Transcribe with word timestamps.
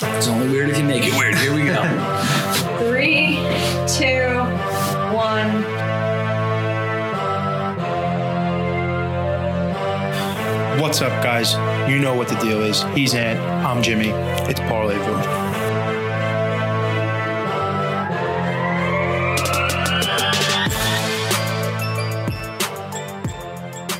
It's 0.00 0.28
only 0.28 0.48
weird 0.48 0.70
if 0.70 0.78
you 0.78 0.84
make 0.84 1.02
it 1.04 1.12
weird. 1.18 1.34
Here 1.38 1.52
we 1.52 1.64
go. 1.64 1.82
Three, 2.78 3.34
two, 3.88 4.38
one. 5.12 5.64
What's 10.80 11.02
up, 11.02 11.10
guys? 11.24 11.54
You 11.90 11.98
know 11.98 12.14
what 12.14 12.28
the 12.28 12.36
deal 12.36 12.62
is. 12.62 12.84
He's 12.94 13.12
Ant. 13.14 13.40
I'm 13.66 13.82
Jimmy. 13.82 14.10
It's 14.48 14.60
Parlay 14.60 14.94
Vu. 14.94 15.48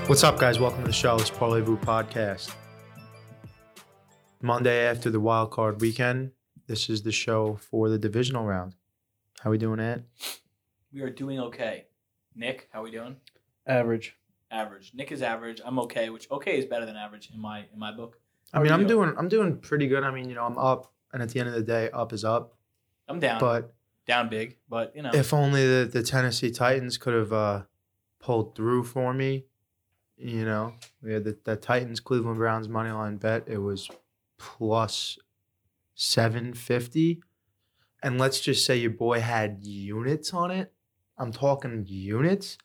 What's 0.07 0.23
up, 0.23 0.39
guys? 0.39 0.61
Welcome 0.61 0.83
to 0.83 0.87
the 0.87 0.93
show. 0.93 1.17
It's 1.17 1.29
Parlay 1.29 1.61
Vu 1.61 1.77
Podcast. 1.77 2.55
Monday 4.41 4.87
after 4.87 5.11
the 5.11 5.21
wild 5.21 5.51
card 5.51 5.81
weekend, 5.81 6.33
this 6.67 6.89
is 6.89 7.03
the 7.03 7.13
show 7.13 7.59
for 7.61 7.89
the 7.89 7.99
divisional 7.99 8.45
round. 8.45 8.75
How 9.41 9.51
we 9.51 9.59
doing, 9.59 9.81
Ant? 9.81 10.05
We 10.93 11.01
are 11.01 11.11
doing 11.11 11.39
okay. 11.41 11.87
Nick, 12.35 12.69
how 12.73 12.83
we 12.83 12.91
doing? 12.91 13.17
Average. 13.67 14.17
Average. 14.51 14.93
Nick 14.95 15.13
is 15.13 15.23
average. 15.23 15.61
I'm 15.65 15.79
okay, 15.81 16.11
which 16.11 16.31
okay 16.31 16.59
is 16.59 16.65
better 16.67 16.87
than 16.87 16.97
average 16.97 17.31
in 17.33 17.41
my 17.41 17.65
in 17.73 17.79
my 17.79 17.93
book. 17.93 18.19
I 18.53 18.61
mean, 18.61 18.73
I'm 18.73 18.83
you 18.83 18.89
doing 18.89 19.15
I'm 19.19 19.29
doing 19.29 19.59
pretty 19.59 19.89
good. 19.89 20.05
I 20.05 20.11
mean, 20.11 20.29
you 20.29 20.35
know, 20.35 20.45
I'm 20.45 20.57
up, 20.57 20.93
and 21.13 21.23
at 21.23 21.31
the 21.31 21.41
end 21.41 21.49
of 21.49 21.55
the 21.55 21.63
day, 21.63 21.91
up 21.91 22.13
is 22.13 22.25
up. 22.25 22.55
I'm 23.09 23.21
down, 23.21 23.41
But 23.41 23.75
down 24.07 24.29
big, 24.29 24.57
but 24.69 24.95
you 24.97 25.03
know, 25.03 25.11
if 25.13 25.35
only 25.35 25.67
the, 25.67 25.85
the 25.85 26.03
Tennessee 26.03 26.51
Titans 26.51 26.97
could 26.97 27.15
have 27.15 27.33
uh, 27.33 27.63
pulled 28.21 28.55
through 28.55 28.85
for 28.85 29.13
me. 29.13 29.45
You 30.17 30.45
know, 30.45 30.75
we 31.03 31.13
had 31.13 31.25
the, 31.25 31.39
the 31.45 31.57
Titans 31.57 32.01
Cleveland 32.01 32.39
Browns 32.39 32.69
money 32.69 32.91
line 32.91 33.19
bet. 33.19 33.45
It 33.47 33.59
was 33.59 33.89
plus 34.39 35.19
seven 35.95 36.55
fifty, 36.55 37.21
and 38.03 38.19
let's 38.19 38.41
just 38.41 38.65
say 38.65 38.77
your 38.77 38.91
boy 38.91 39.21
had 39.21 39.59
units 39.63 40.33
on 40.33 40.51
it. 40.51 40.73
I'm 41.19 41.33
talking 41.33 41.85
units, 41.87 42.57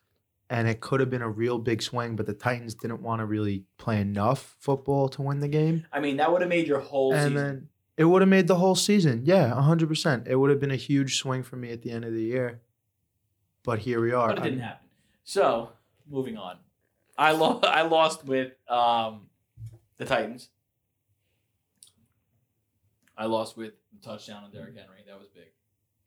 and 0.48 0.68
it 0.68 0.80
could 0.80 1.00
have 1.00 1.10
been 1.10 1.22
a 1.22 1.28
real 1.28 1.58
big 1.58 1.82
swing, 1.82 2.14
but 2.16 2.26
the 2.26 2.34
Titans 2.34 2.74
didn't 2.74 3.02
want 3.02 3.20
to 3.20 3.26
really 3.26 3.64
play 3.78 4.00
enough 4.00 4.56
football 4.60 5.08
to 5.10 5.22
win 5.22 5.40
the 5.40 5.48
game, 5.48 5.86
I 5.92 6.00
mean 6.00 6.16
that 6.18 6.30
would 6.30 6.40
have 6.40 6.50
made 6.50 6.66
your 6.68 6.80
whole 6.80 7.12
and 7.12 7.32
season. 7.32 7.34
then 7.34 7.68
it 7.96 8.04
would 8.04 8.22
have 8.22 8.28
made 8.28 8.48
the 8.48 8.56
whole 8.56 8.74
season. 8.74 9.22
Yeah, 9.24 9.60
hundred 9.60 9.88
percent. 9.88 10.26
It 10.28 10.36
would 10.36 10.50
have 10.50 10.60
been 10.60 10.70
a 10.70 10.76
huge 10.76 11.16
swing 11.18 11.42
for 11.42 11.56
me 11.56 11.70
at 11.72 11.82
the 11.82 11.90
end 11.90 12.04
of 12.04 12.12
the 12.12 12.22
year. 12.22 12.60
But 13.64 13.80
here 13.80 14.00
we 14.00 14.12
are. 14.12 14.28
but 14.28 14.38
it 14.38 14.42
didn't 14.42 14.60
happen. 14.60 14.86
So 15.24 15.70
moving 16.08 16.36
on, 16.36 16.58
I 17.16 17.32
lost. 17.32 17.64
I 17.64 17.82
lost 17.82 18.24
with 18.24 18.52
um, 18.68 19.28
the 19.96 20.04
Titans. 20.04 20.50
I 23.16 23.26
lost 23.26 23.56
with 23.56 23.72
the 23.92 24.06
touchdown 24.06 24.44
on 24.44 24.50
Derrick 24.50 24.70
mm-hmm. 24.70 24.78
Henry. 24.78 24.98
That 25.06 25.18
was 25.18 25.28
big. 25.28 25.44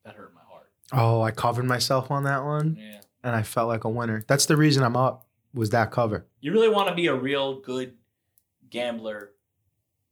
That 0.04 0.14
hurt 0.14 0.32
my 0.34 0.40
heart. 0.48 0.70
Oh, 0.92 1.22
I 1.22 1.30
covered 1.30 1.64
myself 1.64 2.10
on 2.10 2.24
that 2.24 2.44
one, 2.44 2.76
Yeah. 2.80 3.00
and 3.22 3.36
I 3.36 3.42
felt 3.42 3.68
like 3.68 3.84
a 3.84 3.88
winner. 3.90 4.24
That's 4.26 4.46
the 4.46 4.56
reason 4.56 4.82
I'm 4.82 4.96
up. 4.96 5.26
Was 5.54 5.70
that 5.70 5.90
cover? 5.90 6.26
You 6.40 6.52
really 6.52 6.68
want 6.68 6.88
to 6.88 6.94
be 6.94 7.06
a 7.06 7.14
real 7.14 7.60
good 7.60 7.94
gambler. 8.70 9.30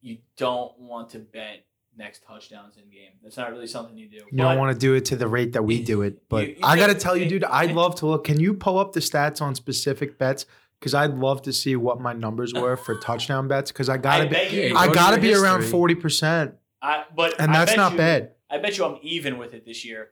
You 0.01 0.19
don't 0.37 0.79
want 0.79 1.11
to 1.11 1.19
bet 1.19 1.67
next 1.97 2.25
touchdowns 2.25 2.77
in 2.77 2.85
game. 2.91 3.13
That's 3.23 3.37
not 3.37 3.51
really 3.51 3.67
something 3.67 3.97
you 3.97 4.09
do. 4.09 4.17
You 4.31 4.39
don't 4.39 4.59
want 4.59 4.75
to 4.75 4.79
do 4.79 4.95
it 4.95 5.07
to 5.07 5.17
the 5.17 5.29
rate 5.29 5.55
that 5.55 5.63
we 5.63 5.83
do 5.83 6.03
it, 6.03 6.29
but 6.29 6.49
You- 6.49 6.55
you 6.55 6.61
I 6.63 6.77
got 6.77 6.89
to 6.89 6.95
tell 6.95 7.17
you, 7.17 7.29
dude, 7.29 7.45
I'd 7.45 7.73
love 7.73 7.95
to 7.97 8.07
look. 8.07 8.25
Can 8.25 8.39
you 8.39 8.55
pull 8.55 8.79
up 8.79 8.93
the 8.93 9.01
stats 9.01 9.41
on 9.41 9.55
specific 9.55 10.19
bets? 10.19 10.47
Because 10.79 10.93
I'd 10.93 11.15
love 11.15 11.41
to 11.43 11.53
see 11.55 11.75
what 11.75 12.01
my 12.01 12.13
numbers 12.13 12.53
were 12.53 12.77
for 12.77 12.97
touchdown 13.01 13.49
bets. 13.49 13.73
Because 13.73 13.89
I 13.89 13.97
gotta 13.97 14.25
I 14.25 14.27
be, 14.27 14.69
bet. 14.71 14.77
I 14.77 14.93
gotta 14.93 15.17
your 15.17 15.23
be 15.23 15.35
around 15.35 15.65
forty 15.65 15.95
percent, 15.95 16.55
I, 16.83 17.05
but 17.15 17.41
and 17.41 17.51
I 17.51 17.59
that's 17.61 17.73
bet 17.73 17.77
not 17.79 17.93
you- 17.93 17.99
bad. 17.99 18.33
I 18.49 18.59
bet 18.59 18.79
you 18.79 18.85
I'm 18.85 18.99
even 19.03 19.39
with 19.39 19.55
it 19.55 19.65
this 19.65 19.85
year. 19.85 20.11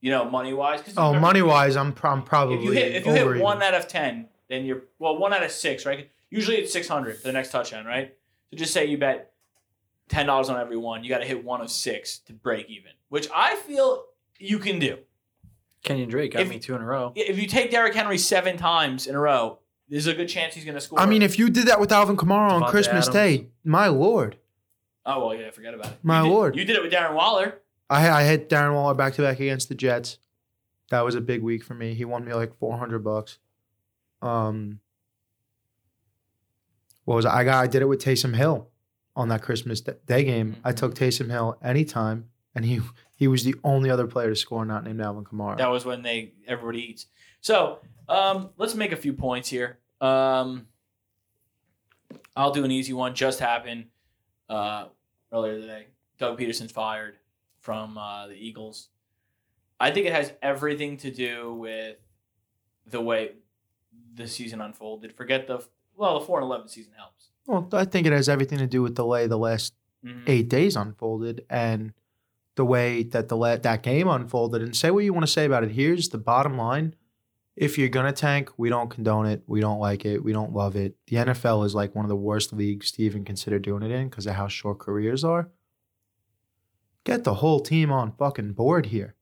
You 0.00 0.10
know, 0.10 0.24
money 0.24 0.52
wise. 0.54 0.80
Oh, 0.96 1.12
money 1.12 1.42
wise, 1.42 1.76
I'm, 1.76 1.92
pro- 1.92 2.10
I'm 2.10 2.22
probably 2.22 2.56
If 2.56 2.64
you 2.64 2.70
hit 2.72 2.92
if 2.96 3.06
you 3.06 3.12
over 3.12 3.34
hit 3.34 3.42
one 3.42 3.58
even. 3.58 3.68
out 3.68 3.74
of 3.74 3.86
ten, 3.86 4.28
then 4.48 4.64
you're 4.64 4.82
well 4.98 5.18
one 5.18 5.32
out 5.32 5.42
of 5.42 5.50
six, 5.50 5.84
right? 5.86 6.10
Usually 6.30 6.56
it's 6.56 6.72
six 6.72 6.88
hundred 6.88 7.16
for 7.18 7.24
the 7.24 7.32
next 7.32 7.50
touchdown, 7.50 7.84
right? 7.84 8.14
So 8.50 8.56
just 8.56 8.72
say 8.72 8.86
you 8.86 8.96
bet 8.98 9.32
ten 10.08 10.26
dollars 10.26 10.48
on 10.48 10.58
every 10.58 10.76
one, 10.78 11.04
you 11.04 11.10
got 11.10 11.18
to 11.18 11.26
hit 11.26 11.44
one 11.44 11.60
of 11.60 11.70
six 11.70 12.18
to 12.20 12.32
break 12.32 12.68
even, 12.70 12.92
which 13.10 13.28
I 13.34 13.56
feel 13.56 14.04
you 14.38 14.58
can 14.58 14.78
do. 14.78 14.98
Kenyon 15.82 16.08
Drake 16.08 16.32
got 16.32 16.42
If- 16.42 16.48
me 16.48 16.58
two 16.58 16.74
in 16.74 16.80
a 16.80 16.86
row. 16.86 17.12
If 17.14 17.38
you 17.38 17.46
take 17.46 17.70
Derrick 17.70 17.94
Henry 17.94 18.18
seven 18.18 18.56
times 18.56 19.06
in 19.06 19.14
a 19.14 19.20
row, 19.20 19.58
there's 19.88 20.06
a 20.06 20.14
good 20.14 20.28
chance 20.28 20.54
he's 20.54 20.64
going 20.64 20.74
to 20.76 20.80
score. 20.80 20.98
I 20.98 21.06
mean, 21.06 21.20
if 21.22 21.38
you 21.38 21.48
did 21.50 21.66
that 21.68 21.78
with 21.78 21.92
Alvin 21.92 22.16
Kamara 22.16 22.50
on 22.52 22.70
Christmas 22.70 23.08
Adams. 23.08 23.14
Day, 23.14 23.46
my 23.64 23.88
lord, 23.88 24.36
oh 25.16 25.26
well, 25.26 25.34
yeah, 25.34 25.50
forget 25.50 25.74
about 25.74 25.86
it. 25.86 25.98
My 26.02 26.20
You 26.20 26.24
did- 26.28 26.32
lord. 26.34 26.56
you 26.56 26.64
did 26.64 26.76
it 26.76 26.82
with 26.82 26.92
Darren 26.92 27.14
Waller. 27.14 27.60
I 27.88 28.08
I 28.08 28.24
hit 28.24 28.48
Darren 28.48 28.74
Waller 28.74 28.94
back 28.94 29.14
to 29.14 29.22
back 29.22 29.40
against 29.40 29.68
the 29.68 29.74
Jets. 29.74 30.18
That 30.90 31.04
was 31.04 31.14
a 31.14 31.20
big 31.20 31.42
week 31.42 31.62
for 31.64 31.74
me. 31.74 31.94
He 31.94 32.04
won 32.04 32.24
me 32.24 32.34
like 32.34 32.56
four 32.58 32.76
hundred 32.78 33.04
bucks. 33.04 33.38
Um, 34.22 34.80
what 37.04 37.16
was 37.16 37.24
it? 37.24 37.30
I 37.30 37.44
got? 37.44 37.62
I 37.62 37.66
did 37.66 37.82
it 37.82 37.86
with 37.86 38.02
Taysom 38.02 38.34
Hill 38.36 38.68
on 39.16 39.28
that 39.28 39.42
Christmas 39.42 39.80
Day 39.80 40.24
game. 40.24 40.56
I 40.64 40.72
took 40.72 40.94
Taysom 40.94 41.30
Hill 41.30 41.58
anytime, 41.62 42.26
and 42.54 42.64
he 42.64 42.80
he 43.16 43.28
was 43.28 43.44
the 43.44 43.54
only 43.64 43.90
other 43.90 44.06
player 44.06 44.28
to 44.30 44.36
score 44.36 44.64
not 44.64 44.84
named 44.84 45.00
Alvin 45.00 45.24
Kamara. 45.24 45.58
That 45.58 45.70
was 45.70 45.84
when 45.84 46.02
they 46.02 46.32
everybody 46.46 46.82
eats. 46.90 47.06
So 47.40 47.80
um, 48.08 48.50
let's 48.56 48.74
make 48.74 48.92
a 48.92 48.96
few 48.96 49.12
points 49.12 49.48
here. 49.48 49.78
Um, 50.00 50.66
I'll 52.36 52.52
do 52.52 52.64
an 52.64 52.70
easy 52.70 52.92
one. 52.92 53.14
Just 53.14 53.40
happened 53.40 53.86
uh, 54.48 54.86
earlier 55.32 55.60
today. 55.60 55.86
Doug 56.18 56.38
Pederson's 56.38 56.72
fired 56.72 57.16
from 57.60 57.96
uh, 57.98 58.26
the 58.28 58.34
Eagles. 58.34 58.88
I 59.78 59.90
think 59.90 60.06
it 60.06 60.12
has 60.12 60.32
everything 60.42 60.96
to 60.98 61.10
do 61.10 61.54
with 61.54 61.96
the 62.86 63.00
way 63.00 63.32
the 64.14 64.26
season 64.26 64.60
unfolded. 64.60 65.14
Forget 65.14 65.46
the 65.46 65.64
well, 65.96 66.18
the 66.18 66.26
four 66.26 66.38
and 66.38 66.44
eleven 66.46 66.68
season 66.68 66.92
helps. 66.96 67.28
well, 67.46 67.68
I 67.72 67.84
think 67.84 68.06
it 68.06 68.12
has 68.12 68.28
everything 68.28 68.58
to 68.58 68.66
do 68.66 68.82
with 68.82 68.94
the 68.96 69.04
way 69.06 69.26
the 69.26 69.38
last 69.38 69.74
Mhm. 70.04 70.22
eight 70.26 70.48
days 70.48 70.76
unfolded 70.76 71.44
and 71.50 71.92
the 72.56 72.64
way 72.64 73.02
that 73.02 73.28
the 73.28 73.36
la- 73.36 73.56
that 73.56 73.82
game 73.82 74.08
unfolded. 74.08 74.62
And 74.62 74.74
say 74.76 74.90
what 74.90 75.04
you 75.04 75.12
want 75.12 75.24
to 75.26 75.32
say 75.32 75.44
about 75.44 75.64
it. 75.64 75.72
Here's 75.72 76.08
the 76.10 76.18
bottom 76.18 76.56
line: 76.58 76.94
if 77.60 77.76
you're 77.76 77.90
gonna 77.90 78.10
tank, 78.10 78.50
we 78.56 78.70
don't 78.70 78.88
condone 78.88 79.26
it. 79.26 79.42
We 79.46 79.60
don't 79.60 79.78
like 79.78 80.06
it. 80.06 80.24
We 80.24 80.32
don't 80.32 80.54
love 80.54 80.76
it. 80.76 80.96
The 81.08 81.18
NFL 81.18 81.66
is 81.66 81.74
like 81.74 81.94
one 81.94 82.06
of 82.06 82.08
the 82.08 82.16
worst 82.16 82.54
leagues 82.54 82.90
to 82.92 83.02
even 83.02 83.22
consider 83.22 83.58
doing 83.58 83.82
it 83.82 83.90
in 83.90 84.08
because 84.08 84.26
of 84.26 84.36
how 84.36 84.48
short 84.48 84.78
careers 84.78 85.24
are. 85.24 85.50
Get 87.04 87.24
the 87.24 87.34
whole 87.34 87.60
team 87.60 87.92
on 87.92 88.12
fucking 88.12 88.54
board 88.54 88.86
here, 88.86 89.14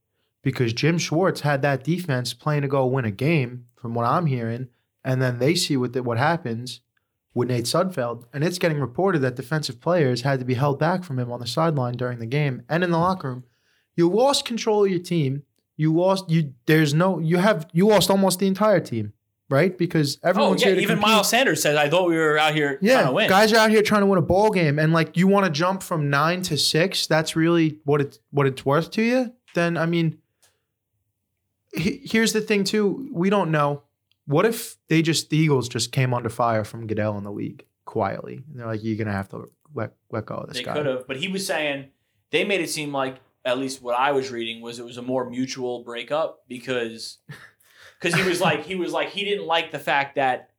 because 0.43 0.73
Jim 0.73 0.99
Schwartz 0.99 1.41
had 1.41 1.63
that 1.63 1.83
defense 1.83 2.33
playing 2.33 2.63
to 2.63 2.69
go 2.69 2.87
win 2.87 3.05
a 3.05 3.11
game, 3.11 3.67
from 3.75 3.95
what 3.95 4.07
I'm 4.07 4.27
hearing, 4.27 4.69
and 5.05 5.21
then 5.21 5.41
they 5.41 5.57
see 5.57 5.77
what 5.77 5.93
the, 5.93 6.05
what 6.05 6.19
happens 6.19 6.81
with 7.35 7.49
Nate 7.49 7.65
Sudfeld, 7.65 8.25
and 8.33 8.45
it's 8.45 8.59
getting 8.59 8.79
reported 8.79 9.19
that 9.23 9.35
defensive 9.35 9.81
players 9.81 10.23
had 10.23 10.39
to 10.39 10.45
be 10.45 10.55
held 10.55 10.79
back 10.79 11.03
from 11.03 11.19
him 11.19 11.33
on 11.33 11.41
the 11.41 11.47
sideline 11.47 11.97
during 11.97 12.21
the 12.21 12.27
game 12.27 12.63
and 12.69 12.85
in 12.85 12.93
the 12.93 12.99
locker 12.99 13.31
room. 13.31 13.45
You 13.97 14.09
lost 14.09 14.45
control 14.45 14.85
of 14.85 14.91
your 14.93 15.01
team. 15.01 15.43
You 15.79 15.95
lost 15.95 16.29
you. 16.29 16.53
There's 16.67 16.93
no. 16.93 17.19
You 17.21 17.39
have 17.39 17.67
you 17.73 17.87
lost 17.89 18.11
almost 18.11 18.39
the 18.41 18.47
entire 18.47 18.81
team, 18.81 19.13
right? 19.49 19.79
Because 19.79 20.19
Oh 20.23 20.29
everyone's 20.29 20.61
yeah, 20.61 20.67
here 20.69 20.75
to 20.77 20.83
even 20.83 20.97
compete. 20.97 21.11
Miles 21.13 21.29
Sanders 21.31 21.63
said, 21.63 21.77
"I 21.77 21.89
thought 21.89 22.09
we 22.09 22.17
were 22.17 22.37
out 22.37 22.53
here 22.55 22.77
trying 22.79 22.79
Yeah, 22.83 23.03
to 23.07 23.13
win." 23.13 23.29
guys 23.31 23.53
are 23.53 23.57
out 23.59 23.71
here 23.71 23.81
trying 23.83 24.03
to 24.03 24.07
win 24.07 24.19
a 24.19 24.23
ball 24.23 24.51
game, 24.51 24.79
and 24.79 24.93
like 24.93 25.17
you 25.17 25.27
want 25.29 25.47
to 25.47 25.51
jump 25.53 25.83
from 25.83 26.11
nine 26.11 26.43
to 26.43 26.59
six. 26.59 27.07
That's 27.07 27.35
really 27.37 27.79
what 27.85 28.01
it's 28.03 28.19
what 28.31 28.47
it's 28.47 28.67
worth 28.67 28.91
to 28.93 29.03
you. 29.03 29.33
Then 29.55 29.77
I 29.79 29.87
mean, 29.87 30.19
he- 31.73 32.01
here's 32.05 32.33
the 32.33 32.41
thing 32.41 32.65
too. 32.65 33.09
We 33.13 33.31
don't 33.31 33.51
know. 33.51 33.83
What 34.27 34.45
if 34.45 34.77
they 34.89 35.01
just 35.01 35.31
the 35.31 35.37
Eagles 35.39 35.69
just 35.69 35.93
came 35.93 36.13
under 36.13 36.29
fire 36.29 36.65
from 36.65 36.87
Goodell 36.87 37.17
in 37.19 37.25
the 37.25 37.33
league 37.33 37.65
quietly, 37.85 38.43
and 38.51 38.59
they're 38.61 38.67
like, 38.67 38.83
"You're 38.83 38.99
gonna 38.99 39.13
have 39.17 39.29
to 39.31 39.49
let 39.75 39.93
let 40.11 40.27
go 40.27 40.35
of 40.37 40.49
this 40.49 40.59
they 40.59 40.65
guy." 40.65 40.75
could 40.75 40.87
have, 40.87 41.07
but 41.07 41.17
he 41.19 41.29
was 41.29 41.47
saying 41.47 41.87
they 42.31 42.45
made 42.45 42.61
it 42.61 42.69
seem 42.69 42.93
like 42.93 43.17
at 43.45 43.59
least 43.59 43.83
what 43.83 43.99
I 43.99 44.13
was 44.13 44.31
reading 44.31 44.61
was 44.61 44.79
it 44.79 44.85
was 44.85 44.97
a 44.97 45.03
more 45.03 45.29
mutual 45.29 45.83
breakup 45.83 46.45
because 46.49 47.19
because 48.01 48.19
he 48.19 48.29
was 48.29 48.41
like 48.41 48.65
he 48.65 48.75
was 48.75 48.93
like 48.93 49.11
he 49.11 49.25
didn't 49.25 49.47
like 49.47 49.71
the 49.71 49.79
fact 49.79 50.17
that 50.17 50.51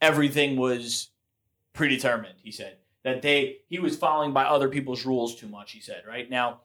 everything 0.00 0.56
was 0.56 1.10
predetermined. 1.72 2.36
He 2.42 2.52
said 2.52 2.78
that 3.02 3.22
they 3.22 3.58
he 3.68 3.78
was 3.78 3.96
following 3.96 4.32
by 4.32 4.44
other 4.44 4.68
people's 4.68 5.04
rules 5.04 5.36
too 5.36 5.48
much. 5.48 5.72
He 5.72 5.80
said 5.80 6.02
right 6.08 6.28
now. 6.28 6.60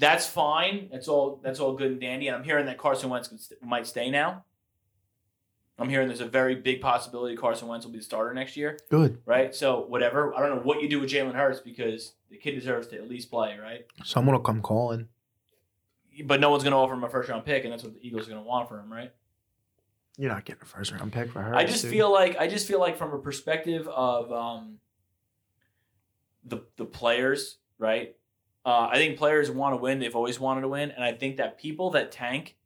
That's 0.00 0.28
fine. 0.28 0.88
That's 0.92 1.08
all. 1.08 1.40
That's 1.42 1.58
all 1.58 1.72
good 1.72 1.90
and 1.90 2.00
dandy. 2.00 2.28
And 2.28 2.36
I'm 2.36 2.44
hearing 2.44 2.66
that 2.66 2.78
Carson 2.78 3.10
Wentz 3.10 3.26
could 3.26 3.40
st- 3.40 3.60
might 3.64 3.84
stay 3.84 4.10
now. 4.12 4.44
I'm 5.78 5.88
hearing 5.88 6.08
there's 6.08 6.20
a 6.20 6.26
very 6.26 6.56
big 6.56 6.80
possibility 6.80 7.36
Carson 7.36 7.68
Wentz 7.68 7.86
will 7.86 7.92
be 7.92 7.98
the 7.98 8.04
starter 8.04 8.34
next 8.34 8.56
year 8.56 8.78
Good. 8.90 9.20
right? 9.24 9.54
So 9.54 9.84
whatever. 9.86 10.34
I 10.34 10.40
don't 10.40 10.56
know 10.56 10.62
what 10.62 10.82
you 10.82 10.88
do 10.88 11.00
with 11.00 11.10
Jalen 11.10 11.34
Hurts 11.34 11.60
because 11.60 12.14
the 12.30 12.36
kid 12.36 12.52
deserves 12.52 12.88
to 12.88 12.96
at 12.96 13.08
least 13.08 13.30
play, 13.30 13.56
right? 13.58 13.86
Someone 14.04 14.34
will 14.34 14.42
come 14.42 14.60
calling. 14.60 15.08
But 16.24 16.40
no 16.40 16.50
one's 16.50 16.64
going 16.64 16.72
to 16.72 16.76
offer 16.76 16.94
him 16.94 17.04
a 17.04 17.08
first 17.08 17.28
round 17.28 17.44
pick, 17.44 17.62
and 17.62 17.72
that's 17.72 17.84
what 17.84 17.94
the 17.94 18.04
Eagles 18.04 18.26
are 18.26 18.30
going 18.30 18.42
to 18.42 18.48
want 18.48 18.68
for 18.68 18.80
him, 18.80 18.92
right? 18.92 19.12
You're 20.16 20.32
not 20.32 20.44
getting 20.44 20.62
a 20.62 20.66
first 20.66 20.90
round 20.90 21.12
pick 21.12 21.30
for 21.30 21.40
her. 21.40 21.54
I 21.54 21.64
just 21.64 21.86
feel 21.86 22.12
like 22.12 22.36
I 22.38 22.48
just 22.48 22.66
feel 22.66 22.80
like 22.80 22.98
from 22.98 23.12
a 23.12 23.18
perspective 23.18 23.86
of 23.86 24.32
um, 24.32 24.78
the 26.44 26.64
the 26.76 26.84
players, 26.84 27.58
right? 27.78 28.16
Uh, 28.66 28.88
I 28.90 28.96
think 28.96 29.16
players 29.16 29.48
want 29.48 29.74
to 29.74 29.76
win. 29.76 30.00
They've 30.00 30.16
always 30.16 30.40
wanted 30.40 30.62
to 30.62 30.68
win, 30.68 30.90
and 30.90 31.04
I 31.04 31.12
think 31.12 31.36
that 31.36 31.56
people 31.56 31.90
that 31.90 32.10
tank, 32.10 32.56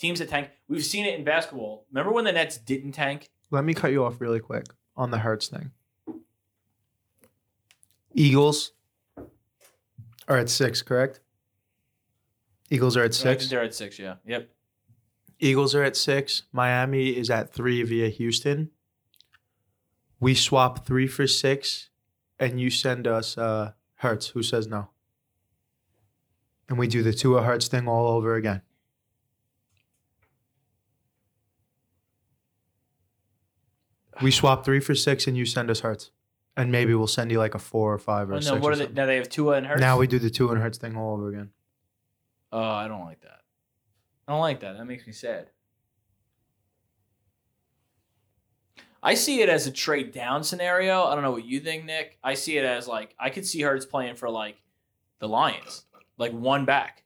teams 0.00 0.18
that 0.18 0.28
tank, 0.28 0.48
we've 0.66 0.84
seen 0.84 1.04
it 1.04 1.16
in 1.16 1.24
basketball. 1.24 1.86
Remember 1.92 2.12
when 2.12 2.24
the 2.24 2.32
Nets 2.32 2.56
didn't 2.56 2.92
tank? 2.92 3.28
Let 3.50 3.64
me 3.64 3.74
cut 3.74 3.92
you 3.92 4.04
off 4.04 4.20
really 4.20 4.40
quick 4.40 4.64
on 4.96 5.10
the 5.10 5.18
Hurts 5.18 5.48
thing. 5.48 5.70
Eagles 8.14 8.72
are 10.26 10.38
at 10.38 10.48
six, 10.48 10.82
correct? 10.82 11.20
Eagles 12.70 12.96
are 12.96 13.04
at 13.04 13.14
six. 13.14 13.48
they're 13.48 13.62
at 13.62 13.74
six. 13.74 13.98
Yeah. 13.98 14.14
Yep. 14.26 14.48
Eagles 15.38 15.74
are 15.74 15.82
at 15.82 15.96
six. 15.96 16.44
Miami 16.52 17.10
is 17.10 17.30
at 17.30 17.52
three 17.52 17.82
via 17.82 18.08
Houston. 18.08 18.70
We 20.18 20.34
swap 20.34 20.86
three 20.86 21.06
for 21.06 21.26
six, 21.26 21.88
and 22.38 22.60
you 22.60 22.70
send 22.70 23.06
us 23.06 23.38
uh, 23.38 23.72
Hurts. 23.96 24.28
Who 24.28 24.42
says 24.42 24.66
no? 24.66 24.90
And 26.68 26.78
we 26.78 26.86
do 26.86 27.02
the 27.02 27.12
Tua 27.12 27.42
Hurts 27.42 27.68
thing 27.68 27.88
all 27.88 28.08
over 28.08 28.34
again. 28.34 28.62
We 34.22 34.30
swap 34.30 34.64
three 34.64 34.80
for 34.80 34.94
six, 34.94 35.26
and 35.26 35.36
you 35.36 35.46
send 35.46 35.70
us 35.70 35.80
Hurts, 35.80 36.10
and 36.56 36.70
maybe 36.70 36.94
we'll 36.94 37.06
send 37.06 37.30
you 37.30 37.38
like 37.38 37.54
a 37.54 37.58
four 37.58 37.92
or 37.92 37.98
five 37.98 38.28
or 38.30 38.34
a 38.34 38.36
no, 38.36 38.40
six. 38.40 38.52
what 38.52 38.62
or 38.62 38.72
are 38.72 38.76
they? 38.76 38.84
something. 38.84 38.94
Now 38.94 39.06
they 39.06 39.16
have 39.16 39.28
Tua 39.28 39.56
and 39.56 39.66
Hurts. 39.66 39.80
Now 39.80 39.98
we 39.98 40.06
do 40.06 40.18
the 40.18 40.30
Tua 40.30 40.52
and 40.52 40.62
Hurts 40.62 40.78
thing 40.78 40.96
all 40.96 41.14
over 41.14 41.28
again. 41.28 41.50
Oh, 42.52 42.62
I 42.62 42.88
don't 42.88 43.04
like 43.04 43.20
that. 43.22 43.40
I 44.26 44.32
don't 44.32 44.40
like 44.40 44.60
that. 44.60 44.76
That 44.76 44.84
makes 44.84 45.06
me 45.06 45.12
sad. 45.12 45.48
I 49.02 49.14
see 49.14 49.40
it 49.40 49.48
as 49.48 49.66
a 49.66 49.70
trade 49.70 50.12
down 50.12 50.44
scenario. 50.44 51.04
I 51.04 51.14
don't 51.14 51.24
know 51.24 51.30
what 51.30 51.44
you 51.46 51.60
think, 51.60 51.86
Nick. 51.86 52.18
I 52.22 52.34
see 52.34 52.58
it 52.58 52.64
as 52.64 52.86
like 52.86 53.14
I 53.18 53.30
could 53.30 53.46
see 53.46 53.62
Hurts 53.62 53.86
playing 53.86 54.16
for 54.16 54.28
like 54.28 54.60
the 55.20 55.28
Lions, 55.28 55.84
like 56.18 56.32
one 56.32 56.66
back. 56.66 57.04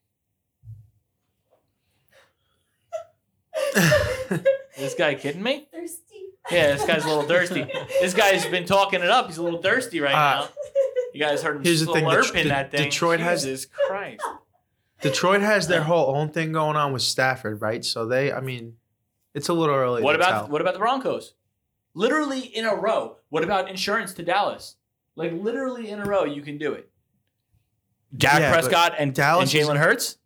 This 4.76 4.94
guy 4.94 5.14
kidding 5.14 5.42
me? 5.42 5.68
Thirsty. 5.72 6.03
Yeah, 6.50 6.72
this 6.74 6.84
guy's 6.84 7.04
a 7.04 7.08
little 7.08 7.22
thirsty. 7.24 7.66
This 8.00 8.12
guy's 8.14 8.44
been 8.46 8.66
talking 8.66 9.00
it 9.00 9.08
up. 9.10 9.26
He's 9.28 9.38
a 9.38 9.42
little 9.42 9.62
thirsty 9.62 10.00
right 10.00 10.12
Uh, 10.14 10.40
now. 10.42 10.48
You 11.14 11.20
guys 11.20 11.42
heard 11.42 11.56
him 11.56 11.62
here's 11.64 11.84
the 11.84 11.92
thing, 11.92 12.04
slurping 12.04 12.32
Det- 12.42 12.48
that 12.48 12.70
thing. 12.70 12.82
Detroit 12.84 13.20
has- 13.20 13.44
Jesus 13.44 13.66
Christ. 13.86 14.22
Detroit 15.00 15.42
has 15.42 15.68
their 15.68 15.82
whole 15.82 16.16
own 16.16 16.30
thing 16.30 16.52
going 16.52 16.76
on 16.76 16.92
with 16.92 17.02
Stafford, 17.02 17.60
right? 17.60 17.84
So 17.84 18.06
they, 18.06 18.32
I 18.32 18.40
mean, 18.40 18.76
it's 19.34 19.48
a 19.48 19.52
little 19.52 19.74
early. 19.74 20.02
What 20.02 20.12
to 20.12 20.18
about 20.18 20.30
tell. 20.30 20.48
what 20.48 20.60
about 20.60 20.74
the 20.74 20.80
Broncos? 20.80 21.34
Literally 21.94 22.40
in 22.40 22.64
a 22.64 22.74
row. 22.74 23.18
What 23.28 23.44
about 23.44 23.68
insurance 23.70 24.12
to 24.14 24.22
Dallas? 24.22 24.76
Like 25.16 25.32
literally 25.32 25.90
in 25.90 26.00
a 26.00 26.04
row, 26.04 26.24
you 26.24 26.42
can 26.42 26.58
do 26.58 26.72
it. 26.72 26.90
Dak 28.16 28.40
Yeah, 28.40 28.52
Prescott 28.52 28.94
and, 28.98 29.14
Dallas 29.14 29.52
and 29.54 29.62
Jalen 29.62 29.76
Hurts? 29.78 30.18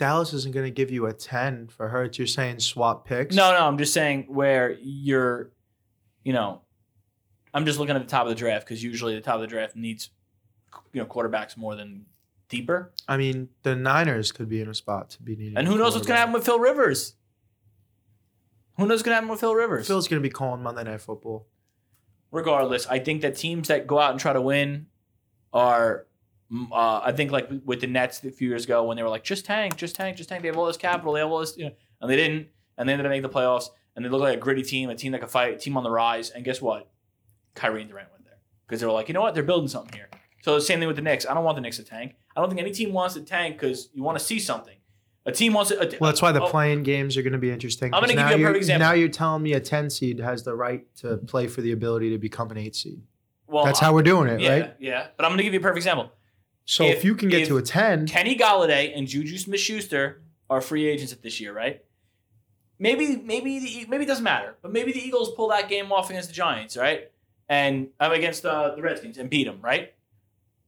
Dallas 0.00 0.32
isn't 0.32 0.54
going 0.54 0.64
to 0.64 0.70
give 0.70 0.90
you 0.90 1.04
a 1.04 1.12
10 1.12 1.68
for 1.68 1.88
Hurts. 1.88 2.16
You're 2.16 2.26
saying 2.26 2.60
swap 2.60 3.06
picks? 3.06 3.36
No, 3.36 3.52
no, 3.52 3.66
I'm 3.66 3.76
just 3.76 3.92
saying 3.92 4.24
where 4.28 4.78
you're, 4.80 5.50
you 6.24 6.32
know, 6.32 6.62
I'm 7.52 7.66
just 7.66 7.78
looking 7.78 7.94
at 7.94 8.00
the 8.00 8.08
top 8.08 8.22
of 8.22 8.30
the 8.30 8.34
draft 8.34 8.66
because 8.66 8.82
usually 8.82 9.14
the 9.14 9.20
top 9.20 9.34
of 9.34 9.42
the 9.42 9.46
draft 9.46 9.76
needs, 9.76 10.08
you 10.94 11.02
know, 11.02 11.06
quarterbacks 11.06 11.54
more 11.54 11.76
than 11.76 12.06
deeper. 12.48 12.94
I 13.08 13.18
mean, 13.18 13.50
the 13.62 13.76
Niners 13.76 14.32
could 14.32 14.48
be 14.48 14.62
in 14.62 14.70
a 14.70 14.74
spot 14.74 15.10
to 15.10 15.22
be 15.22 15.36
needing. 15.36 15.58
And 15.58 15.68
who 15.68 15.76
knows 15.76 15.94
what's 15.94 16.06
going 16.06 16.16
to 16.16 16.20
happen 16.20 16.32
with 16.32 16.46
Phil 16.46 16.58
Rivers? 16.58 17.14
Who 18.78 18.84
knows 18.84 18.92
what's 18.92 19.02
going 19.02 19.12
to 19.12 19.16
happen 19.16 19.28
with 19.28 19.40
Phil 19.40 19.54
Rivers? 19.54 19.86
Phil's 19.86 20.08
going 20.08 20.22
to 20.22 20.26
be 20.26 20.32
calling 20.32 20.62
Monday 20.62 20.84
Night 20.84 21.02
Football. 21.02 21.46
regardless, 22.30 22.86
I 22.86 23.00
think 23.00 23.20
that 23.20 23.36
teams 23.36 23.68
that 23.68 23.86
go 23.86 23.98
out 23.98 24.12
and 24.12 24.20
try 24.20 24.32
to 24.32 24.40
win 24.40 24.86
are, 25.52 26.06
uh, 26.72 27.00
I 27.04 27.12
think 27.12 27.30
like 27.30 27.48
with 27.64 27.80
the 27.80 27.86
Nets 27.86 28.24
a 28.24 28.30
few 28.30 28.48
years 28.48 28.64
ago 28.64 28.84
when 28.84 28.96
they 28.96 29.02
were 29.02 29.08
like, 29.08 29.24
just 29.24 29.44
tank, 29.44 29.76
just 29.76 29.94
tank, 29.96 30.16
just 30.16 30.28
tank. 30.28 30.42
They 30.42 30.48
have 30.48 30.56
all 30.58 30.66
this 30.66 30.76
capital, 30.76 31.12
they 31.12 31.20
have 31.20 31.30
all 31.30 31.38
this, 31.40 31.56
you 31.56 31.66
know, 31.66 31.72
and 32.00 32.10
they 32.10 32.16
didn't, 32.16 32.48
and 32.76 32.88
they 32.88 32.92
ended 32.92 33.06
up 33.06 33.10
making 33.10 33.22
the 33.22 33.28
playoffs, 33.28 33.66
and 33.94 34.04
they 34.04 34.08
look 34.08 34.20
like 34.20 34.36
a 34.36 34.40
gritty 34.40 34.62
team, 34.62 34.90
a 34.90 34.94
team 34.94 35.12
that 35.12 35.20
could 35.20 35.30
fight, 35.30 35.54
a 35.54 35.58
team 35.58 35.76
on 35.76 35.84
the 35.84 35.90
rise. 35.90 36.30
And 36.30 36.44
guess 36.44 36.60
what? 36.60 36.90
Kyrie 37.54 37.82
and 37.82 37.90
Durant 37.90 38.10
went 38.12 38.24
there 38.24 38.38
because 38.66 38.80
they 38.80 38.86
were 38.86 38.92
like, 38.92 39.08
you 39.08 39.14
know 39.14 39.20
what, 39.20 39.34
they're 39.34 39.42
building 39.42 39.68
something 39.68 39.92
here. 39.92 40.08
So 40.42 40.54
the 40.54 40.60
same 40.60 40.78
thing 40.78 40.86
with 40.88 40.96
the 40.96 41.02
Knicks. 41.02 41.26
I 41.26 41.34
don't 41.34 41.44
want 41.44 41.56
the 41.56 41.60
Knicks 41.60 41.76
to 41.76 41.84
tank. 41.84 42.14
I 42.34 42.40
don't 42.40 42.48
think 42.48 42.60
any 42.60 42.70
team 42.70 42.92
wants 42.92 43.14
to 43.14 43.20
tank 43.20 43.56
because 43.56 43.90
you 43.92 44.02
want 44.02 44.18
to 44.18 44.24
see 44.24 44.38
something. 44.38 44.76
A 45.26 45.32
team 45.32 45.52
wants 45.52 45.70
to. 45.70 45.76
A, 45.76 45.98
Well, 46.00 46.10
that's 46.10 46.22
why 46.22 46.32
the 46.32 46.40
oh, 46.42 46.48
playing 46.48 46.82
games 46.82 47.16
are 47.18 47.22
going 47.22 47.34
to 47.34 47.38
be 47.38 47.50
interesting. 47.50 47.92
I'm 47.92 48.00
gonna 48.00 48.06
'cause 48.06 48.10
give 48.12 48.16
now 48.18 48.28
you 48.30 48.34
a 48.34 48.38
you're- 48.38 48.48
perfect 48.48 48.62
example. 48.62 48.88
Now 48.88 48.92
you're 48.94 49.08
telling 49.10 49.42
me 49.42 49.52
a 49.52 49.60
10 49.60 49.90
seed 49.90 50.18
has 50.20 50.44
the 50.44 50.54
right 50.54 50.86
to 50.96 51.18
play 51.18 51.46
for 51.46 51.60
the 51.60 51.72
ability 51.72 52.10
to 52.10 52.18
become 52.18 52.50
an 52.50 52.56
8 52.56 52.74
seed. 52.74 53.02
Well, 53.46 53.64
That's 53.66 53.80
how 53.80 53.92
we're 53.92 54.02
doing 54.02 54.28
it, 54.28 54.40
yeah, 54.40 54.50
right? 54.50 54.74
Yeah, 54.78 55.06
but 55.16 55.26
I'm 55.26 55.30
going 55.32 55.38
to 55.38 55.44
give 55.44 55.52
you 55.52 55.58
a 55.58 55.62
perfect 55.62 55.78
example. 55.78 56.10
So 56.70 56.84
If- 56.84 56.98
if, 56.98 57.04
you 57.04 57.16
can 57.16 57.28
get 57.28 57.48
to 57.48 57.56
a 57.56 57.62
10, 57.62 58.06
Kenny 58.06 58.38
Golladay 58.38 58.96
and 58.96 59.08
Juju 59.08 59.38
Smith-Schuster 59.38 60.22
are 60.48 60.60
free 60.60 60.86
agents 60.86 61.12
at 61.12 61.20
this 61.20 61.40
year, 61.40 61.52
right? 61.52 61.84
Maybe, 62.78 63.16
maybe 63.16 63.58
the 63.58 63.86
maybe 63.88 64.04
it 64.04 64.06
doesn't 64.06 64.22
matter, 64.22 64.54
but 64.62 64.72
maybe 64.72 64.92
the 64.92 65.00
Eagles 65.00 65.34
pull 65.34 65.48
that 65.48 65.68
game 65.68 65.90
off 65.90 66.10
against 66.10 66.28
the 66.28 66.34
Giants, 66.34 66.76
right? 66.76 67.10
And 67.48 67.88
um, 67.98 68.12
against 68.12 68.46
uh, 68.46 68.76
the 68.76 68.82
Redskins 68.82 69.18
and 69.18 69.28
beat 69.28 69.44
them, 69.44 69.60
right? 69.60 69.94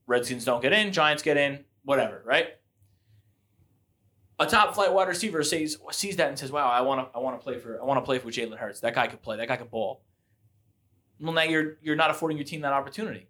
Redskins 0.05 0.43
don't 0.43 0.61
get 0.61 0.73
in, 0.73 0.91
Giants 0.91 1.23
get 1.23 1.37
in, 1.37 1.63
whatever, 1.85 2.21
right? 2.25 2.57
A 4.39 4.45
top 4.45 4.75
flight 4.75 4.93
wide 4.93 5.07
receiver 5.07 5.41
sees 5.41 5.77
sees 5.91 6.17
that 6.17 6.27
and 6.27 6.37
says, 6.37 6.51
"Wow, 6.51 6.69
I 6.69 6.81
want 6.81 6.99
to 6.99 7.17
I 7.17 7.21
want 7.21 7.39
to 7.39 7.43
play 7.43 7.57
for 7.57 7.81
I 7.81 7.85
want 7.85 7.99
to 7.99 8.05
play 8.05 8.19
for 8.19 8.27
Jalen 8.27 8.57
Hurts. 8.57 8.81
That 8.81 8.93
guy 8.93 9.07
could 9.07 9.21
play. 9.21 9.37
That 9.37 9.47
guy 9.47 9.55
could 9.55 9.71
ball." 9.71 10.01
Well, 11.19 11.31
now 11.31 11.43
you're 11.43 11.77
you're 11.81 11.95
not 11.95 12.11
affording 12.11 12.37
your 12.37 12.45
team 12.45 12.59
that 12.61 12.73
opportunity. 12.73 13.27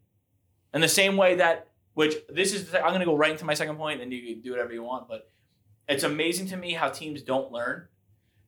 In 0.73 0.81
the 0.81 0.87
same 0.87 1.17
way 1.17 1.35
that 1.35 1.67
which 1.93 2.15
this 2.29 2.53
is 2.53 2.73
I'm 2.73 2.87
going 2.89 2.99
to 2.99 3.05
go 3.05 3.15
right 3.15 3.31
into 3.31 3.45
my 3.45 3.53
second 3.53 3.75
point 3.77 4.01
and 4.01 4.11
you 4.11 4.33
can 4.33 4.41
do 4.41 4.51
whatever 4.51 4.73
you 4.73 4.83
want, 4.83 5.07
but 5.07 5.29
it's 5.87 6.03
amazing 6.03 6.47
to 6.47 6.57
me 6.57 6.73
how 6.73 6.89
teams 6.89 7.21
don't 7.21 7.51
learn 7.51 7.87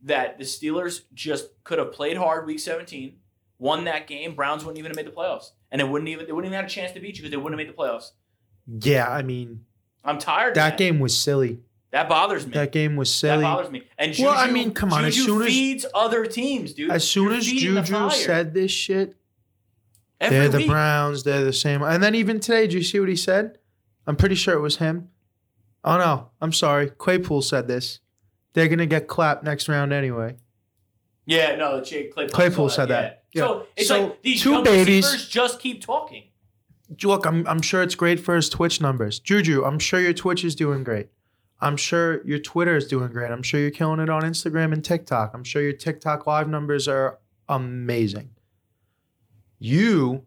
that 0.01 0.37
the 0.37 0.43
Steelers 0.43 1.01
just 1.13 1.49
could 1.63 1.79
have 1.79 1.91
played 1.91 2.15
hard 2.17 2.45
week 2.45 2.59
17, 2.59 3.15
won 3.59 3.85
that 3.85 4.07
game, 4.07 4.35
Browns 4.35 4.63
wouldn't 4.63 4.77
even 4.79 4.91
have 4.91 4.95
made 4.95 5.07
the 5.07 5.11
playoffs. 5.15 5.51
And 5.71 5.81
it 5.81 5.85
wouldn't 5.89 6.07
even 6.09 6.25
they 6.25 6.31
wouldn't 6.31 6.51
even 6.51 6.61
have 6.61 6.69
a 6.69 6.73
chance 6.73 6.91
to 6.93 6.99
beat 6.99 7.17
you 7.17 7.23
because 7.23 7.31
they 7.31 7.37
wouldn't 7.37 7.59
have 7.59 7.67
made 7.67 7.75
the 7.75 7.77
playoffs. 7.81 8.11
yeah, 8.81 9.09
I 9.09 9.21
mean, 9.23 9.65
I'm 10.03 10.17
tired 10.19 10.55
that 10.55 10.71
that. 10.71 10.77
game 10.77 10.99
was 10.99 11.17
silly. 11.17 11.59
That 11.91 12.09
bothers 12.09 12.45
me. 12.45 12.53
That 12.53 12.71
game 12.73 12.95
was 12.97 13.13
silly. 13.13 13.41
That 13.41 13.55
bothers 13.55 13.71
me. 13.71 13.83
And 13.97 14.11
Juju, 14.11 14.27
Well, 14.27 14.37
I 14.37 14.51
mean, 14.51 14.73
come 14.73 14.91
on, 14.91 15.05
as 15.05 15.15
Juju 15.15 15.25
soon 15.27 15.41
as- 15.43 15.47
feeds 15.47 15.85
other 15.93 16.25
teams, 16.25 16.73
dude. 16.73 16.91
As 16.91 17.07
soon 17.09 17.25
You're 17.29 17.33
as 17.35 17.45
Juju 17.45 18.09
said 18.11 18.53
this 18.53 18.71
shit, 18.71 19.15
Every 20.21 20.37
they're 20.37 20.49
the 20.49 20.57
week. 20.59 20.67
Browns, 20.67 21.23
they're 21.23 21.43
the 21.43 21.53
same. 21.53 21.81
And 21.83 22.01
then 22.01 22.15
even 22.15 22.39
today, 22.39 22.67
do 22.67 22.77
you 22.77 22.83
see 22.83 22.99
what 22.99 23.09
he 23.09 23.15
said? 23.15 23.57
I'm 24.07 24.15
pretty 24.15 24.35
sure 24.35 24.53
it 24.53 24.61
was 24.61 24.77
him. 24.77 25.09
Oh 25.83 25.97
no, 25.97 26.29
I'm 26.41 26.53
sorry. 26.53 26.89
Claypool 26.89 27.41
said 27.41 27.67
this. 27.67 27.99
They're 28.53 28.67
gonna 28.69 28.85
get 28.85 29.07
clapped 29.07 29.43
next 29.43 29.67
round 29.67 29.91
anyway. 29.93 30.35
Yeah, 31.25 31.55
no, 31.55 31.81
Jake 31.83 32.13
Claypool, 32.13 32.33
Claypool 32.35 32.69
said 32.69 32.87
that. 32.89 33.23
Yeah. 33.33 33.41
So 33.41 33.67
it's 33.75 33.87
So, 33.87 34.03
like 34.03 34.21
these 34.21 34.41
two 34.41 34.63
babies- 34.63 35.27
just 35.27 35.59
keep 35.59 35.83
talking. 35.83 36.23
Look, 37.03 37.25
I'm 37.25 37.47
I'm 37.47 37.61
sure 37.61 37.81
it's 37.81 37.95
great 37.95 38.19
for 38.19 38.35
his 38.35 38.47
Twitch 38.47 38.79
numbers. 38.79 39.19
Juju, 39.19 39.63
I'm 39.65 39.79
sure 39.79 39.99
your 39.99 40.13
Twitch 40.13 40.43
is 40.45 40.55
doing 40.55 40.83
great. 40.83 41.07
I'm 41.59 41.77
sure 41.77 42.23
your 42.25 42.37
Twitter 42.39 42.75
is 42.75 42.87
doing 42.87 43.11
great. 43.11 43.31
I'm 43.31 43.41
sure 43.41 43.59
you're 43.59 43.71
killing 43.71 43.99
it 43.99 44.09
on 44.09 44.21
Instagram 44.21 44.71
and 44.71 44.83
TikTok. 44.85 45.31
I'm 45.33 45.43
sure 45.43 45.61
your 45.61 45.73
TikTok 45.73 46.27
live 46.27 46.47
numbers 46.47 46.87
are 46.87 47.19
amazing. 47.49 48.29
You 49.59 50.25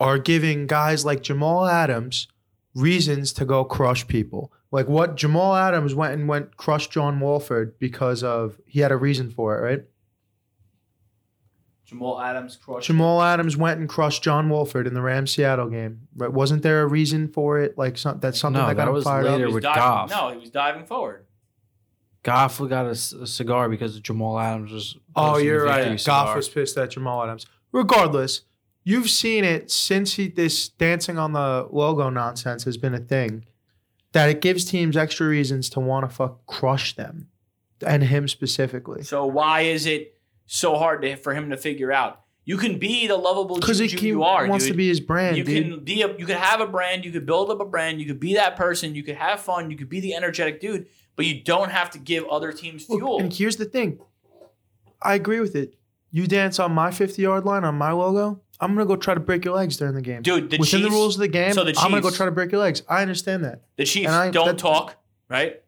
are 0.00 0.18
giving 0.18 0.66
guys 0.66 1.04
like 1.04 1.22
Jamal 1.22 1.66
Adams 1.66 2.28
reasons 2.74 3.32
to 3.34 3.44
go 3.44 3.64
crush 3.64 4.06
people. 4.08 4.52
Like 4.70 4.88
what 4.88 5.16
Jamal 5.16 5.54
Adams 5.54 5.94
went 5.94 6.14
and 6.14 6.26
went 6.28 6.56
crush 6.56 6.88
John 6.88 7.20
Wolford 7.20 7.78
because 7.78 8.22
of 8.24 8.58
he 8.66 8.80
had 8.80 8.90
a 8.90 8.96
reason 8.96 9.30
for 9.30 9.56
it, 9.56 9.60
right? 9.62 9.84
Jamal 11.84 12.20
Adams 12.20 12.56
crushed. 12.56 12.86
Jamal 12.86 13.20
Adams 13.20 13.56
went 13.56 13.78
and 13.80 13.88
crushed 13.88 14.22
John 14.22 14.48
Wolford 14.48 14.86
in 14.86 14.94
the 14.94 15.02
Rams 15.02 15.30
Seattle 15.32 15.68
game. 15.68 16.08
Right? 16.16 16.32
Wasn't 16.32 16.62
there 16.62 16.82
a 16.82 16.86
reason 16.86 17.28
for 17.28 17.60
it? 17.60 17.76
Like 17.76 17.98
some, 17.98 18.18
that's 18.18 18.40
something 18.40 18.60
No, 18.62 18.68
that 18.68 18.74
got 18.76 18.84
that 18.84 18.88
him 18.88 18.94
was 18.94 19.04
fired 19.04 19.26
He 19.26 19.30
later 19.32 19.48
up. 19.48 19.52
with 19.54 19.62
diving, 19.62 19.82
Goff. 19.82 20.10
No, 20.10 20.30
he 20.32 20.38
was 20.38 20.50
diving 20.50 20.86
forward. 20.86 21.26
Goff 22.22 22.58
got 22.60 22.86
a, 22.86 22.90
s- 22.90 23.12
a 23.12 23.26
cigar 23.26 23.68
because 23.68 23.98
Jamal 24.00 24.38
Adams 24.38 24.70
was. 24.72 24.96
Oh, 25.14 25.36
you're 25.38 25.64
right. 25.64 25.78
victory 25.88 25.96
Goff 26.06 26.28
cigar. 26.28 26.36
was 26.36 26.48
pissed 26.48 26.78
at 26.78 26.90
Jamal 26.92 27.22
Adams. 27.24 27.46
Regardless, 27.72 28.42
you've 28.84 29.10
seen 29.10 29.44
it 29.44 29.70
since 29.70 30.14
he 30.14 30.28
this 30.28 30.68
dancing 30.68 31.18
on 31.18 31.32
the 31.32 31.66
logo 31.70 32.10
nonsense 32.10 32.64
has 32.64 32.76
been 32.76 32.94
a 32.94 32.98
thing. 33.00 33.44
That 34.12 34.28
it 34.28 34.42
gives 34.42 34.66
teams 34.66 34.94
extra 34.94 35.26
reasons 35.26 35.70
to 35.70 35.80
want 35.80 36.08
to 36.08 36.14
fuck 36.14 36.44
crush 36.46 36.94
them, 36.94 37.28
and 37.86 38.02
him 38.04 38.28
specifically. 38.28 39.02
So 39.04 39.24
why 39.24 39.62
is 39.62 39.86
it 39.86 40.18
so 40.44 40.76
hard 40.76 41.00
to, 41.00 41.16
for 41.16 41.32
him 41.32 41.48
to 41.48 41.56
figure 41.56 41.90
out? 41.90 42.20
You 42.44 42.58
can 42.58 42.78
be 42.78 43.06
the 43.06 43.16
lovable 43.16 43.56
Because 43.58 43.78
he 43.78 43.86
you 44.08 44.22
are, 44.22 44.46
wants 44.48 44.66
dude. 44.66 44.74
to 44.74 44.76
be 44.76 44.88
his 44.88 45.00
brand, 45.00 45.38
you 45.38 45.44
dude. 45.44 45.64
can 45.70 45.84
be 45.84 46.02
a, 46.02 46.08
you 46.18 46.26
could 46.26 46.36
have 46.36 46.60
a 46.60 46.66
brand, 46.66 47.06
you 47.06 47.12
could 47.12 47.24
build 47.24 47.50
up 47.50 47.60
a 47.60 47.64
brand, 47.64 48.00
you 48.00 48.06
could 48.06 48.20
be 48.20 48.34
that 48.34 48.54
person, 48.56 48.94
you 48.94 49.02
could 49.02 49.14
have 49.14 49.40
fun, 49.40 49.70
you 49.70 49.76
could 49.78 49.88
be 49.88 50.00
the 50.00 50.12
energetic 50.14 50.60
dude, 50.60 50.86
but 51.16 51.24
you 51.24 51.40
don't 51.42 51.70
have 51.70 51.88
to 51.92 51.98
give 51.98 52.24
other 52.26 52.52
teams 52.52 52.86
Look, 52.90 52.98
fuel. 52.98 53.18
and 53.20 53.32
here's 53.32 53.56
the 53.56 53.64
thing. 53.64 53.98
I 55.00 55.14
agree 55.14 55.40
with 55.40 55.54
it. 55.56 55.74
You 56.12 56.26
dance 56.26 56.58
on 56.58 56.72
my 56.72 56.90
50 56.90 57.20
yard 57.22 57.44
line 57.44 57.64
on 57.64 57.74
my 57.76 57.90
logo, 57.90 58.40
I'm 58.60 58.74
gonna 58.74 58.86
go 58.86 58.96
try 58.96 59.14
to 59.14 59.20
break 59.20 59.44
your 59.44 59.54
legs 59.54 59.76
during 59.78 59.94
the 59.94 60.02
game. 60.02 60.22
Dude, 60.22 60.50
the 60.50 60.58
Within 60.58 60.80
Chiefs, 60.80 60.84
the 60.84 60.90
rules 60.90 61.14
of 61.16 61.20
the 61.20 61.28
game, 61.28 61.54
so 61.54 61.64
the 61.64 61.74
I'm 61.78 61.90
gonna 61.90 62.02
go 62.02 62.10
try 62.10 62.26
to 62.26 62.32
break 62.32 62.52
your 62.52 62.60
legs. 62.60 62.82
I 62.88 63.02
understand 63.02 63.44
that. 63.44 63.62
The 63.76 63.84
Chiefs 63.84 64.10
I- 64.10 64.30
don't 64.30 64.46
that- 64.46 64.58
talk, 64.58 64.96
right? 65.28 65.62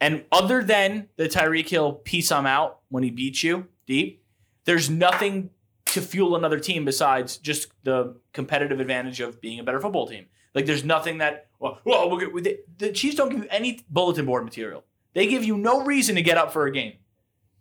And 0.00 0.24
other 0.30 0.62
than 0.62 1.08
the 1.16 1.28
Tyreek 1.28 1.68
Hill 1.68 1.92
piece 1.92 2.30
I'm 2.30 2.44
out 2.44 2.80
when 2.90 3.02
he 3.02 3.10
beats 3.10 3.42
you 3.42 3.68
deep, 3.86 4.22
there's 4.64 4.90
nothing 4.90 5.50
to 5.86 6.02
fuel 6.02 6.36
another 6.36 6.58
team 6.58 6.84
besides 6.84 7.38
just 7.38 7.68
the 7.84 8.16
competitive 8.34 8.80
advantage 8.80 9.20
of 9.20 9.40
being 9.40 9.58
a 9.58 9.62
better 9.62 9.80
football 9.80 10.06
team. 10.06 10.26
Like 10.54 10.66
there's 10.66 10.84
nothing 10.84 11.18
that 11.18 11.46
well, 11.58 11.80
well 11.84 12.10
we'll 12.10 12.42
the 12.78 12.92
Chiefs 12.92 13.14
don't 13.16 13.30
give 13.30 13.44
you 13.44 13.48
any 13.50 13.80
bulletin 13.88 14.26
board 14.26 14.44
material. 14.44 14.84
They 15.14 15.26
give 15.26 15.44
you 15.44 15.56
no 15.56 15.82
reason 15.84 16.16
to 16.16 16.22
get 16.22 16.36
up 16.36 16.52
for 16.52 16.66
a 16.66 16.72
game. 16.72 16.94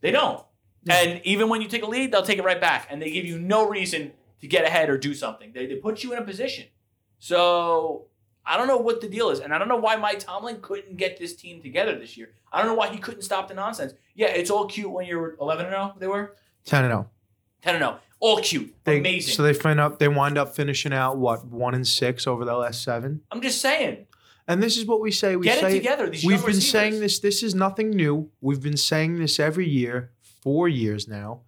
They 0.01 0.11
don't. 0.11 0.43
And 0.89 1.21
even 1.23 1.49
when 1.49 1.61
you 1.61 1.67
take 1.67 1.83
a 1.83 1.87
lead, 1.87 2.11
they'll 2.11 2.23
take 2.23 2.37
it 2.37 2.43
right 2.43 2.59
back. 2.61 2.87
And 2.89 3.01
they 3.01 3.09
give 3.11 3.25
you 3.25 3.39
no 3.39 3.67
reason 3.67 4.11
to 4.41 4.47
get 4.47 4.65
ahead 4.65 4.89
or 4.89 4.97
do 4.97 5.13
something. 5.13 5.51
They, 5.53 5.65
they 5.65 5.75
put 5.75 6.03
you 6.03 6.13
in 6.13 6.19
a 6.19 6.23
position. 6.23 6.65
So 7.19 8.05
I 8.45 8.57
don't 8.57 8.67
know 8.67 8.77
what 8.77 9.01
the 9.01 9.07
deal 9.09 9.29
is. 9.29 9.39
And 9.39 9.53
I 9.53 9.57
don't 9.57 9.67
know 9.67 9.77
why 9.77 9.95
Mike 9.95 10.19
Tomlin 10.19 10.59
couldn't 10.61 10.97
get 10.97 11.17
this 11.17 11.35
team 11.35 11.61
together 11.61 11.97
this 11.97 12.15
year. 12.17 12.29
I 12.51 12.59
don't 12.59 12.67
know 12.67 12.75
why 12.75 12.89
he 12.89 12.97
couldn't 12.97 13.23
stop 13.23 13.47
the 13.47 13.53
nonsense. 13.53 13.93
Yeah, 14.13 14.27
it's 14.27 14.49
all 14.51 14.67
cute 14.67 14.91
when 14.91 15.05
you're 15.07 15.35
11 15.41 15.65
and 15.65 15.73
0, 15.73 15.93
they 15.99 16.07
were? 16.07 16.35
Ten 16.65 16.83
and 16.85 16.91
zero. 16.91 17.09
10 17.63 17.75
and 17.75 17.81
0. 17.83 17.99
All 18.19 18.37
cute. 18.39 18.75
They, 18.83 18.99
Amazing. 18.99 19.33
So 19.35 19.43
they 19.43 19.53
find 19.53 19.79
up. 19.79 19.99
They 19.99 20.07
wind 20.07 20.37
up 20.37 20.55
finishing 20.55 20.93
out 20.93 21.17
what 21.17 21.45
one 21.45 21.73
and 21.75 21.85
six 21.85 22.27
over 22.27 22.45
the 22.45 22.55
last 22.55 22.81
seven. 22.83 23.21
I'm 23.31 23.41
just 23.41 23.59
saying. 23.61 24.07
And 24.47 24.61
this 24.63 24.77
is 24.77 24.85
what 24.85 25.01
we 25.01 25.11
say. 25.11 25.35
We 25.35 25.45
Get 25.45 25.59
say 25.59 25.71
it 25.71 25.79
together. 25.79 26.09
These 26.09 26.23
We've 26.23 26.37
been 26.37 26.47
receivers. 26.47 26.69
saying 26.71 26.99
this. 26.99 27.19
This 27.19 27.43
is 27.43 27.55
nothing 27.55 27.89
new. 27.89 28.29
We've 28.41 28.61
been 28.61 28.77
saying 28.77 29.17
this 29.17 29.39
every 29.39 29.67
year, 29.67 30.11
four 30.45 30.69
years 30.69 31.07
now. 31.07 31.41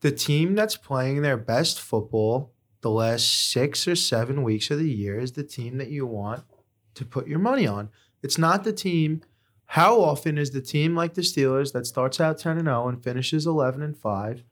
The 0.00 0.10
team 0.10 0.54
that's 0.54 0.76
playing 0.76 1.20
their 1.20 1.36
best 1.36 1.78
football 1.78 2.52
the 2.80 2.90
last 2.90 3.50
six 3.52 3.86
or 3.86 3.94
seven 3.94 4.42
weeks 4.42 4.70
of 4.70 4.78
the 4.80 4.90
year 4.90 5.20
is 5.20 5.32
the 5.32 5.44
team 5.44 5.76
that 5.78 5.90
you 5.90 6.04
want 6.06 6.42
to 6.94 7.04
put 7.04 7.28
your 7.28 7.38
money 7.38 7.64
on. 7.66 7.90
It's 8.22 8.38
not 8.38 8.64
the 8.64 8.72
team. 8.72 9.20
How 9.66 10.00
often 10.00 10.36
is 10.38 10.50
the 10.50 10.60
team 10.62 10.96
like 10.96 11.12
the 11.14 11.20
Steelers 11.22 11.72
that 11.74 11.86
starts 11.86 12.18
out 12.20 12.38
10 12.38 12.56
and 12.58 12.66
0 12.66 12.88
and 12.88 13.04
finishes 13.04 13.46
11 13.46 13.82
and 13.82 13.96
5 13.96 14.42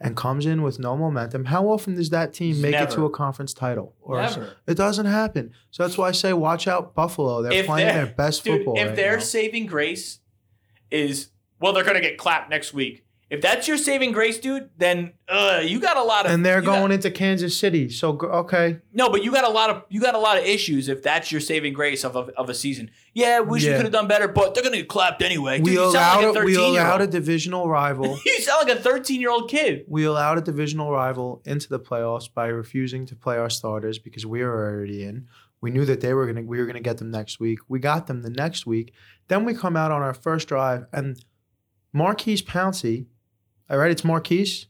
and 0.00 0.16
comes 0.16 0.46
in 0.46 0.62
with 0.62 0.78
no 0.78 0.96
momentum? 0.96 1.46
How 1.46 1.66
often 1.68 1.96
does 1.96 2.10
that 2.10 2.32
team 2.34 2.60
make 2.60 2.74
it 2.76 2.90
to 2.90 3.04
a 3.06 3.10
conference 3.10 3.52
title? 3.54 3.96
Or 4.00 4.22
Never. 4.22 4.54
it 4.68 4.74
doesn't 4.76 5.06
happen. 5.06 5.50
So 5.72 5.82
that's 5.82 5.98
why 5.98 6.08
I 6.08 6.12
say 6.12 6.32
watch 6.32 6.68
out 6.68 6.94
Buffalo. 6.94 7.42
They're 7.42 7.52
If 7.52 7.66
playing 7.66 7.88
they're- 7.88 8.04
their 8.06 8.14
best 8.14 8.44
Dude, 8.44 8.58
football. 8.58 8.78
if 8.78 8.86
right 8.88 8.96
their 8.96 9.16
now. 9.16 9.22
saving 9.22 9.66
grace 9.66 10.20
is, 10.92 11.30
well, 11.60 11.72
they're 11.72 11.84
going 11.84 11.94
to 11.96 12.00
get 12.00 12.18
clapped 12.18 12.50
next 12.50 12.72
week. 12.74 13.04
If 13.28 13.42
that's 13.42 13.68
your 13.68 13.76
saving 13.76 14.10
grace, 14.10 14.40
dude, 14.40 14.70
then 14.76 15.12
uh, 15.28 15.60
you 15.64 15.78
got 15.78 15.96
a 15.96 16.02
lot 16.02 16.26
of 16.26 16.32
and 16.32 16.44
they're 16.44 16.58
you 16.58 16.66
got- 16.66 16.80
going 16.80 16.90
into 16.90 17.12
Kansas 17.12 17.56
City. 17.56 17.88
So 17.88 18.18
okay, 18.20 18.78
No, 18.92 19.08
but 19.08 19.22
you 19.22 19.30
got 19.30 19.44
a 19.44 19.48
lot 19.48 19.70
of 19.70 19.84
you 19.88 20.00
got 20.00 20.16
a 20.16 20.18
lot 20.18 20.36
of 20.36 20.42
issues 20.44 20.88
if 20.88 21.00
that's 21.04 21.30
your 21.30 21.40
saving 21.40 21.72
grace 21.72 22.02
of 22.02 22.16
a, 22.16 22.22
of 22.36 22.48
a 22.50 22.54
season. 22.54 22.90
Yeah, 23.14 23.38
wish 23.38 23.62
you 23.62 23.70
Yeah. 23.70 23.76
could 23.76 23.84
have 23.86 23.92
done 23.92 24.08
better, 24.08 24.26
but 24.26 24.54
they're 24.54 24.64
gonna 24.64 24.78
get 24.78 24.88
clapped 24.88 25.22
anyway. 25.22 25.58
Dude, 25.58 25.66
we 25.66 25.76
allowed 25.76 26.24
like 26.24 26.36
a 26.38 26.40
a, 26.40 26.44
we 26.44 26.56
allowed 26.56 27.02
a 27.02 27.06
divisional 27.18 27.68
rival. 27.68 28.18
You 28.26 28.40
sound 28.40 28.66
like 28.68 28.76
a 28.76 28.80
thirteen 28.82 29.20
year 29.20 29.30
old 29.30 29.48
kid. 29.48 29.84
we 29.86 30.02
allowed 30.02 30.38
a 30.38 30.40
divisional 30.40 30.90
rival 30.90 31.40
into 31.44 31.68
the 31.68 31.78
playoffs 31.78 32.28
by 32.34 32.48
refusing 32.48 33.06
to 33.06 33.14
play 33.14 33.36
our 33.38 33.48
starters 33.48 34.00
because 34.00 34.26
we 34.26 34.42
were 34.42 34.66
already 34.74 35.04
in. 35.04 35.28
We 35.60 35.70
knew 35.70 35.84
that 35.84 36.00
they 36.00 36.14
were 36.14 36.26
gonna 36.26 36.42
we 36.44 36.58
were 36.58 36.66
gonna 36.66 36.80
get 36.80 36.98
them 36.98 37.12
next 37.12 37.38
week. 37.38 37.60
We 37.68 37.78
got 37.78 38.08
them 38.08 38.22
the 38.22 38.30
next 38.30 38.66
week. 38.66 38.92
Then 39.28 39.44
we 39.44 39.54
come 39.54 39.76
out 39.76 39.92
on 39.92 40.02
our 40.02 40.14
first 40.14 40.48
drive 40.48 40.86
and 40.92 41.16
Maurkice 41.92 42.42
Pouncey. 42.42 43.06
All 43.68 43.78
right, 43.78 43.90
it's 43.90 44.04
Maurkice. 44.04 44.66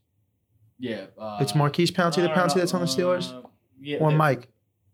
Yeah, 0.79 1.07
uh, 1.19 1.39
It's 1.41 1.55
Maurkice 1.55 1.91
Pouncey, 1.91 2.23
the 2.23 2.29
Pouncey 2.31 2.55
that's 2.55 2.73
on 2.73 2.81
the 2.81 2.87
Steelers, 2.87 3.45
yeah, 3.81 3.99
or 3.99 4.11
Mike 4.11 4.49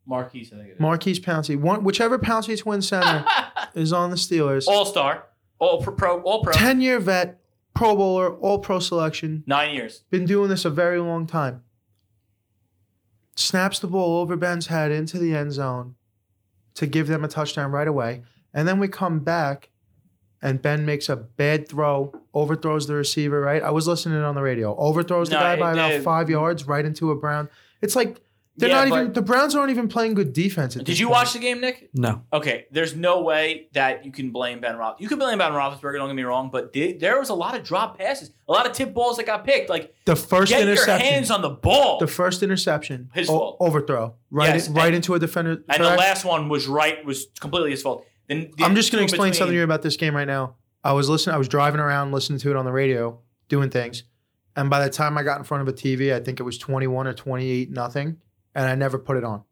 Maurkice, 0.05 0.53
I 0.53 0.57
think. 0.57 0.69
It 0.71 0.73
is. 0.75 0.81
Maurkice 0.81 1.21
Pouncey. 1.21 1.57
One, 1.57 1.85
whichever 1.85 2.19
Pouncey 2.19 2.59
twin 2.59 2.83
center 2.83 3.25
is 3.75 3.93
on 3.93 4.11
the 4.11 4.17
Steelers. 4.17 4.67
all 4.67 4.85
star, 4.85 5.27
all 5.61 5.81
pro, 5.81 5.93
pro, 5.95 6.21
all 6.23 6.43
pro. 6.43 6.53
Ten 6.53 6.81
year 6.81 6.99
vet, 6.99 7.41
Pro 7.75 7.95
Bowler, 7.95 8.35
All 8.37 8.59
Pro 8.59 8.79
selection. 8.81 9.45
Nine 9.47 9.75
years. 9.75 10.03
Been 10.11 10.25
doing 10.25 10.49
this 10.49 10.65
a 10.65 10.71
very 10.71 10.99
long 10.99 11.27
time. 11.27 11.63
Snaps 13.37 13.79
the 13.79 13.87
ball 13.87 14.19
over 14.21 14.35
Ben's 14.35 14.69
head 14.69 14.91
into 14.91 15.19
the 15.19 15.37
end 15.37 15.53
zone 15.53 15.95
to 16.75 16.87
give 16.87 17.07
them 17.07 17.23
a 17.23 17.29
touchdown 17.29 17.71
right 17.71 17.87
away. 17.87 18.23
And 18.55 18.67
then 18.67 18.79
we 18.79 18.89
come 18.89 19.21
back 19.21 19.69
and 20.47 20.63
Ben 20.63 20.87
makes 20.87 21.09
a 21.09 21.17
bad 21.17 21.69
throw, 21.69 22.13
overthrows 22.33 22.87
the 22.87 22.95
receiver, 22.95 23.41
right? 23.41 23.63
I 23.63 23.71
was 23.71 23.89
listening 23.89 24.23
on 24.23 24.35
the 24.35 24.43
radio. 24.43 24.77
Overthrows 24.77 25.29
the 25.29 25.35
guy 25.37 25.57
by 25.59 25.71
it- 25.71 25.75
about 25.75 26.03
five 26.03 26.31
yards 26.31 26.67
right 26.67 26.85
into 26.85 27.11
a 27.11 27.17
Brown. 27.17 27.49
It's 27.83 27.97
like 27.97 28.21
they're 28.59 28.71
Yeah, 28.71 28.85
not 28.85 28.89
even 28.89 29.13
the 29.13 29.21
Browns 29.21 29.55
aren't 29.55 29.71
even 29.71 29.87
playing 29.87 30.15
good 30.15 30.33
defense. 30.33 30.77
At 30.77 30.85
Did 30.85 30.93
this 30.93 31.01
you 31.01 31.09
point. 31.09 31.17
watch 31.17 31.33
the 31.35 31.41
game, 31.41 31.61
Nick? 31.61 31.91
No. 31.93 32.23
Okay, 32.33 32.65
there's 32.71 32.97
no 32.97 33.21
way 33.21 33.67
that 33.75 34.05
you 34.07 34.11
can 34.13 34.31
blame 34.31 34.61
Ben 34.61 34.79
Roth. 34.79 34.97
You 34.99 35.09
can 35.09 35.19
blame 35.19 35.37
Ben 35.39 35.53
Roethlisberger. 35.53 35.97
Don't 35.99 36.09
get 36.09 36.15
me 36.17 36.23
wrong, 36.23 36.49
but 36.51 36.73
the- 36.73 36.93
there 36.95 37.19
was 37.19 37.29
a 37.29 37.35
lot 37.35 37.55
of 37.55 37.65
drop 37.65 37.99
passes, 37.99 38.31
a 38.49 38.53
lot 38.53 38.65
of 38.67 38.73
tip 38.73 38.95
balls 38.95 39.19
that 39.19 39.27
got 39.27 39.45
picked. 39.45 39.69
Like 39.69 39.93
the 40.07 40.17
first 40.17 40.51
get 40.53 40.61
your 40.63 40.71
interception? 40.73 41.07
hands 41.07 41.31
on 41.31 41.43
the 41.43 41.51
ball. 41.51 41.99
the 41.99 42.07
first 42.07 42.43
interception, 42.43 43.11
His 43.13 43.29
o- 43.29 43.33
fault. 43.33 43.57
overthrow, 43.61 44.15
right, 44.31 44.55
Yes, 44.55 44.69
in- 44.69 44.75
right 44.75 44.87
and- 44.87 44.97
into 44.97 45.13
a 45.15 45.19
defender. 45.19 45.63
and 45.69 45.85
the 45.85 45.97
last 45.97 46.25
one 46.25 46.49
was 46.49 46.67
right, 46.67 47.05
was 47.05 47.27
completely 47.41 47.73
his 47.73 47.83
fault. 47.83 48.07
Then 48.29 48.51
the 48.57 48.65
I'm 48.65 48.75
just 48.75 48.93
going 48.93 49.01
to 49.01 49.05
explain 49.05 49.31
between- 49.31 49.35
something 49.35 49.53
to 49.53 49.59
you 49.59 49.65
about 49.65 49.83
this 49.83 49.97
game 49.97 50.15
right 50.15 50.27
now. 50.27 50.57
I 50.83 50.93
was 50.93 51.09
listening. 51.09 51.35
I 51.35 51.39
was 51.39 51.49
driving 51.49 51.81
around, 51.81 52.13
listening 52.13 52.39
to 52.41 52.51
it 52.51 52.57
on 52.57 52.65
the 52.65 52.73
radio, 52.73 53.19
doing 53.49 53.71
things, 53.71 54.05
and 54.55 54.71
by 54.71 54.85
the 54.85 54.91
time 54.91 55.19
I 55.19 55.23
got 55.25 55.39
in 55.39 55.45
front 55.45 55.63
of 55.63 55.69
a 55.69 55.73
TV, 55.73 56.15
I 56.15 56.21
think 56.21 56.39
it 56.39 56.45
was 56.45 56.59
21 56.59 57.07
or 57.09 57.13
28 57.13 57.71
nothing, 57.71 58.19
and 58.55 58.67
I 58.69 58.75
never 58.77 58.99
put 58.99 59.17
it 59.17 59.25
on 59.25 59.43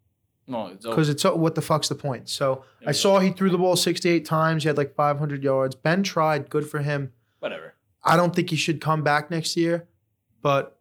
No, 0.46 0.68
it's 0.68 0.84
because 0.86 1.08
it's 1.08 1.24
what 1.24 1.54
the 1.56 1.62
fuck's 1.62 1.88
the 1.88 1.94
point? 1.96 2.28
So 2.28 2.64
I 2.86 2.92
saw 2.92 3.18
he 3.18 3.30
threw 3.30 3.50
the 3.50 3.58
ball 3.58 3.74
68 3.76 4.24
times. 4.24 4.62
He 4.62 4.68
had 4.68 4.76
like 4.76 4.94
500 4.94 5.42
yards. 5.42 5.74
Ben 5.74 6.02
tried. 6.04 6.50
Good 6.50 6.68
for 6.68 6.80
him. 6.80 7.12
whatever. 7.40 7.74
I 8.04 8.16
don't 8.16 8.34
think 8.36 8.50
he 8.50 8.56
should 8.56 8.80
come 8.80 9.02
back 9.02 9.30
next 9.30 9.56
year, 9.56 9.88
but 10.42 10.78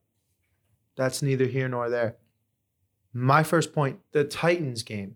that's 0.95 1.21
neither 1.21 1.45
here 1.45 1.67
nor 1.69 1.89
there. 1.89 2.17
My 3.13 3.43
first 3.43 3.73
point 3.73 3.99
the 4.11 4.23
Titans 4.23 4.83
game. 4.83 5.15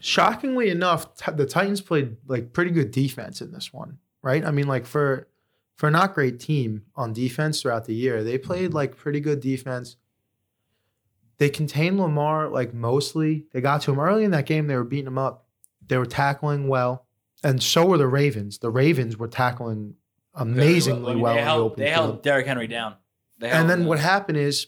Shockingly 0.00 0.70
enough, 0.70 1.14
the 1.34 1.46
Titans 1.46 1.80
played 1.80 2.16
like 2.26 2.52
pretty 2.52 2.70
good 2.70 2.90
defense 2.90 3.40
in 3.40 3.52
this 3.52 3.72
one, 3.72 3.98
right? 4.22 4.44
I 4.44 4.50
mean, 4.50 4.66
like 4.66 4.86
for 4.86 5.28
for 5.76 5.90
not 5.90 6.14
great 6.14 6.40
team 6.40 6.82
on 6.96 7.12
defense 7.12 7.62
throughout 7.62 7.84
the 7.84 7.94
year, 7.94 8.24
they 8.24 8.38
played 8.38 8.74
like 8.74 8.96
pretty 8.96 9.20
good 9.20 9.40
defense. 9.40 9.96
They 11.38 11.48
contained 11.48 12.00
Lamar 12.00 12.48
like 12.48 12.74
mostly. 12.74 13.46
They 13.52 13.60
got 13.60 13.82
to 13.82 13.92
him 13.92 14.00
early 14.00 14.24
in 14.24 14.32
that 14.32 14.46
game. 14.46 14.66
They 14.66 14.76
were 14.76 14.84
beating 14.84 15.06
him 15.06 15.18
up. 15.18 15.46
They 15.86 15.96
were 15.96 16.06
tackling 16.06 16.68
well, 16.68 17.06
and 17.42 17.62
so 17.62 17.86
were 17.86 17.98
the 17.98 18.08
Ravens. 18.08 18.58
The 18.58 18.70
Ravens 18.70 19.16
were 19.16 19.28
tackling 19.28 19.94
amazingly 20.34 21.16
well. 21.16 21.34
They 21.34 21.40
in 21.40 21.44
the 21.44 21.50
held, 21.50 21.60
open 21.62 21.84
they 21.84 21.90
field. 21.90 22.04
held 22.04 22.22
Derrick 22.22 22.46
Henry 22.46 22.66
down. 22.66 22.96
Held 23.40 23.52
And 23.52 23.70
then 23.70 23.80
him 23.82 23.86
what 23.86 24.00
happened 24.00 24.38
is 24.38 24.66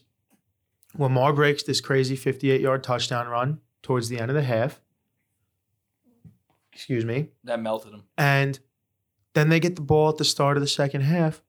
Lamar 0.97 1.33
breaks 1.33 1.63
this 1.63 1.81
crazy 1.81 2.17
58 2.17 2.61
yard 2.61 2.83
touchdown 2.83 3.29
run 3.29 3.61
towards 3.83 4.09
the 4.09 4.19
end 4.19 4.31
of 4.31 4.35
the 4.35 4.43
half. 4.43 4.81
Excuse 6.73 7.05
me. 7.05 7.29
That 7.45 7.61
melted 7.61 7.93
them. 7.93 8.05
And 8.17 8.59
then 9.35 9.49
they 9.49 9.61
get 9.61 9.77
the 9.77 9.83
ball 9.83 10.09
at 10.11 10.19
the 10.19 10.25
start 10.25 10.57
of 10.57 10.61
the 10.61 10.67
second 10.69 11.03
half 11.03 11.43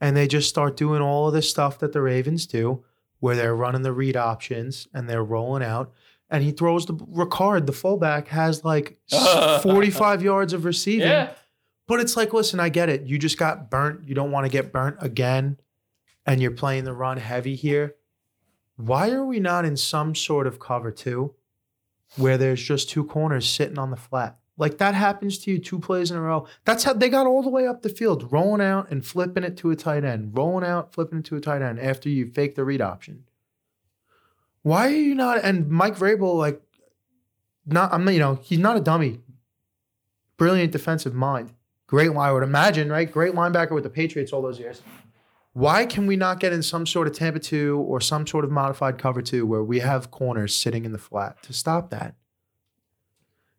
and 0.00 0.16
they 0.16 0.26
just 0.26 0.48
start 0.48 0.76
doing 0.76 1.00
all 1.02 1.28
of 1.28 1.34
this 1.34 1.48
stuff 1.48 1.78
that 1.78 1.92
the 1.92 2.02
Ravens 2.02 2.46
do 2.46 2.84
where 3.20 3.36
they're 3.36 3.56
running 3.56 3.82
the 3.82 3.92
read 3.92 4.16
options 4.16 4.86
and 4.92 5.08
they're 5.08 5.24
rolling 5.24 5.62
out. 5.62 5.92
And 6.30 6.42
he 6.42 6.50
throws 6.52 6.86
the 6.86 6.94
Ricard, 6.94 7.66
the 7.66 7.72
fullback, 7.72 8.28
has 8.28 8.64
like 8.64 8.98
45 9.62 10.22
yards 10.22 10.52
of 10.52 10.64
receiving. 10.64 11.08
Yeah. 11.08 11.30
But 11.86 12.00
it's 12.00 12.16
like, 12.16 12.32
listen, 12.32 12.60
I 12.60 12.70
get 12.70 12.88
it. 12.88 13.02
You 13.02 13.18
just 13.18 13.38
got 13.38 13.70
burnt. 13.70 14.08
You 14.08 14.14
don't 14.14 14.30
want 14.30 14.46
to 14.46 14.50
get 14.50 14.72
burnt 14.72 14.96
again. 15.00 15.58
And 16.26 16.40
you're 16.40 16.50
playing 16.50 16.84
the 16.84 16.94
run 16.94 17.18
heavy 17.18 17.54
here. 17.54 17.94
Why 18.76 19.10
are 19.10 19.24
we 19.24 19.38
not 19.38 19.64
in 19.64 19.76
some 19.76 20.14
sort 20.14 20.46
of 20.46 20.58
cover 20.58 20.90
two 20.90 21.34
where 22.16 22.38
there's 22.38 22.62
just 22.62 22.88
two 22.88 23.04
corners 23.04 23.48
sitting 23.48 23.78
on 23.78 23.90
the 23.90 23.96
flat? 23.96 24.38
Like 24.56 24.78
that 24.78 24.94
happens 24.94 25.38
to 25.38 25.50
you 25.50 25.58
two 25.58 25.80
plays 25.80 26.10
in 26.10 26.16
a 26.16 26.20
row. 26.20 26.46
That's 26.64 26.84
how 26.84 26.92
they 26.92 27.08
got 27.08 27.26
all 27.26 27.42
the 27.42 27.48
way 27.50 27.66
up 27.66 27.82
the 27.82 27.88
field, 27.88 28.32
rolling 28.32 28.64
out 28.64 28.90
and 28.90 29.04
flipping 29.04 29.42
it 29.42 29.56
to 29.58 29.70
a 29.70 29.76
tight 29.76 30.04
end, 30.04 30.36
rolling 30.36 30.64
out, 30.64 30.92
flipping 30.92 31.18
it 31.18 31.24
to 31.26 31.36
a 31.36 31.40
tight 31.40 31.62
end 31.62 31.80
after 31.80 32.08
you 32.08 32.26
fake 32.26 32.54
the 32.54 32.64
read 32.64 32.80
option. 32.80 33.24
Why 34.62 34.86
are 34.86 34.96
you 34.96 35.14
not? 35.14 35.42
And 35.42 35.68
Mike 35.68 35.96
Vrabel, 35.96 36.36
like, 36.36 36.62
not 37.66 37.92
I'm 37.92 38.08
you 38.08 38.18
know, 38.18 38.38
he's 38.42 38.58
not 38.58 38.76
a 38.76 38.80
dummy. 38.80 39.20
Brilliant 40.36 40.72
defensive 40.72 41.14
mind. 41.14 41.52
Great, 41.86 42.10
I 42.10 42.32
would 42.32 42.42
imagine, 42.42 42.90
right? 42.90 43.10
Great 43.10 43.34
linebacker 43.34 43.72
with 43.72 43.84
the 43.84 43.90
Patriots 43.90 44.32
all 44.32 44.42
those 44.42 44.58
years. 44.58 44.82
Why 45.52 45.86
can 45.86 46.06
we 46.06 46.16
not 46.16 46.40
get 46.40 46.52
in 46.52 46.62
some 46.62 46.86
sort 46.86 47.06
of 47.06 47.14
Tampa 47.14 47.38
2 47.38 47.78
or 47.78 48.00
some 48.00 48.26
sort 48.26 48.44
of 48.44 48.50
modified 48.50 48.98
cover 48.98 49.22
2 49.22 49.46
where 49.46 49.62
we 49.62 49.80
have 49.80 50.10
corners 50.10 50.56
sitting 50.56 50.84
in 50.84 50.92
the 50.92 50.98
flat 50.98 51.42
to 51.44 51.52
stop 51.52 51.90
that? 51.90 52.16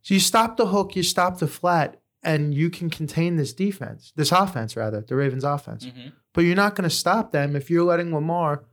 So 0.06 0.14
you 0.14 0.20
stop 0.20 0.56
the 0.56 0.68
hook, 0.68 0.96
you 0.96 1.02
stop 1.02 1.40
the 1.40 1.48
flat, 1.48 2.00
and 2.22 2.54
you 2.54 2.70
can 2.70 2.92
contain 2.92 3.38
this 3.38 3.54
defense, 3.54 4.14
this 4.16 4.32
offense, 4.32 4.78
rather, 4.78 5.02
the 5.02 5.16
Ravens 5.16 5.44
offense. 5.44 5.88
Mhm. 5.88 6.12
But 6.32 6.42
you're 6.42 6.56
not 6.56 6.76
going 6.76 6.88
to 6.88 6.96
stop 6.96 7.32
them 7.32 7.56
if 7.56 7.72
you're 7.72 7.84
letting 7.84 8.14
Lamar 8.14 8.66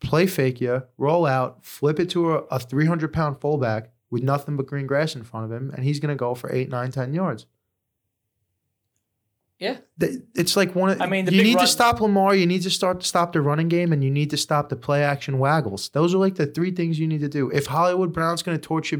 play 0.00 0.24
fake 0.28 0.60
you, 0.60 0.84
roll 0.98 1.26
out, 1.26 1.64
flip 1.64 1.98
it 1.98 2.08
to 2.10 2.32
a, 2.34 2.36
a 2.52 2.60
300 2.60 3.12
pound 3.12 3.40
fullback 3.40 3.90
with 4.08 4.22
nothing 4.22 4.56
but 4.56 4.66
green 4.66 4.86
grass 4.86 5.16
in 5.16 5.24
front 5.24 5.46
of 5.46 5.50
him, 5.50 5.72
and 5.74 5.84
he's 5.84 5.98
going 5.98 6.10
to 6.10 6.18
go 6.18 6.32
for 6.36 6.52
eight, 6.52 6.68
nine, 6.70 6.92
10 6.92 7.12
yards. 7.12 7.46
Yeah. 9.58 9.78
It's 9.98 10.56
like 10.56 10.76
one 10.76 10.90
of 10.90 11.00
I 11.02 11.06
mean, 11.06 11.24
the 11.24 11.34
you 11.34 11.42
need 11.42 11.56
run- 11.56 11.64
to 11.64 11.68
stop 11.72 12.00
Lamar, 12.00 12.36
you 12.36 12.46
need 12.46 12.62
to 12.62 12.70
start 12.70 13.00
to 13.00 13.06
stop 13.06 13.32
the 13.32 13.40
running 13.40 13.66
game, 13.66 13.92
and 13.92 14.04
you 14.04 14.12
need 14.12 14.30
to 14.30 14.36
stop 14.36 14.68
the 14.68 14.76
play 14.76 15.02
action 15.02 15.40
waggles. 15.40 15.88
Those 15.88 16.14
are 16.14 16.18
like 16.18 16.36
the 16.36 16.46
three 16.46 16.70
things 16.70 17.00
you 17.00 17.08
need 17.08 17.22
to 17.22 17.28
do. 17.28 17.50
If 17.50 17.66
Hollywood 17.66 18.12
Brown's 18.12 18.44
going 18.44 18.60
to 18.60 18.62
torch 18.62 18.92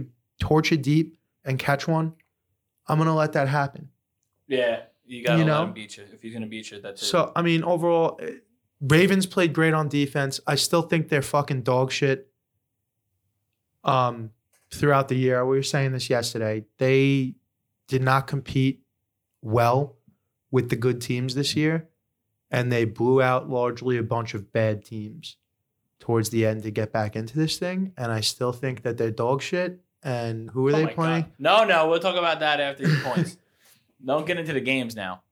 you 0.73 0.77
deep 0.77 1.16
and 1.47 1.59
catch 1.59 1.87
one, 1.89 2.15
I'm 2.89 2.99
to 2.99 3.13
let 3.13 3.33
that 3.33 3.49
happen. 3.49 3.89
Yeah, 4.49 4.83
you 5.05 5.25
gotta 5.25 5.39
You 5.39 5.45
let 5.45 5.51
know? 5.51 5.63
him 5.65 5.73
beat 5.73 5.97
you. 5.97 6.05
If 6.13 6.23
he's 6.23 6.33
gonna 6.33 6.47
beat 6.47 6.71
you, 6.71 6.81
that's 6.81 7.03
it. 7.03 7.07
So 7.07 7.33
I 7.35 7.43
mean, 7.43 7.65
overall, 7.65 8.19
eh, 8.23 8.33
Ravens 8.81 9.27
played 9.27 9.53
great 9.53 9.73
on 9.75 9.89
defense. 9.89 10.41
I 10.47 10.57
still 10.57 10.83
think 10.83 11.09
they're 11.09 11.23
fucking 11.23 11.63
dog 11.63 11.91
shit. 11.91 12.31
Um, 13.85 14.31
throughout 14.71 15.09
the 15.09 15.15
year, 15.15 15.45
we 15.47 15.57
were 15.57 15.63
saying 15.63 15.93
this 15.93 16.11
yesterday. 16.11 16.65
They 16.79 17.37
did 17.89 18.03
not 18.03 18.27
compete 18.27 18.83
well 19.43 19.97
with 20.51 20.71
the 20.71 20.77
good 20.77 21.01
teams 21.01 21.35
this 21.35 21.55
year, 21.57 21.89
and 22.51 22.71
they 22.73 22.85
blew 22.85 23.23
out 23.23 23.49
largely 23.49 23.97
a 23.97 24.03
bunch 24.03 24.35
of 24.35 24.53
bad 24.53 24.85
teams 24.85 25.37
towards 26.01 26.31
the 26.31 26.45
end 26.45 26.63
to 26.65 26.71
get 26.71 26.93
back 26.93 27.17
into 27.17 27.39
this 27.39 27.59
thing. 27.59 27.93
And 27.97 28.13
I 28.13 28.21
still 28.21 28.53
think 28.53 28.83
that 28.83 28.97
they're 28.99 29.11
dog 29.11 29.41
shit. 29.41 29.81
And 30.03 30.51
who 30.51 30.69
are 30.69 30.73
Oh 30.73 30.77
they 30.77 30.87
playing? 30.87 31.23
God. 31.23 31.33
No, 31.39 31.65
no, 31.65 31.89
we'll 31.89 32.01
talk 32.01 32.17
about 32.17 32.41
that 32.41 32.61
after 32.61 32.87
your 32.87 33.01
points. 33.01 33.37
Don't 34.05 34.27
get 34.27 34.39
into 34.39 34.53
the 34.53 34.61
games 34.61 34.95
now. 34.95 35.23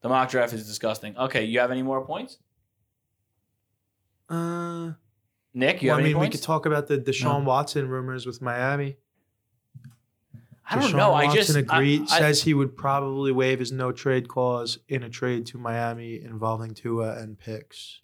The 0.00 0.08
mock 0.08 0.30
draft 0.30 0.52
is 0.52 0.66
disgusting. 0.66 1.16
Okay, 1.16 1.44
you 1.44 1.60
have 1.60 1.70
any 1.70 1.82
more 1.82 2.04
points? 2.04 2.38
Uh, 4.28 4.92
Nick, 5.54 5.82
you 5.82 5.88
well, 5.88 5.98
have 5.98 6.06
I 6.06 6.08
mean, 6.08 6.18
we 6.18 6.28
could 6.28 6.42
talk 6.42 6.66
about 6.66 6.88
the 6.88 6.98
Deshaun 6.98 7.44
Watson 7.44 7.88
rumors 7.88 8.24
with 8.24 8.40
Miami. 8.40 8.96
I 10.68 10.76
don't 10.76 10.90
Deshaun 10.90 10.96
know. 10.96 11.12
I 11.12 11.24
Watson 11.24 11.42
just 11.42 11.56
agreed. 11.56 12.02
I, 12.10 12.16
I, 12.16 12.18
says 12.18 12.42
he 12.42 12.54
would 12.54 12.76
probably 12.76 13.30
waive 13.30 13.58
his 13.58 13.72
no 13.72 13.92
trade 13.92 14.28
clause 14.28 14.78
in 14.88 15.02
a 15.02 15.10
trade 15.10 15.46
to 15.46 15.58
Miami 15.58 16.20
involving 16.20 16.72
Tua 16.72 17.18
and 17.18 17.38
picks. 17.38 18.00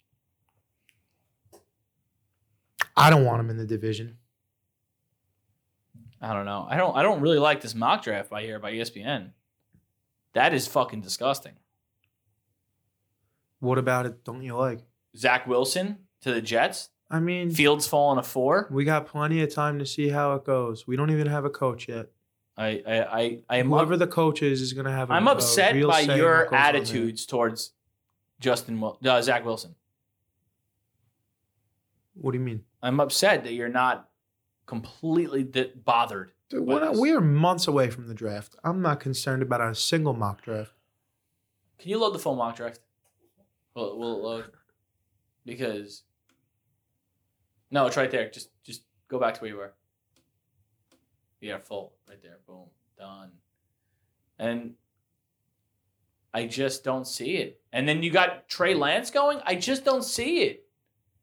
I 2.95 3.09
don't 3.09 3.25
want 3.25 3.39
him 3.39 3.49
in 3.49 3.57
the 3.57 3.65
division. 3.65 4.17
I 6.21 6.33
don't 6.33 6.45
know. 6.45 6.67
I 6.69 6.75
don't. 6.77 6.95
I 6.97 7.01
don't 7.03 7.21
really 7.21 7.39
like 7.39 7.61
this 7.61 7.73
mock 7.73 8.03
draft 8.03 8.29
by 8.29 8.41
here 8.43 8.59
by 8.59 8.73
ESPN. 8.73 9.31
That 10.33 10.53
is 10.53 10.67
fucking 10.67 11.01
disgusting. 11.01 11.53
What 13.59 13.77
about 13.77 14.05
it? 14.05 14.23
Don't 14.23 14.41
you 14.43 14.55
like? 14.55 14.79
Zach 15.17 15.47
Wilson 15.47 15.97
to 16.21 16.33
the 16.33 16.41
Jets. 16.41 16.89
I 17.09 17.19
mean, 17.19 17.49
Fields 17.51 17.87
falling 17.87 18.19
a 18.19 18.23
four. 18.23 18.67
we 18.69 18.83
got 18.85 19.07
plenty 19.07 19.41
of 19.41 19.53
time 19.53 19.79
to 19.79 19.85
see 19.85 20.09
how 20.09 20.33
it 20.35 20.45
goes. 20.45 20.85
We 20.85 20.95
don't 20.95 21.09
even 21.09 21.27
have 21.27 21.45
a 21.45 21.49
coach 21.49 21.87
yet. 21.87 22.07
I 22.57 22.83
I 22.85 23.01
I, 23.01 23.39
I 23.49 23.57
am 23.57 23.69
Whoever 23.69 23.93
up, 23.93 23.99
the 23.99 24.07
coach 24.07 24.41
is 24.43 24.61
is 24.61 24.73
going 24.73 24.85
to 24.85 24.91
have. 24.91 25.09
a- 25.09 25.13
I'm 25.13 25.27
upset 25.27 25.73
by 25.87 26.01
your 26.01 26.41
what 26.41 26.43
goes 26.43 26.45
on 26.45 26.51
there. 26.51 26.59
attitudes 26.81 27.25
towards 27.25 27.71
Justin 28.39 28.83
uh, 29.05 29.21
Zach 29.21 29.45
Wilson. 29.45 29.75
What 32.15 32.31
do 32.33 32.37
you 32.37 32.43
mean? 32.43 32.63
I'm 32.81 32.99
upset 32.99 33.43
that 33.45 33.53
you're 33.53 33.69
not 33.69 34.08
completely 34.69 35.43
di- 35.43 35.71
bothered. 35.83 36.31
Dude, 36.49 36.65
by 36.67 36.73
we're, 36.75 36.79
not- 36.85 36.95
we 36.97 37.11
are 37.11 37.19
months 37.19 37.67
away 37.67 37.89
from 37.89 38.07
the 38.07 38.13
draft. 38.13 38.55
I'm 38.63 38.81
not 38.81 38.99
concerned 38.99 39.41
about 39.41 39.61
a 39.61 39.73
single 39.73 40.13
mock 40.13 40.43
draft. 40.43 40.71
Can 41.79 41.89
you 41.89 41.97
load 41.99 42.13
the 42.13 42.19
full 42.19 42.35
mock 42.35 42.55
draft? 42.55 42.79
We'll, 43.75 43.97
we'll 43.97 44.21
load 44.21 44.45
because 45.45 46.03
no, 47.71 47.87
it's 47.87 47.97
right 47.97 48.11
there. 48.11 48.29
Just 48.29 48.49
just 48.63 48.83
go 49.07 49.19
back 49.19 49.33
to 49.35 49.41
where 49.41 49.49
you 49.49 49.57
were. 49.57 49.73
Yeah, 51.41 51.57
full 51.57 51.93
right 52.07 52.21
there. 52.21 52.37
Boom, 52.45 52.65
done. 52.97 53.31
And 54.37 54.73
I 56.33 56.45
just 56.45 56.83
don't 56.83 57.07
see 57.07 57.37
it. 57.37 57.61
And 57.71 57.87
then 57.87 58.03
you 58.03 58.11
got 58.11 58.47
Trey 58.49 58.73
Lance 58.75 59.09
going. 59.09 59.39
I 59.45 59.55
just 59.55 59.83
don't 59.85 60.03
see 60.03 60.41
it. 60.41 60.65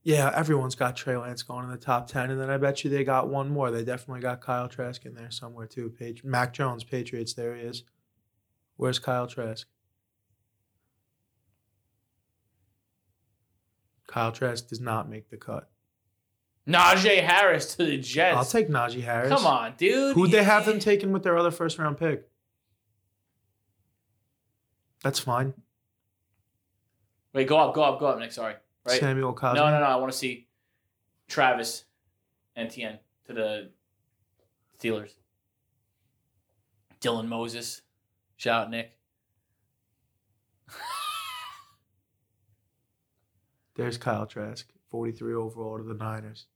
Yeah, 0.06 0.30
everyone's 0.36 0.76
got 0.76 0.94
Trey 0.94 1.16
Lance 1.16 1.42
going 1.42 1.64
in 1.64 1.70
the 1.72 1.76
top 1.76 2.06
ten, 2.06 2.30
and 2.30 2.40
then 2.40 2.48
I 2.48 2.58
bet 2.58 2.84
you 2.84 2.90
they 2.90 3.02
got 3.02 3.28
one 3.28 3.50
more. 3.50 3.72
They 3.72 3.82
definitely 3.82 4.20
got 4.20 4.40
Kyle 4.40 4.68
Trask 4.68 5.04
in 5.04 5.16
there 5.16 5.32
somewhere 5.32 5.66
too. 5.66 5.92
Page 5.98 6.22
Mac 6.22 6.52
Jones, 6.52 6.84
Patriots. 6.84 7.34
There 7.34 7.56
he 7.56 7.62
is. 7.62 7.82
Where's 8.76 9.00
Kyle 9.00 9.26
Trask? 9.26 9.66
Kyle 14.06 14.30
Trask 14.30 14.68
does 14.68 14.80
not 14.80 15.10
make 15.10 15.28
the 15.28 15.36
cut. 15.36 15.68
Najee 16.68 17.20
Harris 17.24 17.74
to 17.74 17.84
the 17.84 17.98
Jets. 17.98 18.36
I'll 18.36 18.44
take 18.44 18.68
Najee 18.68 19.02
Harris. 19.02 19.28
Come 19.28 19.44
on, 19.44 19.74
dude. 19.76 20.14
Who'd 20.14 20.30
they 20.30 20.44
have 20.44 20.66
them 20.66 20.78
taken 20.78 21.10
with 21.10 21.24
their 21.24 21.36
other 21.36 21.50
first 21.50 21.80
round 21.80 21.98
pick? 21.98 22.28
That's 25.02 25.18
fine. 25.18 25.52
Wait, 27.32 27.48
go 27.48 27.58
up, 27.58 27.74
go 27.74 27.82
up, 27.82 27.98
go 27.98 28.06
up, 28.06 28.20
Nick. 28.20 28.30
Sorry. 28.30 28.54
Right. 28.86 29.00
Samuel 29.00 29.34
Cosmi. 29.34 29.54
No, 29.54 29.70
no, 29.70 29.80
no. 29.80 29.86
I 29.86 29.96
want 29.96 30.12
to 30.12 30.18
see 30.18 30.46
Travis 31.28 31.84
Etienne 32.54 32.98
to 33.26 33.32
the 33.32 33.70
Steelers. 34.78 35.14
Dylan 37.00 37.26
Moses. 37.26 37.82
Shout 38.36 38.64
out, 38.64 38.70
Nick. 38.70 38.92
There's 43.74 43.98
Kyle 43.98 44.26
Trask, 44.26 44.66
43 44.90 45.34
overall 45.34 45.78
to 45.78 45.84
the 45.84 45.94
Niners. 45.94 46.46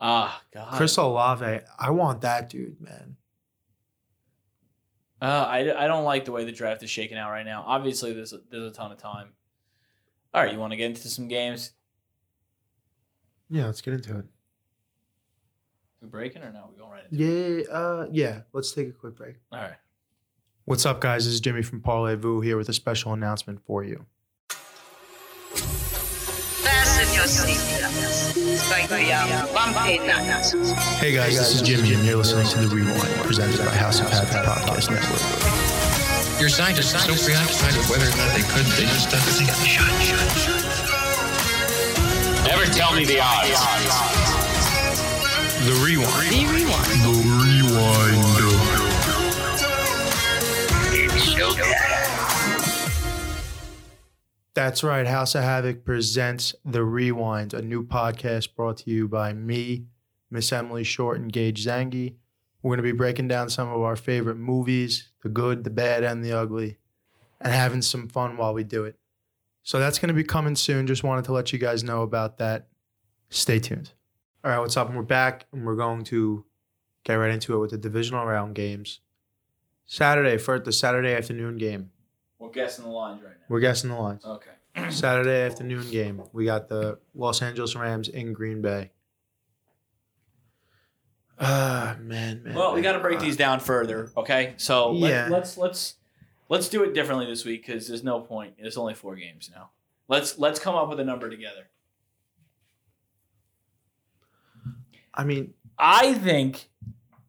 Ah, 0.00 0.42
God. 0.52 0.74
Chris 0.74 0.96
Olave, 0.96 1.60
I 1.78 1.90
want 1.90 2.20
that 2.22 2.50
dude, 2.50 2.80
man. 2.80 3.16
Uh, 5.20 5.46
I, 5.48 5.84
I 5.84 5.86
don't 5.86 6.04
like 6.04 6.26
the 6.26 6.32
way 6.32 6.44
the 6.44 6.52
draft 6.52 6.82
is 6.82 6.90
shaking 6.90 7.16
out 7.16 7.30
right 7.30 7.46
now. 7.46 7.64
Obviously, 7.66 8.12
there's 8.12 8.34
a, 8.34 8.40
there's 8.50 8.70
a 8.70 8.74
ton 8.74 8.92
of 8.92 8.98
time. 8.98 9.28
All 10.36 10.42
right, 10.42 10.52
you 10.52 10.58
want 10.58 10.72
to 10.72 10.76
get 10.76 10.84
into 10.90 11.08
some 11.08 11.28
games? 11.28 11.72
Yeah, 13.48 13.64
let's 13.64 13.80
get 13.80 13.94
into 13.94 14.18
it. 14.18 14.26
We 16.02 16.08
breaking 16.08 16.42
or 16.42 16.52
no? 16.52 16.68
We 16.70 16.76
going 16.76 16.90
right 16.90 17.04
into 17.10 17.24
it? 17.24 17.66
Yeah, 17.70 17.74
uh, 17.74 18.06
yeah. 18.12 18.40
Let's 18.52 18.72
take 18.72 18.88
a 18.88 18.92
quick 18.92 19.16
break. 19.16 19.36
All 19.50 19.60
right. 19.60 19.76
What's 20.66 20.84
up, 20.84 21.00
guys? 21.00 21.24
This 21.24 21.32
is 21.32 21.40
Jimmy 21.40 21.62
from 21.62 21.80
Parlez-Vous 21.80 22.42
here 22.42 22.58
with 22.58 22.68
a 22.68 22.74
special 22.74 23.14
announcement 23.14 23.62
for 23.64 23.82
you. 23.82 24.04
Fasten 25.54 27.14
your 27.14 27.24
seatbelts. 27.24 28.36
It's 28.36 28.68
going 28.68 28.88
to 28.88 28.94
be 28.94 29.08
a 29.08 29.48
bumpy 29.54 30.00
night. 30.06 30.52
Hey 30.98 31.14
guys, 31.14 31.38
this 31.38 31.54
is 31.54 31.62
Jimmy, 31.62 31.94
and 31.94 32.04
you're 32.04 32.18
listening 32.18 32.46
to 32.48 32.60
The 32.60 32.76
Rewind, 32.76 33.00
presented 33.24 33.64
by 33.64 33.74
House 33.74 34.00
of 34.00 34.10
Havoc 34.10 34.44
Podcast 34.44 34.90
Network. 34.90 35.75
Your 36.38 36.50
scientists 36.50 36.94
are 36.94 36.98
so 36.98 37.24
preoccupied 37.24 37.76
with 37.78 37.88
whether 37.88 38.04
or 38.04 38.16
not 38.16 38.34
they 38.34 38.42
could, 38.42 38.66
they 38.76 38.84
just 38.84 39.08
uh, 39.08 39.16
don't 39.16 39.24
think. 39.32 39.48
Never 42.44 42.66
tell 42.72 42.94
me 42.94 43.06
the 43.06 43.20
odds. 43.20 43.58
The 45.64 45.72
Rewind. 45.82 46.30
The 46.30 46.44
Rewind. 46.52 47.00
The 47.02 47.16
Rewind. 47.42 48.66
That's 54.52 54.84
right. 54.84 55.06
House 55.06 55.34
of 55.34 55.42
Havoc 55.42 55.84
presents 55.86 56.54
The 56.66 56.84
Rewind, 56.84 57.54
a 57.54 57.62
new 57.62 57.82
podcast 57.82 58.54
brought 58.54 58.76
to 58.78 58.90
you 58.90 59.08
by 59.08 59.32
me, 59.32 59.86
Miss 60.30 60.52
Emily 60.52 60.84
Short, 60.84 61.18
and 61.18 61.32
Gage 61.32 61.64
Zangi. 61.64 62.16
We're 62.66 62.74
going 62.74 62.84
to 62.84 62.92
be 62.92 62.98
breaking 62.98 63.28
down 63.28 63.48
some 63.48 63.68
of 63.68 63.80
our 63.80 63.94
favorite 63.94 64.38
movies 64.38 65.10
the 65.22 65.28
good, 65.28 65.62
the 65.62 65.70
bad, 65.70 66.02
and 66.02 66.24
the 66.24 66.32
ugly, 66.32 66.78
and 67.40 67.52
having 67.52 67.80
some 67.80 68.08
fun 68.08 68.36
while 68.36 68.54
we 68.54 68.64
do 68.64 68.82
it. 68.82 68.96
So 69.62 69.78
that's 69.78 70.00
going 70.00 70.08
to 70.08 70.14
be 70.14 70.24
coming 70.24 70.56
soon. 70.56 70.88
Just 70.88 71.04
wanted 71.04 71.26
to 71.26 71.32
let 71.32 71.52
you 71.52 71.60
guys 71.60 71.84
know 71.84 72.02
about 72.02 72.38
that. 72.38 72.66
Stay 73.28 73.60
tuned. 73.60 73.92
All 74.42 74.50
right, 74.50 74.58
what's 74.58 74.76
up? 74.76 74.88
And 74.88 74.96
we're 74.96 75.04
back, 75.04 75.46
and 75.52 75.64
we're 75.64 75.76
going 75.76 76.02
to 76.06 76.44
get 77.04 77.14
right 77.14 77.30
into 77.30 77.54
it 77.54 77.58
with 77.58 77.70
the 77.70 77.78
divisional 77.78 78.26
round 78.26 78.56
games. 78.56 78.98
Saturday, 79.86 80.36
for 80.36 80.58
the 80.58 80.72
Saturday 80.72 81.14
afternoon 81.14 81.58
game. 81.58 81.92
We're 82.40 82.50
guessing 82.50 82.84
the 82.84 82.90
lines 82.90 83.22
right 83.22 83.30
now. 83.30 83.46
We're 83.48 83.60
guessing 83.60 83.90
the 83.90 83.96
lines. 83.96 84.24
Okay. 84.24 84.90
Saturday 84.90 85.42
afternoon 85.42 85.88
game. 85.92 86.20
We 86.32 86.46
got 86.46 86.68
the 86.68 86.98
Los 87.14 87.42
Angeles 87.42 87.76
Rams 87.76 88.08
in 88.08 88.32
Green 88.32 88.60
Bay. 88.60 88.90
Ah, 91.38 91.96
man, 92.00 92.42
man. 92.44 92.54
Well, 92.54 92.72
we 92.74 92.80
got 92.80 92.92
to 92.92 93.00
break 93.00 93.20
these 93.20 93.36
down 93.36 93.60
further. 93.60 94.10
Okay. 94.16 94.54
So 94.56 94.90
let, 94.92 95.10
Yeah. 95.10 95.28
let's 95.30 95.58
let's 95.58 95.94
let's 96.48 96.68
do 96.68 96.82
it 96.82 96.94
differently 96.94 97.26
this 97.26 97.44
week 97.44 97.66
because 97.66 97.88
there's 97.88 98.02
no 98.04 98.20
point. 98.20 98.54
It's 98.58 98.76
only 98.76 98.94
four 98.94 99.16
games 99.16 99.50
now. 99.54 99.70
Let's 100.08 100.38
let's 100.38 100.58
come 100.58 100.74
up 100.74 100.88
with 100.88 100.98
a 101.00 101.04
number 101.04 101.28
together. 101.28 101.68
I 105.12 105.24
mean, 105.24 105.54
I 105.78 106.14
think, 106.14 106.68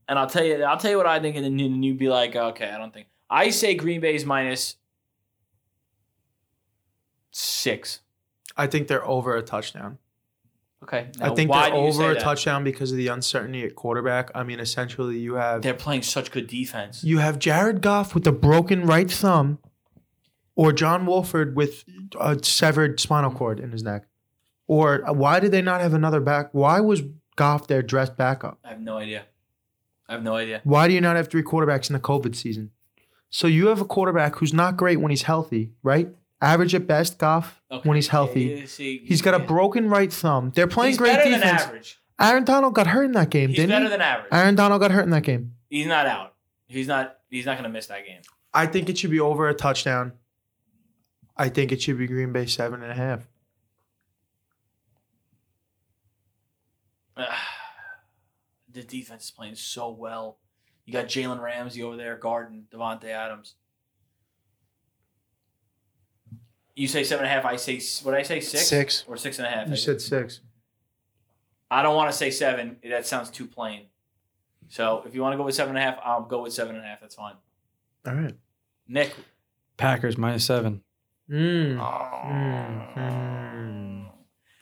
and 0.08 0.18
I'll 0.20 0.28
tell 0.28 0.44
you, 0.44 0.64
I'll 0.64 0.78
tell 0.78 0.92
you 0.92 0.98
what 0.98 1.06
I 1.08 1.20
think, 1.20 1.36
and 1.38 1.46
then 1.46 1.58
you- 1.60 1.70
you'd 1.90 1.98
be 1.98 2.10
like, 2.10 2.36
okay, 2.36 2.70
I 2.70 2.78
don't 2.78 2.94
think. 2.94 3.08
I 3.30 3.50
say 3.50 3.76
Green 3.76 4.00
Bay's 4.02 4.26
minus 4.26 4.76
six. 7.32 8.02
I 8.56 8.68
think 8.68 8.88
they're 8.88 9.06
over 9.06 9.36
a 9.36 9.42
touchdown. 9.42 10.00
Okay. 10.84 11.08
I 11.20 11.30
think 11.32 11.50
why 11.50 11.70
they're 11.70 11.80
do 11.80 11.86
you 11.86 11.92
say 11.92 11.98
over 12.04 12.12
a 12.12 12.14
that? 12.14 12.22
touchdown 12.22 12.64
because 12.64 12.92
of 12.92 12.98
the 12.98 13.08
uncertainty 13.08 13.64
at 13.64 13.76
quarterback. 13.76 14.30
I 14.36 14.44
mean, 14.44 14.60
essentially, 14.60 15.18
you 15.18 15.34
have 15.36 15.62
They're 15.64 15.74
playing 15.74 16.04
such 16.04 16.32
good 16.32 16.48
defense. 16.48 17.04
you 17.04 17.18
have 17.18 17.40
Jared 17.40 17.82
Goff 17.82 18.14
with 18.14 18.28
a 18.28 18.32
broken 18.32 18.86
right 18.86 19.10
thumb, 19.10 19.58
or 20.56 20.72
John 20.74 21.06
Wolford 21.06 21.56
with 21.56 21.84
a 22.20 22.38
severed 22.44 23.00
spinal 23.00 23.32
cord 23.32 23.60
in 23.60 23.72
his 23.72 23.82
neck, 23.84 24.06
or 24.68 25.08
uh, 25.08 25.14
why 25.14 25.40
did 25.40 25.52
they 25.52 25.62
not 25.64 25.82
have 25.82 25.94
another 25.94 26.20
back? 26.20 26.50
Why 26.52 26.80
was 26.80 27.02
Goff 27.36 27.68
their 27.68 27.82
dressed 27.82 28.16
backup? 28.16 28.60
I 28.64 28.70
have 28.70 28.82
no 28.82 28.98
idea. 28.98 29.24
I 30.08 30.14
have 30.14 30.24
no 30.24 30.36
idea. 30.36 30.62
Why 30.64 30.88
do 30.88 30.94
you 30.94 31.02
not 31.02 31.16
have 31.16 31.28
three 31.28 31.44
quarterbacks 31.44 31.90
in 31.90 31.94
the 31.94 32.00
COVID 32.00 32.36
season? 32.36 32.72
So 33.30 33.46
you 33.48 33.68
have 33.68 33.82
a 33.82 33.86
quarterback 33.86 34.36
who's 34.38 34.54
not 34.54 34.78
great 34.78 35.02
when 35.02 35.10
he's 35.10 35.24
healthy, 35.24 35.72
right? 35.84 36.10
Average 36.42 36.76
at 36.76 36.86
best, 36.88 37.18
Goff 37.18 37.62
Okay. 37.72 37.88
when 37.90 37.96
he's 37.96 38.10
healthy. 38.10 38.44
Yeah, 38.44 38.56
yeah, 38.58 38.66
see, 38.68 39.00
He's 39.04 39.22
got 39.24 39.34
a 39.34 39.40
broken 39.40 39.90
right 39.90 40.12
thumb. 40.14 40.52
They're 40.54 40.68
playing 40.68 40.92
He's 40.92 40.98
great 40.98 41.14
better 41.16 41.24
defense. 41.32 41.44
than 41.64 41.70
average. 41.70 42.00
Aaron 42.20 42.44
Donald 42.44 42.74
got 42.76 42.88
hurt 42.88 43.06
in 43.06 43.12
that 43.14 43.30
game, 43.30 43.50
He's 43.50 43.58
didn't 43.58 43.70
better 43.72 43.86
he? 43.86 43.90
than 43.90 44.02
average. 44.02 44.30
Aaron 44.32 44.56
Donald 44.56 44.82
got 44.82 44.92
hurt 44.92 45.04
in 45.04 45.10
that 45.12 45.24
game. 45.24 45.54
He's 45.70 45.88
not 45.88 46.06
out. 46.06 46.36
He's 46.68 46.88
not. 46.88 47.18
He's 47.30 47.46
not 47.46 47.54
going 47.54 47.64
to 47.64 47.70
miss 47.70 47.88
that 47.88 48.06
game. 48.06 48.22
I 48.54 48.66
think 48.68 48.88
it 48.90 48.98
should 48.98 49.12
be 49.12 49.20
over 49.20 49.48
a 49.50 49.54
touchdown. 49.54 50.14
I 51.36 51.50
think 51.50 51.72
it 51.72 51.82
should 51.82 51.98
be 51.98 52.08
Green 52.08 52.32
Bay 52.34 52.46
seven 52.46 52.82
and 52.82 52.92
a 52.92 52.96
half. 52.96 53.28
the 58.72 58.84
defense 58.84 59.26
is 59.26 59.32
playing 59.32 59.56
so 59.56 59.90
well. 59.92 60.38
You 60.86 60.94
got 60.94 61.06
Jalen 61.08 61.42
Ramsey 61.42 61.84
over 61.84 61.98
there 61.98 62.16
guarding 62.18 62.66
Davante 62.72 63.06
Adams. 63.06 63.56
You 66.78 66.88
say 66.88 67.04
seven 67.04 67.26
and 67.26 67.32
a 67.32 67.34
half. 67.34 67.44
I 67.44 67.56
say 67.56 67.82
what? 68.04 68.14
I 68.14 68.22
say 68.22 68.40
six. 68.40 68.68
Six. 68.68 69.04
or 69.08 69.18
six 69.18 69.40
and 69.40 69.48
a 69.48 69.50
half. 69.50 69.66
You 69.66 69.74
I 69.74 69.78
said 69.78 70.00
six. 70.00 70.42
I 71.72 71.82
don't 71.82 71.96
want 71.96 72.12
to 72.12 72.16
say 72.16 72.30
seven. 72.30 72.78
That 72.88 73.08
sounds 73.08 73.32
too 73.32 73.48
plain. 73.48 73.88
So 74.68 75.02
if 75.04 75.16
you 75.16 75.24
want 75.24 75.34
to 75.34 75.38
go 75.38 75.44
with 75.44 75.56
seven 75.56 75.76
and 75.76 75.80
a 75.80 75.82
half, 75.82 76.00
I'll 76.06 76.22
go 76.22 76.44
with 76.44 76.54
seven 76.54 76.76
and 76.76 76.86
a 76.86 76.88
half. 76.88 77.02
That's 77.02 77.16
fine. 77.16 77.34
All 78.06 78.14
right. 78.14 78.36
Nick. 78.88 79.16
Packers 79.78 80.20
minus 80.20 80.46
seven. 80.46 80.84
Mm. 81.28 81.80
Oh. 81.80 83.00
Mm. 83.00 84.06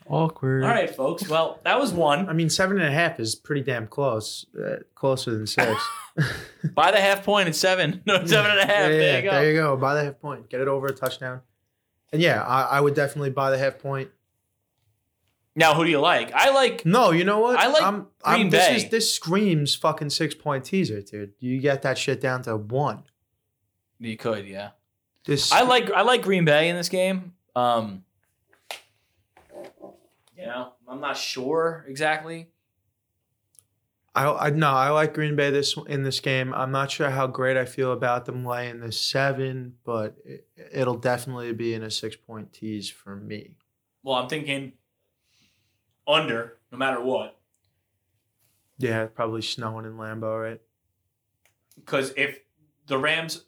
Awkward. 0.08 0.64
All 0.64 0.70
right, 0.70 0.96
folks. 0.96 1.28
Well, 1.28 1.60
that 1.66 1.78
was 1.78 1.92
one. 1.92 2.30
I 2.30 2.34
mean, 2.34 2.50
seven 2.50 2.78
and 2.80 2.88
a 2.88 2.92
half 2.92 3.20
is 3.20 3.36
pretty 3.36 3.62
damn 3.62 3.88
close. 3.88 4.46
Uh, 4.58 4.78
closer 4.94 5.32
than 5.32 5.48
six. 5.48 5.70
By 6.74 6.92
the 6.92 7.02
half 7.02 7.26
point, 7.26 7.50
it's 7.50 7.60
seven. 7.60 8.02
No, 8.06 8.26
seven 8.26 8.52
and 8.52 8.60
a 8.62 8.66
half. 8.66 8.90
Yeah, 8.90 8.96
yeah, 8.96 8.98
there 9.00 9.18
you 9.18 9.24
go. 9.24 9.32
There 9.32 9.52
you 9.52 9.58
go. 9.58 9.76
Buy 9.76 9.96
the 9.96 10.04
half 10.06 10.22
point. 10.22 10.50
Get 10.50 10.62
it 10.62 10.70
over 10.70 10.88
a 10.88 10.94
touchdown. 10.94 11.42
And 12.16 12.24
yeah, 12.24 12.42
I, 12.42 12.78
I 12.78 12.80
would 12.80 12.94
definitely 12.94 13.30
buy 13.30 13.52
the 13.52 13.58
half 13.58 13.78
point. 13.78 14.10
Now, 15.54 15.74
who 15.74 15.84
do 15.84 15.90
you 15.90 16.00
like? 16.00 16.34
I 16.34 16.52
like. 16.52 16.86
No, 16.86 17.12
you 17.12 17.26
know 17.26 17.40
what? 17.40 17.60
I 17.60 17.68
like 17.68 17.84
I'm, 17.84 18.08
Green 18.24 18.46
I'm, 18.46 18.50
this 18.50 18.68
Bay. 18.68 18.76
Is, 18.78 18.90
this 18.90 19.14
screams 19.14 19.76
fucking 19.76 20.12
six 20.12 20.34
point 20.34 20.64
teaser, 20.64 21.02
dude. 21.02 21.34
You 21.40 21.60
get 21.60 21.82
that 21.82 21.98
shit 21.98 22.22
down 22.22 22.42
to 22.44 22.56
one. 22.56 23.04
You 24.00 24.16
could, 24.16 24.48
yeah. 24.48 24.72
This 25.26 25.52
I 25.52 25.64
like 25.64 25.92
I 25.92 26.04
like 26.04 26.22
Green 26.22 26.46
Bay 26.46 26.70
in 26.70 26.78
this 26.78 26.88
game. 26.88 27.34
Um, 27.54 28.06
you 30.38 30.46
know, 30.46 30.72
I'm 30.88 31.02
not 31.02 31.18
sure 31.18 31.86
exactly. 31.90 32.48
I, 34.16 34.32
I 34.48 34.50
no, 34.52 34.70
I 34.72 34.90
like 34.90 35.14
Green 35.14 35.36
Bay 35.36 35.50
this 35.52 35.76
in 35.88 36.04
this 36.04 36.20
game. 36.22 36.54
I'm 36.54 36.72
not 36.72 36.90
sure 36.90 37.10
how 37.10 37.28
great 37.28 37.58
I 37.58 37.66
feel 37.66 37.92
about 37.92 38.26
them 38.26 38.46
laying 38.46 38.80
the 38.80 38.92
seven, 38.92 39.74
but 39.84 40.16
it, 40.24 40.48
it'll 40.72 40.98
definitely 40.98 41.52
be 41.54 41.74
in 41.74 41.84
a 41.84 41.92
six 41.92 42.16
point 42.16 42.54
tease 42.54 42.90
for 42.90 43.16
me. 43.16 43.58
Well, 44.04 44.16
I'm 44.16 44.30
thinking 44.30 44.74
under, 46.08 46.58
no 46.72 46.78
matter 46.78 47.02
what, 47.02 47.38
Yeah, 48.78 49.08
probably 49.08 49.42
snowing 49.42 49.86
in 49.86 49.94
Lambeau, 49.94 50.42
right? 50.42 50.62
because 51.78 52.14
if 52.16 52.40
the 52.88 52.98
Rams 52.98 53.44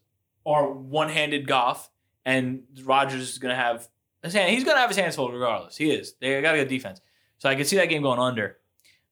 are 0.46 0.70
one-handed 0.70 1.48
Goff 1.48 1.90
and 2.26 2.64
Rodgers 2.84 3.22
is 3.30 3.38
going 3.38 3.56
to 3.56 3.62
have 3.62 3.88
his 4.22 4.34
hand, 4.34 4.52
he's 4.52 4.64
going 4.66 4.76
to 4.76 4.82
have 4.82 4.90
his 4.90 4.98
hands 4.98 5.16
full 5.16 5.32
regardless. 5.32 5.78
He 5.78 5.92
is. 5.92 6.16
They 6.20 6.42
got 6.42 6.56
a 6.56 6.58
good 6.58 6.68
defense, 6.68 7.00
so 7.38 7.48
I 7.48 7.56
could 7.56 7.68
see 7.68 7.78
that 7.78 7.86
game 7.88 8.02
going 8.02 8.20
under. 8.20 8.58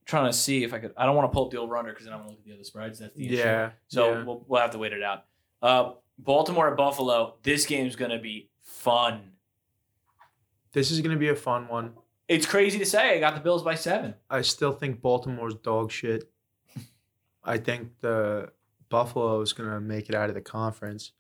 Trying 0.05 0.31
to 0.31 0.37
see 0.37 0.63
if 0.63 0.73
I 0.73 0.79
could. 0.79 0.93
I 0.95 1.05
don't 1.05 1.15
want 1.15 1.31
to 1.31 1.33
pull 1.33 1.45
up 1.45 1.51
the 1.51 1.59
over 1.59 1.75
under 1.75 1.91
because 1.91 2.05
then 2.05 2.13
I'm 2.13 2.19
going 2.19 2.29
to 2.29 2.35
look 2.35 2.39
at 2.41 2.45
the 2.45 2.53
other 2.53 2.63
spreads. 2.63 2.99
That's 2.99 3.15
the 3.15 3.25
issue. 3.25 3.35
Yeah. 3.35 3.71
So 3.87 4.11
yeah. 4.11 4.23
we'll, 4.23 4.45
we'll 4.47 4.61
have 4.61 4.71
to 4.71 4.77
wait 4.77 4.93
it 4.93 5.01
out. 5.01 5.25
Uh, 5.61 5.93
Baltimore 6.17 6.71
at 6.71 6.77
Buffalo. 6.77 7.35
This 7.43 7.65
game's 7.65 7.95
gonna 7.95 8.19
be 8.19 8.49
fun. 8.61 9.31
this 10.73 10.91
is 10.91 11.01
gonna 11.01 11.17
be 11.17 11.29
a 11.29 11.35
fun 11.35 11.67
one. 11.67 11.93
It's 12.27 12.45
crazy 12.45 12.79
to 12.79 12.85
say 12.85 13.15
I 13.15 13.19
got 13.19 13.35
the 13.35 13.41
Bills 13.41 13.63
by 13.63 13.75
seven. 13.75 14.15
I 14.29 14.41
still 14.41 14.71
think 14.71 15.01
Baltimore's 15.01 15.55
dog 15.55 15.91
shit. 15.91 16.29
I 17.43 17.57
think 17.57 17.99
the 18.01 18.51
Buffalo 18.89 19.41
is 19.41 19.53
gonna 19.53 19.81
make 19.81 20.09
it 20.09 20.15
out 20.15 20.29
of 20.29 20.35
the 20.35 20.41
conference. 20.41 21.11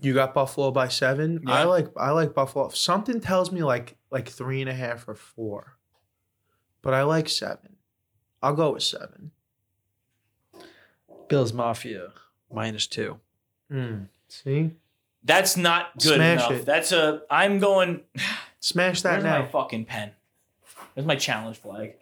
You 0.00 0.12
got 0.12 0.34
Buffalo 0.34 0.70
by 0.70 0.88
seven. 0.88 1.42
I 1.46 1.64
like 1.64 1.88
I 1.96 2.10
like 2.10 2.34
Buffalo. 2.34 2.68
Something 2.70 3.20
tells 3.20 3.52
me 3.52 3.62
like 3.62 3.96
like 4.14 4.28
three 4.28 4.60
and 4.60 4.70
a 4.70 4.74
half 4.74 5.08
or 5.08 5.16
four, 5.16 5.76
but 6.82 6.94
I 6.94 7.02
like 7.02 7.28
seven. 7.28 7.76
I'll 8.40 8.54
go 8.54 8.74
with 8.74 8.84
seven. 8.84 9.32
Bills 11.28 11.52
Mafia 11.52 12.12
minus 12.52 12.86
two. 12.86 13.18
Mm. 13.72 14.06
See, 14.28 14.70
That's 15.24 15.56
not 15.56 15.98
good 15.98 16.14
Smash 16.14 16.48
enough. 16.48 16.52
it. 16.60 16.64
That's 16.64 16.92
a. 16.92 17.22
I'm 17.28 17.58
going. 17.58 18.02
smash 18.60 19.02
that 19.02 19.22
Where's 19.22 19.24
my 19.24 19.46
fucking 19.46 19.86
pen? 19.86 20.12
There's 20.94 21.06
my 21.06 21.16
challenge 21.16 21.58
flag. 21.58 21.94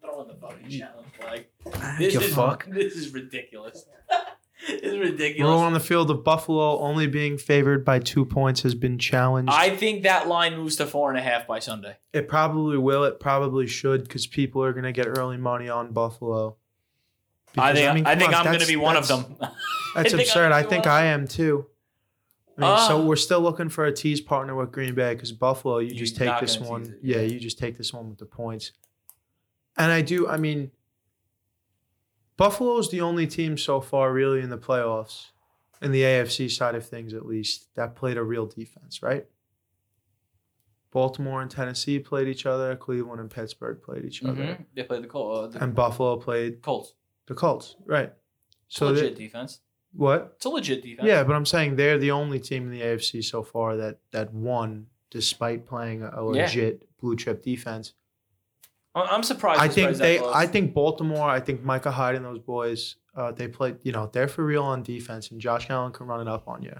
Throw 0.00 0.22
in 0.22 0.28
the 0.28 0.34
fucking 0.34 0.68
challenge 0.70 1.08
flag. 1.18 1.46
This 1.98 2.12
Give 2.12 2.22
is 2.22 2.34
fuck. 2.34 2.66
This 2.70 2.94
is 2.94 3.12
ridiculous. 3.12 3.86
this 4.68 4.82
ridiculous. 4.82 5.50
Rule 5.50 5.58
on 5.58 5.72
the 5.72 5.80
field 5.80 6.10
of 6.10 6.22
Buffalo 6.24 6.78
only 6.78 7.06
being 7.06 7.38
favored 7.38 7.84
by 7.84 7.98
two 7.98 8.24
points 8.24 8.62
has 8.62 8.74
been 8.74 8.98
challenged. 8.98 9.52
I 9.52 9.76
think 9.76 10.02
that 10.04 10.28
line 10.28 10.56
moves 10.56 10.76
to 10.76 10.86
four 10.86 11.10
and 11.10 11.18
a 11.18 11.22
half 11.22 11.46
by 11.46 11.58
Sunday. 11.58 11.96
It 12.12 12.28
probably 12.28 12.78
will. 12.78 13.04
It 13.04 13.18
probably 13.20 13.66
should 13.66 14.02
because 14.04 14.26
people 14.26 14.62
are 14.62 14.72
going 14.72 14.84
to 14.84 14.92
get 14.92 15.06
early 15.06 15.36
money 15.36 15.68
on 15.68 15.92
Buffalo. 15.92 16.56
I 17.56 17.72
think. 17.74 17.88
I, 17.88 17.94
mean, 17.94 18.04
come 18.04 18.18
think 18.18 18.28
on, 18.30 18.34
I'm 18.34 18.44
going 18.46 18.60
to 18.60 18.66
be 18.66 18.76
one 18.76 18.96
of 18.96 19.08
them. 19.08 19.36
That's 19.94 20.14
I 20.14 20.18
absurd. 20.18 20.52
I 20.52 20.62
think 20.62 20.86
I 20.86 21.06
am 21.06 21.26
too. 21.26 21.66
I 22.56 22.60
mean, 22.60 22.78
so 22.88 22.98
Ah. 22.98 23.04
we're 23.04 23.16
still 23.16 23.40
looking 23.40 23.68
for 23.68 23.86
a 23.86 23.92
tease 23.92 24.20
partner 24.20 24.54
with 24.54 24.72
Green 24.72 24.94
Bay 24.94 25.14
because 25.14 25.32
Buffalo, 25.32 25.78
you 25.78 25.94
just 25.94 26.16
take 26.16 26.38
this 26.40 26.58
one. 26.58 26.96
yeah. 27.02 27.20
you 27.20 27.40
just 27.40 27.58
take 27.58 27.78
this 27.78 27.92
one 27.92 28.10
with 28.10 28.18
the 28.18 28.26
points. 28.26 28.72
And 29.76 29.90
I 29.90 30.02
do. 30.02 30.28
I 30.28 30.36
mean, 30.36 30.70
Buffalo 32.36 32.78
is 32.78 32.90
the 32.90 33.00
only 33.00 33.26
team 33.26 33.56
so 33.58 33.80
far, 33.80 34.12
really, 34.12 34.40
in 34.40 34.50
the 34.50 34.58
playoffs, 34.58 35.26
in 35.80 35.92
the 35.92 36.02
AFC 36.02 36.50
side 36.50 36.74
of 36.74 36.86
things, 36.86 37.12
at 37.14 37.26
least, 37.26 37.68
that 37.74 37.94
played 37.94 38.16
a 38.16 38.22
real 38.22 38.46
defense, 38.46 39.02
right? 39.02 39.26
Baltimore 40.90 41.40
and 41.40 41.50
Tennessee 41.50 41.98
played 41.98 42.28
each 42.28 42.44
other. 42.44 42.76
Cleveland 42.76 43.20
and 43.20 43.30
Pittsburgh 43.30 43.80
played 43.82 44.04
each 44.04 44.22
other, 44.22 44.42
Mhm. 44.42 44.66
They 44.74 44.82
played 44.82 45.02
the, 45.04 45.08
Colts. 45.08 45.56
uh, 45.56 45.58
and 45.60 45.74
Buffalo 45.74 46.16
played 46.16 46.60
Colts. 46.62 46.94
the 47.26 47.34
Colts, 47.34 47.76
right? 47.86 48.12
It's 48.66 48.76
So 48.76 48.88
a 48.88 48.92
they- 48.92 49.00
legit 49.02 49.16
defense. 49.16 49.60
what? 49.94 50.32
It's 50.36 50.44
a 50.44 50.50
legit 50.50 50.82
defense. 50.82 51.06
Yeah, 51.06 51.24
but 51.24 51.34
I'm 51.34 51.46
saying 51.46 51.76
they're 51.76 51.98
the 51.98 52.10
only 52.10 52.38
team 52.40 52.64
in 52.64 52.70
the 52.70 52.82
AFC 52.82 53.22
so 53.22 53.42
far 53.42 53.76
that 53.78 54.00
that 54.10 54.34
won 54.34 54.88
despite 55.10 55.66
playing 55.66 56.02
a 56.02 56.10
Yeah. 56.10 56.20
legit 56.44 56.88
blue 56.98 57.16
chip 57.16 57.42
defense. 57.42 57.94
I'm 58.94 59.22
surprised. 59.22 59.60
I 59.60 59.68
think 59.68 59.96
they. 59.96 60.20
I 60.20 60.46
think 60.46 60.74
Baltimore, 60.74 61.28
I 61.28 61.40
think 61.40 61.62
Micah 61.62 61.90
Hyde 61.90 62.14
and 62.14 62.24
those 62.24 62.38
boys, 62.38 62.96
uh, 63.16 63.32
they 63.32 63.48
played. 63.48 63.78
you 63.82 63.92
know, 63.92 64.10
they're 64.12 64.28
for 64.28 64.44
real 64.44 64.62
on 64.64 64.82
defense 64.82 65.30
and 65.30 65.40
Josh 65.40 65.70
Allen 65.70 65.92
can 65.92 66.06
run 66.06 66.20
it 66.20 66.28
up 66.28 66.46
on 66.46 66.62
you. 66.62 66.76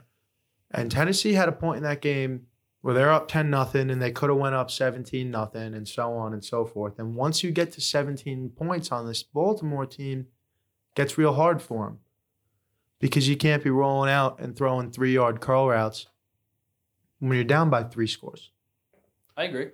And 0.70 0.90
Tennessee 0.90 1.32
had 1.34 1.48
a 1.48 1.52
point 1.52 1.78
in 1.78 1.82
that 1.84 2.00
game 2.00 2.46
where 2.80 2.94
they're 2.94 3.12
up 3.12 3.28
10 3.28 3.48
nothing 3.48 3.90
and 3.90 4.02
they 4.02 4.10
could 4.10 4.28
have 4.28 4.38
went 4.38 4.54
up 4.54 4.70
17 4.70 5.30
nothing 5.30 5.74
and 5.74 5.86
so 5.86 6.12
on 6.14 6.32
and 6.32 6.44
so 6.44 6.64
forth. 6.64 6.98
And 6.98 7.14
once 7.14 7.42
you 7.42 7.50
get 7.50 7.72
to 7.72 7.80
17 7.80 8.50
points 8.50 8.90
on 8.90 9.06
this 9.06 9.22
Baltimore 9.22 9.86
team, 9.86 10.20
it 10.20 10.94
gets 10.96 11.16
real 11.16 11.34
hard 11.34 11.62
for 11.62 11.86
them 11.86 11.98
because 12.98 13.28
you 13.28 13.36
can't 13.36 13.62
be 13.62 13.70
rolling 13.70 14.10
out 14.10 14.40
and 14.40 14.56
throwing 14.56 14.90
three 14.90 15.14
yard 15.14 15.40
curl 15.40 15.68
routes 15.68 16.06
when 17.20 17.34
you're 17.34 17.44
down 17.44 17.70
by 17.70 17.84
three 17.84 18.06
scores. 18.06 18.50
I 19.36 19.44
agree. 19.44 19.68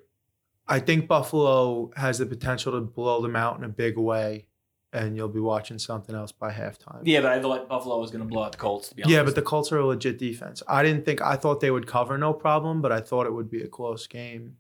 I 0.69 0.81
think 0.81 1.09
Buffalo 1.09 1.91
has 1.97 2.19
the 2.19 2.27
potential 2.27 2.73
to 2.73 2.81
blow 2.81 3.23
them 3.23 3.35
out 3.35 3.57
in 3.59 3.65
a 3.65 3.69
big 3.69 3.97
way, 3.97 4.47
and 4.93 5.17
you'll 5.17 5.29
be 5.29 5.41
watching 5.41 5.79
something 5.79 6.15
else 6.15 6.31
by 6.31 6.53
halftime. 6.53 7.01
Yeah, 7.05 7.23
but 7.23 7.33
I 7.33 7.41
thought 7.41 7.69
Buffalo 7.69 7.99
was 7.99 8.11
going 8.11 8.21
to 8.23 8.27
blow 8.29 8.43
out 8.43 8.53
the 8.53 8.59
Colts. 8.59 8.89
To 8.91 8.95
be 8.95 9.03
honest. 9.03 9.15
Yeah, 9.15 9.23
but 9.23 9.35
the 9.35 9.43
Colts 9.43 9.73
are 9.73 9.79
a 9.79 9.87
legit 9.87 10.19
defense. 10.19 10.63
I 10.69 10.83
didn't 10.83 11.05
think 11.05 11.23
I 11.23 11.37
thought 11.37 11.61
they 11.61 11.71
would 11.71 11.87
cover 11.87 12.19
no 12.19 12.33
problem, 12.35 12.83
but 12.83 12.93
I 12.93 13.01
thought 13.01 13.27
it 13.27 13.33
would 13.33 13.51
be 13.51 13.63
a 13.63 13.67
close 13.69 14.07
game. 14.07 14.57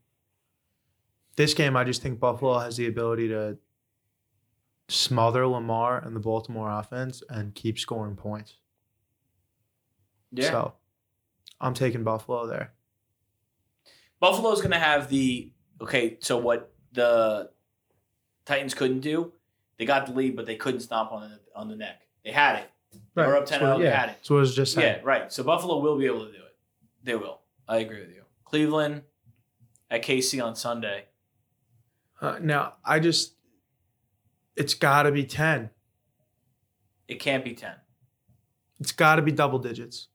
This 1.36 1.54
game, 1.54 1.76
I 1.76 1.84
just 1.84 2.02
think 2.02 2.18
Buffalo 2.18 2.58
has 2.58 2.76
the 2.76 2.86
ability 2.86 3.28
to 3.28 3.58
smother 4.88 5.46
Lamar 5.46 5.98
and 5.98 6.16
the 6.16 6.20
Baltimore 6.20 6.70
offense 6.70 7.22
and 7.28 7.54
keep 7.54 7.78
scoring 7.78 8.16
points. 8.16 8.56
yeah. 10.32 10.50
So 10.50 10.72
I'm 11.60 11.74
taking 11.74 12.02
Buffalo 12.02 12.46
there. 12.46 12.72
Buffalo's 14.20 14.60
going 14.60 14.72
to 14.72 14.78
have 14.78 15.08
the 15.10 15.52
okay. 15.80 16.16
So 16.20 16.38
what 16.38 16.72
the 16.92 17.50
Titans 18.44 18.74
couldn't 18.74 19.00
do, 19.00 19.32
they 19.78 19.84
got 19.84 20.06
the 20.06 20.12
lead, 20.12 20.36
but 20.36 20.46
they 20.46 20.56
couldn't 20.56 20.80
stomp 20.80 21.12
on 21.12 21.30
the 21.30 21.40
on 21.54 21.68
the 21.68 21.76
neck. 21.76 22.02
They 22.24 22.32
had 22.32 22.56
it. 22.60 22.70
They 23.14 23.26
were 23.26 23.36
up 23.36 23.46
10 23.46 23.60
so, 23.60 23.78
They 23.78 23.84
yeah. 23.84 24.00
had 24.00 24.08
it. 24.10 24.18
So 24.22 24.36
it 24.36 24.40
was 24.40 24.54
just. 24.54 24.76
Yeah, 24.76 25.00
right. 25.02 25.32
So 25.32 25.42
Buffalo 25.42 25.78
will 25.78 25.98
be 25.98 26.06
able 26.06 26.24
to 26.24 26.32
do 26.32 26.38
it. 26.38 26.56
They 27.02 27.14
will. 27.14 27.40
I 27.68 27.78
agree 27.78 28.00
with 28.00 28.10
you. 28.10 28.22
Cleveland 28.44 29.02
at 29.90 30.02
KC 30.02 30.44
on 30.44 30.56
Sunday. 30.56 31.04
Uh, 32.20 32.38
now 32.40 32.74
I 32.84 32.98
just, 32.98 33.34
it's 34.56 34.74
got 34.74 35.02
to 35.02 35.12
be 35.12 35.24
ten. 35.24 35.70
It 37.06 37.16
can't 37.20 37.44
be 37.44 37.54
ten. 37.54 37.74
It's 38.80 38.92
got 38.92 39.16
to 39.16 39.22
be 39.22 39.32
double 39.32 39.58
digits. 39.58 40.08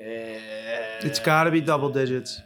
It's 0.00 1.18
gotta 1.18 1.50
be 1.50 1.60
double 1.60 1.90
digits. 1.90 2.40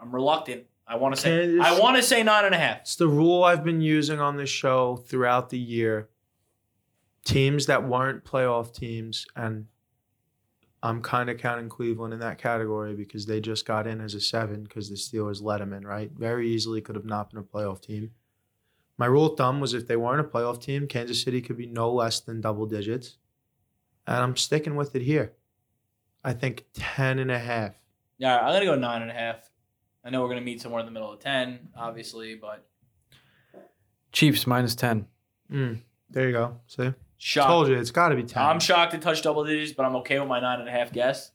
I'm 0.00 0.14
reluctant. 0.14 0.64
I 0.86 0.96
want 0.96 1.14
to 1.14 1.20
say. 1.20 1.58
I 1.58 1.78
want 1.80 1.96
to 1.96 2.02
say 2.02 2.22
nine 2.22 2.44
and 2.44 2.54
a 2.54 2.58
half. 2.58 2.80
It's 2.80 2.96
the 2.96 3.08
rule 3.08 3.42
I've 3.44 3.64
been 3.64 3.80
using 3.80 4.20
on 4.20 4.36
this 4.36 4.50
show 4.50 4.96
throughout 4.96 5.50
the 5.50 5.58
year. 5.58 6.08
Teams 7.24 7.66
that 7.66 7.88
weren't 7.88 8.24
playoff 8.24 8.74
teams, 8.74 9.26
and 9.34 9.66
I'm 10.82 11.00
kind 11.00 11.30
of 11.30 11.38
counting 11.38 11.70
Cleveland 11.70 12.12
in 12.12 12.20
that 12.20 12.36
category 12.36 12.94
because 12.94 13.24
they 13.24 13.40
just 13.40 13.64
got 13.64 13.86
in 13.86 14.02
as 14.02 14.12
a 14.12 14.20
seven 14.20 14.64
because 14.64 14.90
the 14.90 14.96
Steelers 14.96 15.42
let 15.42 15.60
them 15.60 15.72
in, 15.72 15.86
right? 15.86 16.10
Very 16.12 16.50
easily 16.50 16.82
could 16.82 16.96
have 16.96 17.06
not 17.06 17.30
been 17.30 17.40
a 17.40 17.42
playoff 17.42 17.80
team. 17.80 18.10
My 18.98 19.06
rule 19.06 19.32
of 19.32 19.38
thumb 19.38 19.60
was 19.60 19.72
if 19.72 19.88
they 19.88 19.96
weren't 19.96 20.20
a 20.20 20.28
playoff 20.28 20.60
team, 20.60 20.86
Kansas 20.86 21.22
City 21.22 21.40
could 21.40 21.56
be 21.56 21.66
no 21.66 21.90
less 21.90 22.20
than 22.20 22.42
double 22.42 22.66
digits. 22.66 23.16
And 24.06 24.18
I'm 24.18 24.36
sticking 24.36 24.76
with 24.76 24.94
it 24.94 25.02
here. 25.02 25.32
I 26.22 26.34
think 26.34 26.66
10 26.74 27.18
and 27.18 27.30
a 27.30 27.38
half. 27.38 27.74
Yeah, 28.18 28.38
I'm 28.38 28.52
gonna 28.52 28.66
go 28.66 28.76
nine 28.76 29.02
and 29.02 29.10
a 29.10 29.14
half. 29.14 29.50
I 30.04 30.10
know 30.10 30.22
we're 30.22 30.28
gonna 30.28 30.40
meet 30.42 30.60
somewhere 30.60 30.80
in 30.80 30.86
the 30.86 30.92
middle 30.92 31.12
of 31.12 31.20
ten, 31.20 31.68
obviously, 31.76 32.34
but 32.34 32.66
Chiefs 34.12 34.46
minus 34.46 34.74
10. 34.74 35.06
Mm, 35.50 35.80
there 36.10 36.26
you 36.26 36.32
go. 36.32 36.60
See? 36.66 36.92
shocked. 37.18 37.48
Told 37.48 37.68
you, 37.68 37.74
it's 37.76 37.90
got 37.90 38.10
to 38.10 38.16
be 38.16 38.22
10. 38.22 38.40
I'm 38.42 38.60
shocked 38.60 38.92
to 38.92 38.98
touch 38.98 39.22
double 39.22 39.44
digits, 39.44 39.72
but 39.72 39.84
I'm 39.86 39.96
okay 39.96 40.18
with 40.20 40.28
my 40.28 40.40
nine 40.40 40.60
and 40.60 40.68
a 40.68 40.72
half 40.72 40.92
guess. 40.92 41.32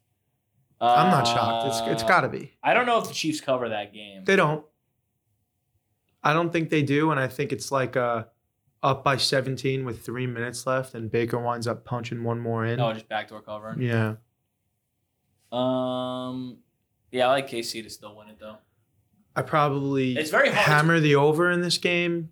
I'm 0.79 1.09
not 1.11 1.27
shocked. 1.27 1.67
It's, 1.67 1.79
it's 1.91 2.03
Uh, 2.03 2.07
got 2.07 2.21
to 2.21 2.29
be. 2.29 2.53
I 2.63 2.73
don't 2.73 2.85
know 2.85 2.99
if 2.99 3.07
the 3.09 3.13
Chiefs 3.13 3.41
cover 3.41 3.67
that 3.69 3.91
game. 3.93 4.23
They 4.23 4.35
don't. 4.37 4.63
I 6.23 6.31
don't 6.33 6.53
think 6.53 6.69
they 6.69 6.83
do, 6.83 7.11
and 7.11 7.19
I 7.19 7.27
think 7.27 7.51
it's 7.51 7.69
like 7.71 7.97
uh, 7.97 8.25
up 8.81 9.03
by 9.03 9.17
17 9.17 9.83
with 9.83 10.05
three 10.05 10.25
minutes 10.27 10.65
left, 10.67 10.93
and 10.93 11.11
Baker 11.11 11.37
winds 11.39 11.67
up 11.67 11.83
punching 11.83 12.23
one 12.23 12.39
more 12.39 12.65
in. 12.65 12.79
Oh, 12.79 12.93
just 12.93 13.09
backdoor 13.09 13.41
covering. 13.41 13.81
Yeah, 13.81 14.15
Um, 15.51 16.59
yeah, 17.11 17.27
I 17.27 17.31
like 17.31 17.49
KC 17.49 17.83
to 17.83 17.89
still 17.89 18.15
win 18.15 18.29
it 18.29 18.37
though. 18.39 18.57
I 19.35 19.41
probably 19.41 20.15
It's 20.17 20.31
very 20.31 20.49
hard 20.49 20.65
to- 20.65 20.71
hammer 20.71 20.99
the 20.99 21.15
over 21.15 21.49
in 21.51 21.61
this 21.61 21.77
game. 21.77 22.29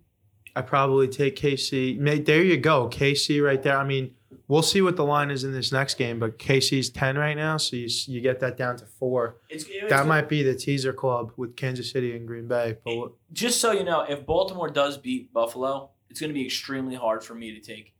I 0.56 0.62
probably 0.62 1.06
take 1.08 1.36
KC. 1.36 1.98
May- 1.98 2.18
There 2.20 2.42
you 2.42 2.56
go, 2.56 2.88
KC 2.88 3.40
right 3.44 3.62
there. 3.62 3.76
I 3.78 3.84
mean, 3.84 4.14
we'll 4.48 4.62
see 4.62 4.82
what 4.82 4.96
the 4.96 5.04
line 5.04 5.30
is 5.30 5.44
in 5.44 5.52
this 5.52 5.70
next 5.70 5.94
game, 5.94 6.18
but 6.18 6.38
KC's 6.38 6.90
10 6.90 7.16
right 7.16 7.36
now, 7.36 7.56
so 7.58 7.76
you 7.76 7.88
you 8.06 8.20
get 8.20 8.40
that 8.40 8.56
down 8.56 8.76
to 8.78 8.84
four. 8.86 9.36
It's, 9.48 9.64
it's 9.68 9.88
That 9.88 10.06
might 10.06 10.28
be 10.28 10.42
the 10.42 10.54
teaser 10.56 10.92
club 10.92 11.32
with 11.36 11.54
Kansas 11.54 11.90
City 11.90 12.16
and 12.16 12.26
Green 12.26 12.48
Bay. 12.48 12.76
But 12.84 12.96
what- 12.96 13.12
just 13.32 13.60
so 13.60 13.70
you 13.72 13.84
know, 13.84 14.00
if 14.02 14.26
Baltimore 14.26 14.68
does 14.68 14.98
beat 14.98 15.32
Buffalo, 15.32 15.90
it's 16.10 16.20
going 16.20 16.30
to 16.30 16.34
be 16.34 16.44
extremely 16.44 16.94
hard 16.96 17.22
for 17.22 17.34
me 17.34 17.52
to 17.54 17.60
take 17.60 17.94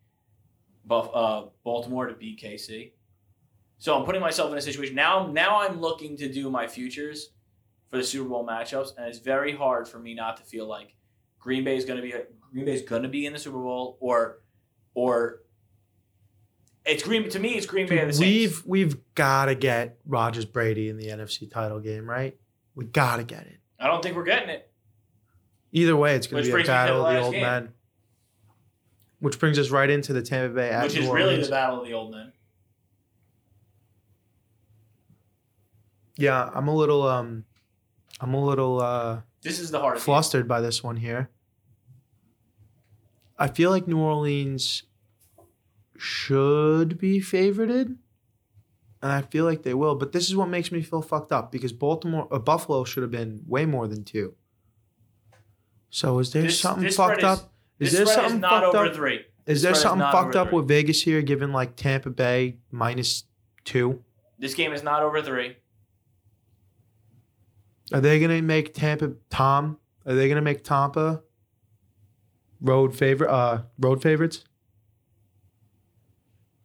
Buff, 0.85 1.11
uh, 1.15 1.45
Baltimore 1.65 2.07
to 2.09 2.15
beat 2.15 2.41
KC. 2.41 2.93
So 3.79 3.97
I'm 3.97 4.05
putting 4.05 4.21
myself 4.21 4.51
in 4.51 4.59
a 4.59 4.61
situation 4.61 4.95
now. 4.95 5.27
Now 5.27 5.61
I'm 5.61 5.81
looking 5.81 6.17
to 6.19 6.31
do 6.31 6.51
my 6.51 6.67
futures 6.67 7.31
for 7.89 7.97
the 7.97 8.05
Super 8.05 8.29
Bowl 8.29 8.47
matchups, 8.47 8.97
and 8.97 9.07
it's 9.07 9.19
very 9.19 9.53
hard 9.53 9.89
for 9.89 9.99
me 9.99 10.15
not 10.15 10.37
to 10.39 10.43
feel 10.43 10.67
like 10.67 10.95
Green 11.39 11.65
Bay 11.65 11.77
is 11.77 11.85
going 11.85 11.97
to 11.97 12.03
be 12.03 12.13
Green 12.53 12.65
Bay 12.65 12.75
is 12.75 12.83
going 12.83 13.03
to 13.03 13.09
be 13.09 13.27
in 13.27 13.33
the 13.33 13.39
Super 13.39 13.59
Bowl, 13.59 13.97
or 14.01 14.41
or 14.95 15.41
it's 16.85 17.03
Green 17.03 17.29
to 17.29 17.39
me. 17.39 17.51
It's 17.51 17.67
Green 17.67 17.87
Bay 17.87 18.11
we've 18.19 18.65
we've 18.67 18.97
got 19.15 19.47
to 19.47 19.55
get 19.55 19.99
Rodgers 20.07 20.45
Brady 20.45 20.89
in 20.89 20.97
the 20.97 21.09
NFC 21.09 21.51
title 21.51 21.81
game, 21.81 22.09
right? 22.09 22.37
We 22.75 22.87
got 22.87 23.17
to 23.17 23.25
get 23.25 23.43
it. 23.43 23.59
I 23.79 23.87
don't 23.87 24.03
think 24.03 24.17
we're 24.17 24.25
getting 24.25 24.49
it. 24.49 24.71
Either 25.73 25.97
way, 25.97 26.17
it's 26.17 26.27
going 26.27 26.43
to 26.43 26.47
be 26.47 26.51
a 26.51 26.53
brings 26.53 26.69
me 26.69 26.73
to 26.73 26.77
battle 26.77 27.07
of 27.07 27.13
the 27.13 27.21
old 27.21 27.33
game. 27.33 27.43
men. 27.43 27.69
Which 29.21 29.39
brings 29.39 29.59
us 29.59 29.71
right 29.71 29.91
into 29.91 30.13
the 30.13 30.23
Tampa 30.23 30.55
Bay 30.55 30.81
which 30.83 30.97
is 30.97 31.07
really 31.09 31.23
Orleans. 31.23 31.47
the 31.49 31.51
battle 31.51 31.81
of 31.81 31.87
the 31.87 31.93
old 31.93 32.13
men. 32.13 32.33
Yeah, 36.19 36.51
I'm 36.53 36.69
a 36.69 36.75
little 36.75 37.03
um, 37.07 37.45
I'm 38.21 38.35
a 38.35 38.45
little 38.45 38.83
uh 38.83 39.21
This 39.43 39.59
is 39.61 39.71
the 39.71 39.79
hardest. 39.81 40.05
game. 40.05 40.13
flustered 40.13 40.47
by 40.49 40.61
this 40.61 40.83
one 40.83 40.97
here. 40.97 41.31
I 43.39 43.47
feel 43.49 43.71
like 43.71 43.87
New 43.87 43.99
Orleans 43.99 44.83
should 45.97 46.99
be 46.99 47.21
favorited, 47.21 47.97
and 49.01 49.13
I 49.13 49.23
feel 49.23 49.45
like 49.45 49.63
they 49.63 49.75
will. 49.75 49.95
But 49.95 50.11
this 50.13 50.29
is 50.29 50.35
what 50.37 50.49
makes 50.49 50.73
me 50.73 50.83
feel 50.83 51.03
fucked 51.03 51.31
up 51.31 51.53
because 51.53 51.73
Baltimore, 51.73 52.27
uh, 52.33 52.39
Buffalo 52.41 52.83
should 52.85 53.03
have 53.05 53.13
been 53.13 53.43
way 53.47 53.65
more 53.65 53.87
than 53.87 54.03
two. 54.05 54.35
So 55.91 56.19
is 56.19 56.33
there 56.33 56.43
This- 56.43 56.59
something 56.61 56.85
this 56.85 56.97
fucked 56.97 57.19
is- 57.19 57.25
up? 57.25 57.53
Is 57.79 57.93
this 57.93 57.99
there 57.99 58.07
something 58.17 58.35
is 58.37 58.41
not 58.41 58.63
fucked 58.65 58.75
over 58.75 58.87
up? 58.89 58.95
three. 58.97 59.17
Is 59.19 59.25
This 59.47 59.63
there 59.63 59.75
spread 59.77 59.99
is 59.99 60.13
fucked 60.13 60.35
up 60.37 60.49
three. 60.49 60.57
with 60.59 60.69
Vegas 60.69 61.03
here, 61.03 61.23
given 61.23 61.53
like 61.53 61.77
Tampa 61.77 62.11
Bay 62.11 62.59
minus 62.73 63.23
two? 63.65 64.03
This 64.37 64.55
game 64.55 64.73
is 64.73 64.83
not 64.83 65.03
over 65.05 65.23
three. 65.23 65.57
Are 67.93 68.01
they 68.01 68.21
gonna 68.21 68.43
make 68.43 68.75
Tampa 68.75 69.13
Tom? 69.31 69.79
Are 70.07 70.15
they 70.15 70.29
gonna 70.29 70.43
make 70.43 70.65
Tampa 70.65 71.23
road 72.61 72.95
favorite? 72.95 73.31
Uh, 73.31 73.63
road 73.79 74.03
favorites. 74.03 74.45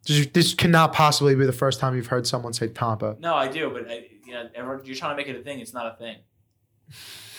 This, 0.05 0.27
this 0.27 0.53
cannot 0.53 0.91
possibly 0.91 1.33
be 1.35 1.45
the 1.45 1.53
first 1.53 1.79
time 1.79 1.95
you've 1.95 2.07
heard 2.07 2.27
someone 2.27 2.51
say 2.51 2.67
Tampa. 2.67 3.15
No, 3.19 3.35
I 3.35 3.47
do, 3.47 3.69
but 3.69 3.89
I, 3.89 4.05
you 4.25 4.33
know, 4.33 4.49
everyone, 4.53 4.85
you're 4.85 4.95
trying 4.95 5.11
to 5.11 5.17
make 5.17 5.27
it 5.33 5.39
a 5.39 5.43
thing. 5.43 5.61
It's 5.61 5.73
not 5.73 5.93
a 5.93 5.95
thing. 5.97 6.17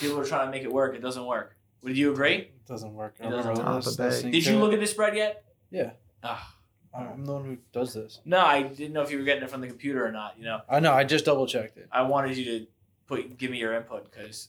People 0.01 0.18
are 0.18 0.25
trying 0.25 0.47
to 0.47 0.51
make 0.51 0.62
it 0.62 0.73
work. 0.73 0.94
It 0.94 1.03
doesn't 1.03 1.27
work. 1.27 1.57
Would 1.83 1.97
you 1.99 2.11
agree? 2.12 2.37
It 2.37 2.66
doesn't 2.66 2.94
work. 2.94 3.16
It 3.20 3.29
doesn't 3.29 3.55
work. 3.55 3.85
Tampa 3.85 3.92
Bay. 3.97 4.31
Did 4.31 4.47
you 4.47 4.59
look 4.59 4.73
at 4.73 4.81
this 4.81 4.92
spread 4.92 5.14
yet? 5.14 5.44
Yeah. 5.70 5.90
Ah. 6.23 6.55
I'm 6.97 7.25
the 7.25 7.33
one 7.33 7.44
who 7.44 7.57
does 7.73 7.92
this. 7.92 8.20
No, 8.25 8.38
I 8.38 8.62
didn't 8.62 8.92
know 8.92 9.03
if 9.03 9.11
you 9.11 9.18
were 9.18 9.25
getting 9.25 9.42
it 9.42 9.51
from 9.51 9.61
the 9.61 9.66
computer 9.66 10.07
or 10.07 10.12
not. 10.12 10.38
You 10.38 10.44
know, 10.44 10.61
I 10.68 10.79
know. 10.79 10.92
I 10.92 11.03
just 11.03 11.25
double 11.25 11.47
checked 11.47 11.77
it. 11.77 11.88
I 11.90 12.03
wanted 12.03 12.37
you 12.37 12.44
to 12.44 12.66
put 13.07 13.37
give 13.38 13.51
me 13.51 13.59
your 13.59 13.75
input 13.75 14.11
because 14.11 14.49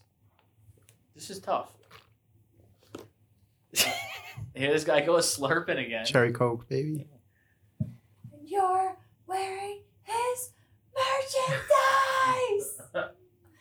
this 1.14 1.30
is 1.30 1.40
tough. 1.40 1.72
Here, 4.54 4.72
this 4.72 4.84
guy 4.84 5.02
goes 5.02 5.38
slurping 5.38 5.86
again. 5.86 6.06
Cherry 6.06 6.32
Coke, 6.32 6.68
baby. 6.70 7.08
And 7.80 7.94
you're 8.46 8.98
wearing 9.28 9.82
his 10.04 10.52
merchandise. 10.96 12.82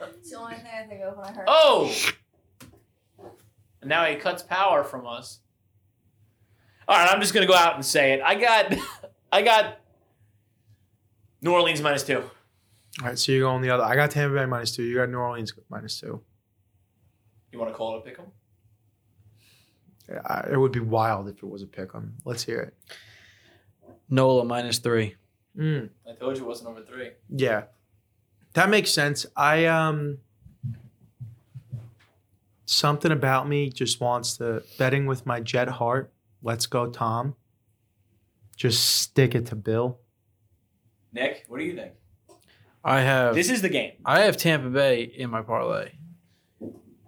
it's 0.01 0.31
the 0.31 0.39
only 0.39 0.55
thing 0.57 0.67
I 0.73 0.87
think 0.87 1.03
of 1.03 1.17
when 1.17 1.27
I 1.27 1.33
heard. 1.33 1.45
Oh! 1.49 1.93
And 3.81 3.89
Now 3.89 4.05
he 4.05 4.17
cuts 4.17 4.43
power 4.43 4.85
from 4.85 5.07
us. 5.07 5.41
All 6.87 6.97
right, 6.97 7.13
I'm 7.13 7.21
just 7.21 7.35
gonna 7.35 7.47
go 7.47 7.55
out 7.55 7.75
and 7.75 7.85
say 7.85 8.13
it. 8.13 8.21
I 8.23 8.35
got, 8.35 8.75
I 9.33 9.43
got 9.43 9.81
New 11.41 11.53
Orleans 11.53 11.83
minus 11.83 12.05
two. 12.05 12.23
All 13.01 13.09
right, 13.09 13.19
so 13.19 13.33
you're 13.33 13.41
going 13.43 13.61
the 13.63 13.71
other. 13.71 13.83
I 13.83 13.97
got 13.97 14.11
Tampa 14.13 14.35
Bay 14.37 14.47
minus 14.47 14.75
two. 14.77 14.85
You 14.85 14.97
got 14.97 15.09
New 15.09 15.19
Orleans 15.19 15.53
minus 15.69 15.99
two. 16.01 16.23
You 17.53 17.59
want 17.59 17.71
to 17.73 17.77
call 17.77 17.97
it 17.97 17.99
a 17.99 18.01
pick 18.03 18.19
'em? 18.19 18.27
Yeah, 20.09 20.21
I- 20.27 20.51
it 20.53 20.57
would 20.59 20.73
be 20.73 20.81
wild 20.81 21.29
if 21.29 21.37
it 21.39 21.47
was 21.47 21.63
a 21.63 21.67
pick 21.67 21.95
'em. 21.95 22.15
Let's 22.25 22.45
hear 22.45 22.61
it. 22.61 22.75
Nola 24.09 24.45
minus 24.45 24.79
three. 24.79 25.17
Mm. 25.57 25.91
I 26.09 26.13
told 26.15 26.37
you 26.37 26.45
it 26.45 26.47
wasn't 26.47 26.69
over 26.71 26.83
three. 26.83 27.13
Yeah. 27.29 27.65
That 28.53 28.69
makes 28.71 28.91
sense. 28.91 29.27
I 29.37 29.65
um 29.67 30.19
something 32.67 33.13
about 33.13 33.49
me 33.49 33.71
just 33.71 34.01
wants 34.01 34.37
to 34.39 34.63
betting 34.79 35.07
with 35.07 35.27
my 35.27 35.41
jet 35.41 35.69
heart. 35.69 36.13
Let's 36.43 36.67
go, 36.67 36.91
Tom. 36.91 37.35
Just 38.57 38.85
stick 39.01 39.35
it 39.35 39.47
to 39.47 39.57
Bill. 39.57 39.99
Nick, 41.13 41.45
what 41.49 41.59
do 41.59 41.65
you 41.65 41.75
think? 41.75 41.93
I 42.85 43.01
have. 43.01 43.35
This 43.35 43.51
is 43.51 43.63
the 43.63 43.69
game. 43.69 43.93
I 44.05 44.21
have 44.23 44.37
Tampa 44.37 44.69
Bay 44.69 45.03
in 45.03 45.31
my 45.31 45.43
parlay. 45.43 45.93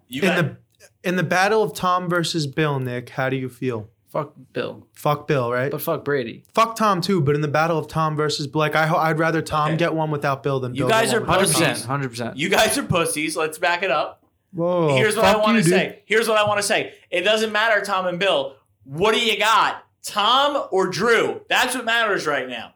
You 0.09 0.23
in 0.23 0.35
the 0.37 0.57
in 1.03 1.17
the 1.17 1.23
battle 1.23 1.63
of 1.63 1.75
Tom 1.75 2.09
versus 2.09 2.47
Bill, 2.47 2.79
Nick, 2.81 3.11
how 3.11 3.29
do 3.29 3.37
you 3.37 3.49
feel? 3.49 3.91
Fuck 4.09 4.33
Bill, 4.53 4.87
Fuck 4.95 5.27
Bill, 5.29 5.53
right? 5.53 5.71
but 5.71 5.83
fuck 5.83 6.05
Brady. 6.05 6.45
Fuck 6.55 6.77
Tom 6.77 7.01
too, 7.03 7.21
but 7.21 7.35
in 7.35 7.41
the 7.43 7.49
battle 7.49 7.77
of 7.77 7.87
Tom 7.89 8.17
versus 8.17 8.47
Bill, 8.47 8.61
like 8.61 8.75
I 8.75 8.87
ho- 8.87 8.97
I'd 8.97 9.19
rather 9.19 9.43
Tom 9.43 9.71
Okay. 9.71 9.77
get 9.79 9.95
one 9.95 10.11
without 10.11 10.43
Bill 10.43 10.59
than 10.61 10.75
You 10.75 10.83
Bill 10.83 10.89
guys 10.89 11.11
get 11.11 11.17
are 11.19 11.21
one 11.21 11.29
Hundred 11.29 11.49
without 11.49 11.69
percent. 11.71 11.87
Hundred 11.87 12.09
percent. 12.11 12.37
you 12.37 12.49
guys 12.49 12.79
are 12.79 12.83
pussies. 12.85 13.37
Let's 13.37 13.59
back 13.59 13.83
it 13.83 13.91
up. 13.91 14.23
Whoa, 14.53 14.97
Here's 14.97 15.17
what 15.17 15.27
I 15.27 15.37
want 15.37 15.59
to 15.63 15.69
say. 15.69 16.03
Here's 16.07 16.29
what 16.29 16.39
I 16.39 16.47
want 16.47 16.59
to 16.59 16.63
say. 16.63 16.95
It 17.11 17.23
doesn't 17.23 17.53
matter, 17.53 17.85
Tom 17.85 18.07
and 18.07 18.19
Bill. 18.19 18.55
What 18.85 19.13
do 19.15 19.21
you 19.21 19.39
got? 19.39 19.85
Tom 20.03 20.67
or 20.71 20.87
Drew? 20.87 21.43
That's 21.51 21.75
what 21.75 21.85
matters 21.85 22.27
right 22.27 22.49
now. 22.49 22.73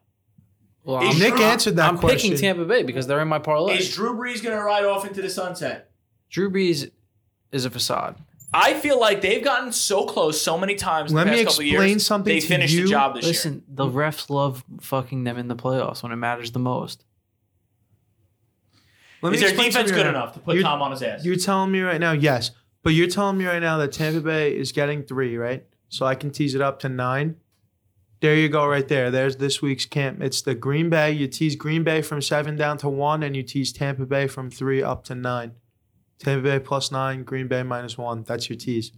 Well, 0.85 1.03
Is 1.03 1.15
I'm, 1.15 1.21
Nick 1.21 1.35
Drew- 1.37 1.45
answered 1.45 1.77
that 1.77 1.89
I'm 1.89 1.99
question. 1.99 2.31
picking 2.33 2.39
Tampa 2.39 2.65
Bay 2.65 2.83
because 2.83 3.07
they're 3.07 3.21
in 3.21 3.29
my 3.29 3.39
parlay. 3.39 3.77
Is 3.79 3.95
Drew 3.95 4.15
Brees 4.17 4.43
going 4.43 4.57
to 4.57 4.63
ride 4.63 4.85
off 4.85 5.07
into 5.07 5.21
the 5.21 5.29
sunset? 5.31 5.91
Drew 6.31 6.51
Brees 6.51 6.91
is 7.53 7.65
a 7.65 7.71
facade. 7.71 8.17
I 8.53 8.75
feel 8.75 8.99
like 8.99 9.21
they've 9.21 9.45
gotten 9.45 9.73
so 9.73 10.05
close 10.07 10.41
so 10.41 10.59
many 10.59 10.75
times 10.75 11.11
in 11.13 11.17
Let 11.17 11.25
the 11.25 11.31
me 11.33 11.45
past 11.45 11.57
couple 11.59 11.69
explain 11.71 11.89
years. 11.91 12.07
something 12.07 12.35
they 12.35 12.41
to 12.41 12.47
finished 12.47 12.73
you. 12.75 12.85
the 12.85 12.91
job 12.91 13.15
this 13.15 13.25
year. 13.25 13.31
Listen, 13.31 13.63
the 13.69 13.85
refs 13.87 14.29
love 14.31 14.65
fucking 14.81 15.23
them 15.25 15.37
in 15.39 15.47
the 15.49 15.55
playoffs 15.55 16.03
when 16.03 16.11
it 16.11 16.17
matters 16.17 16.51
the 16.53 16.59
most. 16.59 17.05
Let 19.23 19.31
me 19.31 19.35
Is 19.37 19.41
their 19.43 19.51
explain 19.51 19.69
defense 19.69 19.91
something 19.91 19.95
good 19.95 20.07
right 20.07 20.13
now. 20.13 20.23
enough 20.23 20.35
to 20.35 20.41
put 20.41 20.55
You're- 20.55 20.65
Tom 20.65 20.83
on 20.83 20.91
his 20.93 21.03
ass? 21.03 21.25
You're 21.25 21.37
telling 21.37 21.71
me 21.71 21.81
right 21.81 22.01
now, 22.01 22.13
yes, 22.13 22.53
but 22.83 22.91
you're 22.95 23.07
telling 23.07 23.37
me 23.39 23.45
right 23.47 23.61
now 23.61 23.77
that 23.79 23.93
Tampa 23.93 24.21
Bay 24.21 24.57
is 24.57 24.73
getting 24.73 25.03
three, 25.03 25.37
right? 25.37 25.65
So 25.89 26.07
I 26.07 26.15
can 26.15 26.31
tease 26.31 26.55
it 26.55 26.61
up 26.63 26.81
to 26.81 26.89
nine. 26.89 27.37
There 28.21 28.37
you 28.37 28.51
go, 28.51 28.67
right 28.67 28.87
there. 28.87 29.11
There's 29.11 29.37
this 29.37 29.63
week's 29.63 29.87
camp. 29.87 30.21
It's 30.23 30.43
the 30.43 30.55
Green 30.55 30.91
Bay. 30.91 31.11
You 31.13 31.27
tease 31.27 31.57
Green 31.57 31.83
Bay 31.83 32.03
from 32.03 32.21
seven 32.21 32.55
down 32.55 32.77
to 32.79 32.89
one, 32.89 33.23
and 33.23 33.35
you 33.35 33.43
tease 33.43 33.73
Tampa 33.73 34.05
Bay 34.05 34.27
from 34.27 34.51
three 34.51 34.83
up 34.83 35.05
to 35.05 35.15
nine. 35.15 35.53
Tampa 36.19 36.43
Bay 36.43 36.59
plus 36.59 36.93
nine, 36.93 37.25
Green 37.25 37.49
Bay 37.49 37.63
minus 37.63 37.97
one. 37.97 38.25
That's 38.25 38.51
your 38.51 38.59
tease. 38.59 38.93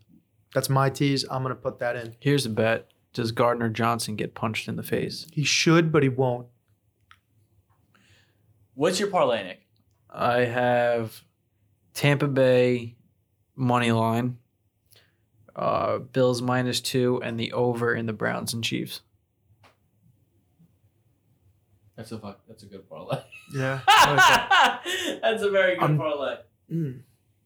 That's 0.53 0.69
my 0.69 0.91
tease. 0.91 1.25
I'm 1.31 1.43
gonna 1.43 1.55
put 1.55 1.79
that 1.79 1.95
in. 1.95 2.17
Here's 2.19 2.47
a 2.47 2.51
bet: 2.51 2.89
Does 3.13 3.31
Gardner 3.31 3.69
Johnson 3.69 4.17
get 4.17 4.35
punched 4.35 4.67
in 4.67 4.75
the 4.75 4.83
face? 4.83 5.29
He 5.33 5.45
should, 5.45 5.93
but 5.93 6.03
he 6.03 6.09
won't. 6.09 6.49
What's 8.75 8.99
your 8.99 9.09
parlay, 9.09 9.45
Nick? 9.45 9.61
I 10.11 10.41
have 10.41 11.23
Tampa 11.95 12.27
Bay 12.27 12.97
money 13.55 13.93
line, 13.93 14.39
uh, 15.55 15.99
Bills 15.99 16.43
minus 16.43 16.81
two, 16.81 17.21
and 17.23 17.39
the 17.39 17.53
over 17.53 17.95
in 17.95 18.07
the 18.07 18.13
Browns 18.13 18.53
and 18.53 18.65
Chiefs. 18.65 19.01
That's 21.97 22.11
a 22.13 22.19
fuck. 22.19 22.41
That's 22.49 22.63
a 22.63 22.67
good 22.67 22.89
parlay. 22.89 23.19
Yeah. 23.55 23.81
that's 25.21 25.43
a 25.43 25.51
very 25.51 25.75
good 25.75 25.83
I'm- 25.83 25.99
parlay. 25.99 26.37
Mm. 26.73 27.01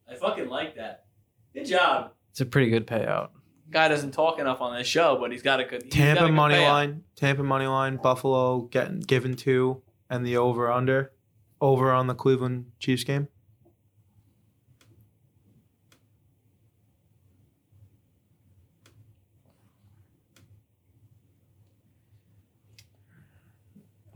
I 0.09 0.15
fucking 0.15 0.47
like 0.47 0.75
that. 0.77 1.05
Good 1.53 1.65
job. 1.65 2.11
It's 2.31 2.39
a 2.39 2.45
pretty 2.45 2.69
good 2.69 2.87
payout. 2.87 3.29
Guy 3.69 3.89
doesn't 3.89 4.11
talk 4.11 4.39
enough 4.39 4.61
on 4.61 4.77
this 4.77 4.87
show, 4.87 5.17
but 5.19 5.31
he's 5.33 5.41
got 5.41 5.59
a 5.59 5.65
good 5.65 5.83
he's 5.83 5.93
got 5.93 5.99
a 5.99 6.05
Tampa 6.05 6.25
good 6.27 6.33
money 6.33 6.55
payout. 6.55 6.69
line. 6.69 7.03
Tampa 7.17 7.43
money 7.43 7.65
line. 7.67 7.97
Buffalo 7.97 8.61
getting 8.61 9.01
given 9.01 9.35
two, 9.35 9.81
and 10.09 10.25
the 10.25 10.37
over 10.37 10.71
under, 10.71 11.11
over 11.59 11.91
on 11.91 12.07
the 12.07 12.15
Cleveland 12.15 12.67
Chiefs 12.79 13.03
game. 13.03 13.27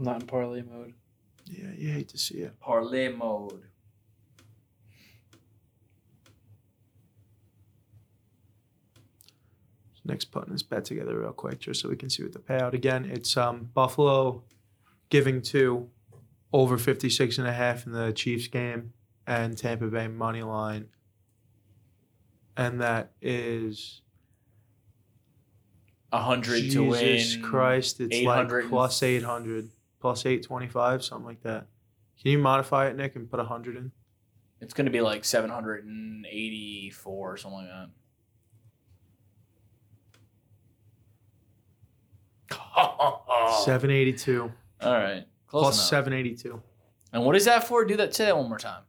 I'm 0.01 0.05
not 0.05 0.21
in 0.21 0.25
parlay 0.25 0.63
mode. 0.63 0.95
Yeah, 1.45 1.67
you 1.77 1.91
hate 1.91 2.09
to 2.09 2.17
see 2.17 2.39
it. 2.39 2.59
Parlay 2.59 3.09
mode. 3.09 3.61
Nick's 10.03 10.25
putting 10.25 10.51
his 10.53 10.63
bet 10.63 10.85
together 10.85 11.19
real 11.19 11.33
quick 11.33 11.59
just 11.59 11.81
so 11.81 11.89
we 11.89 11.95
can 11.95 12.09
see 12.09 12.23
what 12.23 12.33
the 12.33 12.39
payout 12.39 12.73
again. 12.73 13.05
It's 13.05 13.37
um 13.37 13.69
Buffalo 13.75 14.43
giving 15.09 15.43
two 15.43 15.87
over 16.51 16.79
56 16.79 17.37
and 17.37 17.47
a 17.47 17.53
half 17.53 17.85
in 17.85 17.91
the 17.91 18.11
Chiefs 18.11 18.47
game 18.47 18.93
and 19.27 19.55
Tampa 19.55 19.85
Bay 19.85 20.07
money 20.07 20.41
line. 20.41 20.87
And 22.57 22.81
that 22.81 23.11
is 23.21 24.01
A 26.11 26.19
hundred 26.23 26.71
to 26.71 26.89
win. 26.89 26.99
Jesus 26.99 27.35
Christ, 27.39 27.99
it's 27.99 28.15
like 28.23 28.39
800 28.39 28.69
plus 28.69 29.03
800, 29.03 29.69
plus 30.01 30.25
825, 30.25 31.03
something 31.03 31.25
like 31.25 31.43
that. 31.43 31.67
Can 32.21 32.31
you 32.31 32.39
modify 32.39 32.87
it, 32.87 32.97
Nick, 32.97 33.15
and 33.15 33.29
put 33.29 33.37
100 33.37 33.77
in? 33.77 33.91
It's 34.61 34.75
gonna 34.75 34.91
be 34.91 35.01
like 35.01 35.25
seven 35.25 35.49
hundred 35.49 35.85
and 35.85 36.25
eighty-four 36.29 37.33
or 37.33 37.37
something 37.37 37.67
like 37.67 37.89
that. 42.49 43.59
seven 43.65 43.89
eighty 43.89 44.13
two. 44.13 44.51
All 44.81 44.93
right, 44.93 45.25
Close 45.47 45.63
plus 45.63 45.89
seven 45.89 46.13
eighty 46.13 46.35
two. 46.35 46.61
And 47.11 47.25
what 47.25 47.35
is 47.35 47.45
that 47.45 47.67
for? 47.67 47.83
Do 47.85 47.97
that. 47.97 48.13
Say 48.13 48.25
that 48.25 48.37
one 48.37 48.49
more 48.49 48.59
time. 48.59 48.83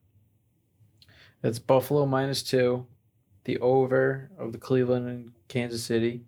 That's 1.40 1.58
Buffalo 1.58 2.04
minus 2.04 2.42
two, 2.42 2.86
the 3.44 3.58
over 3.58 4.30
of 4.38 4.52
the 4.52 4.58
Cleveland 4.58 5.08
and 5.08 5.32
Kansas 5.48 5.82
City, 5.82 6.26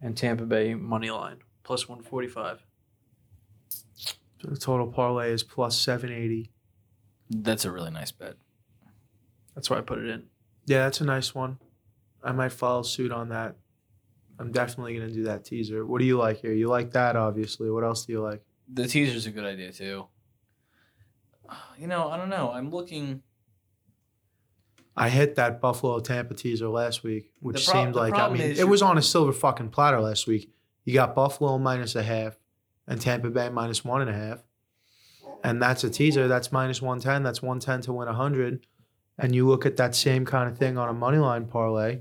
and 0.00 0.16
Tampa 0.16 0.44
Bay 0.44 0.74
money 0.74 1.10
line 1.10 1.38
plus 1.64 1.88
one 1.88 2.02
forty 2.02 2.28
five. 2.28 2.64
So 4.40 4.48
the 4.48 4.56
total 4.56 4.86
parlay 4.86 5.32
is 5.32 5.42
plus 5.42 5.78
780. 5.80 6.50
That's 7.30 7.64
a 7.64 7.70
really 7.70 7.90
nice 7.90 8.10
bet. 8.10 8.34
That's 9.54 9.68
why 9.68 9.78
I 9.78 9.80
put 9.82 9.98
it 9.98 10.08
in. 10.08 10.24
Yeah, 10.66 10.84
that's 10.84 11.00
a 11.00 11.04
nice 11.04 11.34
one. 11.34 11.58
I 12.22 12.32
might 12.32 12.52
follow 12.52 12.82
suit 12.82 13.12
on 13.12 13.28
that. 13.30 13.56
I'm 14.38 14.52
definitely 14.52 14.96
going 14.96 15.08
to 15.08 15.14
do 15.14 15.24
that 15.24 15.44
teaser. 15.44 15.84
What 15.84 15.98
do 15.98 16.06
you 16.06 16.16
like 16.16 16.40
here? 16.40 16.52
You 16.52 16.68
like 16.68 16.92
that, 16.92 17.16
obviously. 17.16 17.70
What 17.70 17.84
else 17.84 18.06
do 18.06 18.12
you 18.12 18.20
like? 18.20 18.42
The 18.72 18.86
teaser's 18.86 19.26
a 19.26 19.30
good 19.30 19.44
idea 19.44 19.72
too. 19.72 20.06
You 21.78 21.86
know, 21.86 22.08
I 22.08 22.16
don't 22.16 22.28
know. 22.30 22.50
I'm 22.52 22.70
looking. 22.70 23.22
I 24.96 25.08
hit 25.08 25.34
that 25.36 25.60
Buffalo 25.60 25.98
Tampa 26.00 26.34
teaser 26.34 26.68
last 26.68 27.02
week, 27.02 27.32
which 27.40 27.66
The 27.66 27.72
prob- 27.72 27.84
seemed 27.84 27.94
like, 27.96 28.14
I 28.14 28.28
mean, 28.28 28.42
it 28.42 28.68
was 28.68 28.82
on 28.82 28.96
a 28.98 29.02
silver 29.02 29.32
fucking 29.32 29.70
platter 29.70 30.00
last 30.00 30.26
week. 30.26 30.50
You 30.84 30.94
got 30.94 31.14
Buffalo 31.14 31.58
minus 31.58 31.94
a 31.94 32.02
half 32.02 32.38
and 32.90 33.00
Tampa 33.00 33.30
Bay 33.30 33.48
minus 33.48 33.84
one 33.84 34.02
and 34.02 34.10
a 34.10 34.12
half. 34.12 34.40
And 35.42 35.62
that's 35.62 35.84
a 35.84 35.88
teaser. 35.88 36.28
That's 36.28 36.52
minus 36.52 36.82
110. 36.82 37.22
That's 37.22 37.40
110 37.40 37.82
to 37.82 37.92
win 37.94 38.06
100. 38.08 38.66
And 39.16 39.34
you 39.34 39.46
look 39.46 39.64
at 39.64 39.76
that 39.76 39.94
same 39.94 40.26
kind 40.26 40.50
of 40.50 40.58
thing 40.58 40.76
on 40.76 40.88
a 40.88 40.92
money 40.92 41.18
line 41.18 41.46
parlay, 41.46 42.00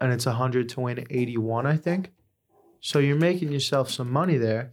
and 0.00 0.12
it's 0.12 0.26
100 0.26 0.68
to 0.70 0.80
win 0.80 1.04
81, 1.10 1.66
I 1.66 1.76
think. 1.76 2.12
So 2.80 2.98
you're 2.98 3.16
making 3.16 3.52
yourself 3.52 3.90
some 3.90 4.10
money 4.10 4.36
there, 4.36 4.70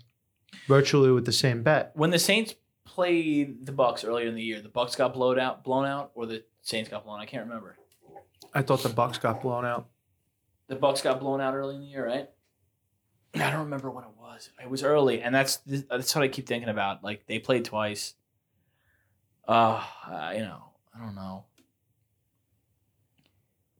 virtually 0.67 1.12
with 1.12 1.26
the 1.26 1.32
same 1.32 1.63
bet. 1.63 1.91
When 1.96 2.12
the 2.12 2.20
Saints 2.20 2.56
played 2.86 3.65
the 3.65 3.72
Bucks 3.72 4.04
earlier 4.04 4.28
in 4.28 4.36
the 4.36 4.43
year, 4.43 4.62
the 4.62 4.70
Bucks 4.70 4.96
got 4.96 5.13
blown 5.13 5.39
out, 5.39 5.63
blown 5.63 5.86
out, 5.86 6.12
or 6.13 6.26
the 6.26 6.43
Saints 6.62 6.89
got 6.89 7.04
blown. 7.04 7.20
I 7.20 7.26
can't 7.26 7.46
remember. 7.46 7.78
I 8.54 8.62
thought 8.62 8.84
the 8.84 8.89
Bucks 8.89 9.17
got 9.17 9.41
blown 9.41 9.65
out. 9.65 9.88
The 10.67 10.76
Bucks 10.76 11.02
got 11.02 11.20
blown 11.20 11.41
out 11.41 11.56
early 11.56 11.76
in 11.76 11.82
the 11.82 11.88
year, 11.88 12.06
right? 12.06 12.30
I 13.36 13.52
don't 13.52 13.66
remember 13.66 13.92
when 13.92 14.04
it 14.04 14.10
was. 14.20 14.50
It 14.62 14.70
was 14.70 14.84
early, 14.84 15.22
and 15.22 15.34
that's 15.34 15.58
that's 15.66 16.16
what 16.16 16.24
I 16.24 16.28
keep 16.28 16.48
thinking 16.48 16.70
about. 16.70 17.04
Like 17.04 17.26
they 17.28 17.40
played 17.40 17.66
twice. 17.66 18.13
Uh, 19.48 19.84
you 20.34 20.42
know, 20.42 20.72
I 20.96 21.00
don't 21.04 21.16
know. 21.16 21.46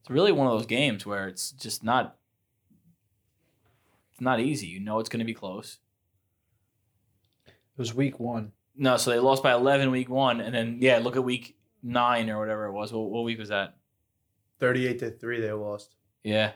It's 0.02 0.10
really 0.10 0.32
one 0.32 0.48
of 0.48 0.54
those 0.54 0.66
games 0.66 1.06
where 1.06 1.28
it's 1.28 1.52
just 1.52 1.84
not. 1.84 2.18
It's 4.12 4.22
not 4.22 4.40
easy. 4.40 4.68
You 4.68 4.80
know 4.80 5.00
it's 5.00 5.10
going 5.10 5.20
to 5.20 5.26
be 5.26 5.34
close. 5.34 5.78
It 7.48 7.54
was 7.78 7.94
week 7.94 8.20
one. 8.20 8.54
No, 8.76 8.98
so 8.98 9.12
they 9.12 9.20
lost 9.20 9.44
by 9.44 9.54
eleven 9.54 9.92
week 9.92 10.10
one, 10.10 10.42
and 10.42 10.54
then 10.54 10.78
yeah, 10.80 11.00
look 11.00 11.16
at 11.16 11.24
week 11.24 11.58
nine 11.84 12.30
or 12.30 12.40
whatever 12.40 12.66
it 12.66 12.74
was. 12.74 12.92
What, 12.92 13.10
what 13.10 13.24
week 13.24 13.40
was 13.40 13.50
that? 13.50 13.76
38 14.60 15.00
to 15.00 15.12
3, 15.12 15.42
they 15.42 15.52
lost. 15.52 15.96
Yeah, 16.24 16.52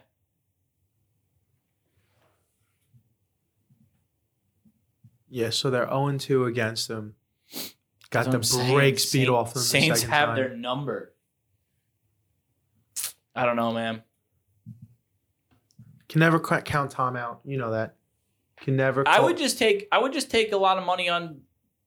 Yeah, 5.33 5.49
so 5.49 5.69
they're 5.69 5.87
0 5.87 6.17
2 6.17 6.45
against 6.45 6.87
them. 6.89 7.15
Got 8.09 8.25
the 8.25 8.35
I'm 8.35 8.43
saying. 8.43 8.73
break 8.73 8.99
speed 8.99 9.19
Saint- 9.27 9.29
off 9.29 9.53
them. 9.53 9.63
Saints 9.63 10.01
second 10.01 10.13
have 10.13 10.27
time. 10.29 10.35
their 10.35 10.55
number. 10.55 11.13
I 13.33 13.45
don't 13.45 13.55
know, 13.55 13.71
man. 13.71 14.03
Can 16.09 16.19
never 16.19 16.39
count 16.39 16.91
Tom 16.91 17.15
out. 17.15 17.39
You 17.45 17.57
know 17.57 17.71
that. 17.71 17.95
Can 18.57 18.75
never. 18.75 19.07
I 19.07 19.21
would 19.21 19.37
just 19.37 19.57
take 19.57 19.87
I 19.91 19.97
would 19.99 20.11
just 20.11 20.29
take 20.29 20.51
a 20.51 20.57
lot 20.57 20.77
of 20.77 20.85
money 20.85 21.07
on 21.07 21.39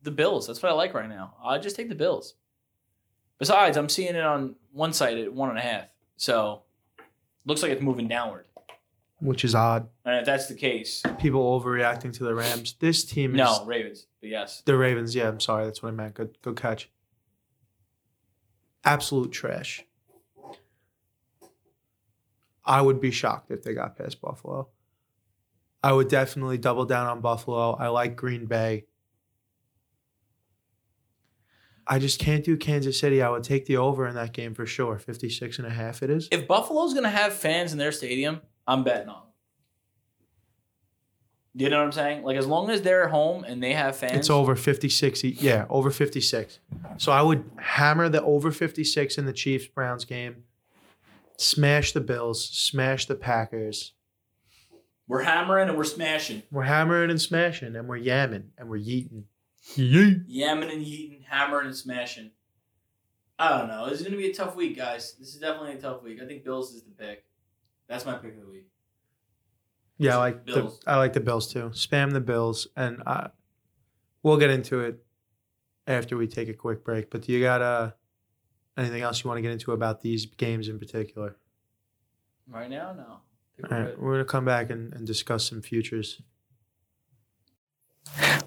the 0.03 0.11
Bills. 0.11 0.47
That's 0.47 0.63
what 0.63 0.73
I 0.73 0.75
like 0.75 0.95
right 0.95 1.09
now. 1.09 1.35
I'd 1.45 1.63
just 1.63 1.77
take 1.77 1.91
the 1.91 1.95
Bills. 1.95 2.35
Besides, 3.39 3.77
I'm 3.77 3.91
seeing 3.91 4.15
it 4.15 4.25
on 4.25 4.55
one 4.73 4.95
side 4.95 5.19
at 5.19 5.33
one 5.33 5.51
and 5.51 5.59
a 5.59 5.63
half. 5.63 5.85
So 6.17 6.63
looks 7.45 7.63
like 7.63 7.73
it's 7.73 7.83
moving 7.83 8.09
downward. 8.09 8.47
Which 9.25 9.43
is 9.43 9.55
odd. 9.55 9.89
And 10.05 10.19
if 10.19 10.27
that's 10.27 10.47
the 10.49 10.55
case, 10.55 11.03
People 11.19 11.59
overreacting 11.59 12.13
to 12.15 12.25
the 12.25 12.35
Rams. 12.35 12.75
This 12.79 13.05
team 13.05 13.33
is 13.33 13.39
no, 13.39 13.65
Ravens. 13.65 14.07
But 14.21 14.29
yes. 14.29 14.63
the 14.67 14.77
Ravens. 14.77 15.15
Yeah, 15.15 15.29
I'm 15.29 15.41
sorry. 15.41 15.65
That's 15.65 15.83
what 15.83 15.89
I 15.89 15.93
meant. 15.93 16.15
Good, 16.15 16.37
good 16.43 16.57
catch. 16.57 16.91
Absolute 18.85 19.33
trash. 19.33 19.85
I 22.67 22.83
would 22.83 23.01
be 23.01 23.11
shocked 23.11 23.51
if 23.51 23.63
they 23.63 23.73
got 23.73 23.97
past 23.97 24.21
Buffalo. 24.21 24.69
I 25.83 25.93
would 25.93 26.09
definitely 26.09 26.59
double 26.59 26.85
down 26.85 27.07
on 27.07 27.21
Buffalo. 27.21 27.73
I 27.73 27.89
like 27.89 28.17
Green 28.17 28.47
Bay. 28.47 28.85
I 31.87 31.99
just 31.99 32.19
can't 32.19 32.45
do 32.45 32.57
Kansas 32.57 32.99
City. 32.99 33.23
I 33.23 33.29
would 33.29 33.45
take 33.45 33.67
the 33.67 33.77
over 33.77 34.07
in 34.07 34.15
that 34.15 34.33
game 34.33 34.55
for 34.55 34.65
sure. 34.65 34.99
56 34.99 35.59
and 35.59 35.67
a 35.67 35.71
half 35.71 36.03
it 36.03 36.11
is. 36.11 36.29
If 36.31 36.47
Buffalo's 36.47 36.95
gonna 36.95 37.11
have 37.11 37.35
fans 37.35 37.73
in 37.73 37.79
their 37.79 37.93
stadium, 37.93 38.41
I'm 38.67 38.85
betting 38.85 39.09
on. 39.09 39.23
Do 41.57 41.63
you 41.65 41.71
know 41.71 41.79
what 41.79 41.85
I'm 41.85 41.93
saying? 41.93 42.25
Like 42.25 42.37
as 42.37 42.47
long 42.49 42.69
as 42.71 42.83
they're 42.83 43.07
home 43.09 43.45
and 43.45 43.63
they 43.63 43.75
have 43.75 43.95
fans, 43.97 44.17
It's 44.17 44.31
over 44.31 44.57
56. 44.57 45.25
e- 45.25 45.37
Yeah, 45.39 45.67
over 45.71 45.91
56. 45.91 46.59
So 46.97 47.13
I 47.13 47.23
would 47.23 47.49
hammer 47.59 48.09
the 48.09 48.23
over 48.23 48.51
56 48.51 49.19
in 49.19 49.27
the 49.27 49.33
Chiefs 49.33 49.69
Browns 49.69 50.05
game. 50.05 50.45
Smash 51.37 51.93
the 51.93 52.01
Bills, 52.01 52.45
smash 52.49 53.07
the 53.07 53.15
Packers. 53.15 53.93
we're 55.07 55.23
hammering 55.23 55.69
and 55.69 55.77
we're 55.79 55.85
smashing. 55.85 56.43
We're 56.51 56.63
hammering 56.63 57.11
and 57.11 57.21
smashing, 57.21 57.77
and 57.77 57.87
we're 57.89 58.01
yamming 58.01 58.47
and 58.59 58.69
we're 58.69 58.79
yeeting. 58.81 59.25
Yeet. 59.77 60.27
Yamming 60.29 60.73
and 60.73 60.85
yeeting, 60.85 61.25
hammering 61.29 61.67
and 61.67 61.77
smashing. 61.77 62.31
I 63.39 63.59
don't 63.59 63.69
know. 63.69 63.89
This 63.91 64.01
is 64.01 64.07
gonna 64.07 64.17
be 64.17 64.31
a 64.31 64.35
tough 64.35 64.57
week, 64.57 64.77
guys. 64.77 65.15
This 65.19 65.35
is 65.35 65.41
definitely 65.41 65.73
a 65.75 65.81
tough 65.81 66.03
week. 66.03 66.21
I 66.23 66.27
think 66.27 66.43
Bills 66.45 66.73
is 66.75 66.83
the 66.85 66.91
pick. 66.93 67.25
That's 67.95 68.07
my 68.07 68.15
pick 68.15 68.35
of 68.35 68.41
the 68.41 68.51
week. 68.51 68.67
Yeah, 69.99 70.15
I 70.15 70.19
like 70.19 70.47
the 70.47 70.53
Bills. 70.55 70.81
I 70.85 70.97
like 70.97 71.13
the 71.13 71.21
Bills 71.21 71.53
too. 71.53 71.71
Spam 71.75 72.13
the 72.13 72.21
Bills, 72.21 72.67
and 72.77 73.01
I, 73.07 73.29
we'll 74.25 74.37
get 74.37 74.51
into 74.51 74.81
it 74.81 74.99
after 75.87 76.17
we 76.17 76.27
take 76.27 76.49
a 76.49 76.55
quick 76.55 76.83
break. 76.85 77.09
But 77.09 77.23
do 77.23 77.31
you 77.31 77.41
got 77.41 77.63
uh 77.63 77.93
anything 78.77 79.03
else 79.03 79.23
you 79.23 79.29
want 79.29 79.39
to 79.39 79.43
get 79.43 79.53
into 79.53 79.71
about 79.71 80.01
these 80.01 80.27
games 80.27 80.67
in 80.67 80.81
particular? 80.81 81.37
Right 82.49 82.69
now, 82.69 82.95
no. 82.95 83.21
I 83.65 83.69
think 83.69 83.73
All 83.73 83.79
we're 83.79 83.85
good. 83.85 83.99
we're 84.01 84.13
gonna 84.15 84.25
come 84.25 84.45
back 84.45 84.71
and, 84.71 84.93
and 84.93 85.07
discuss 85.07 85.49
some 85.49 85.63
futures. 85.63 86.21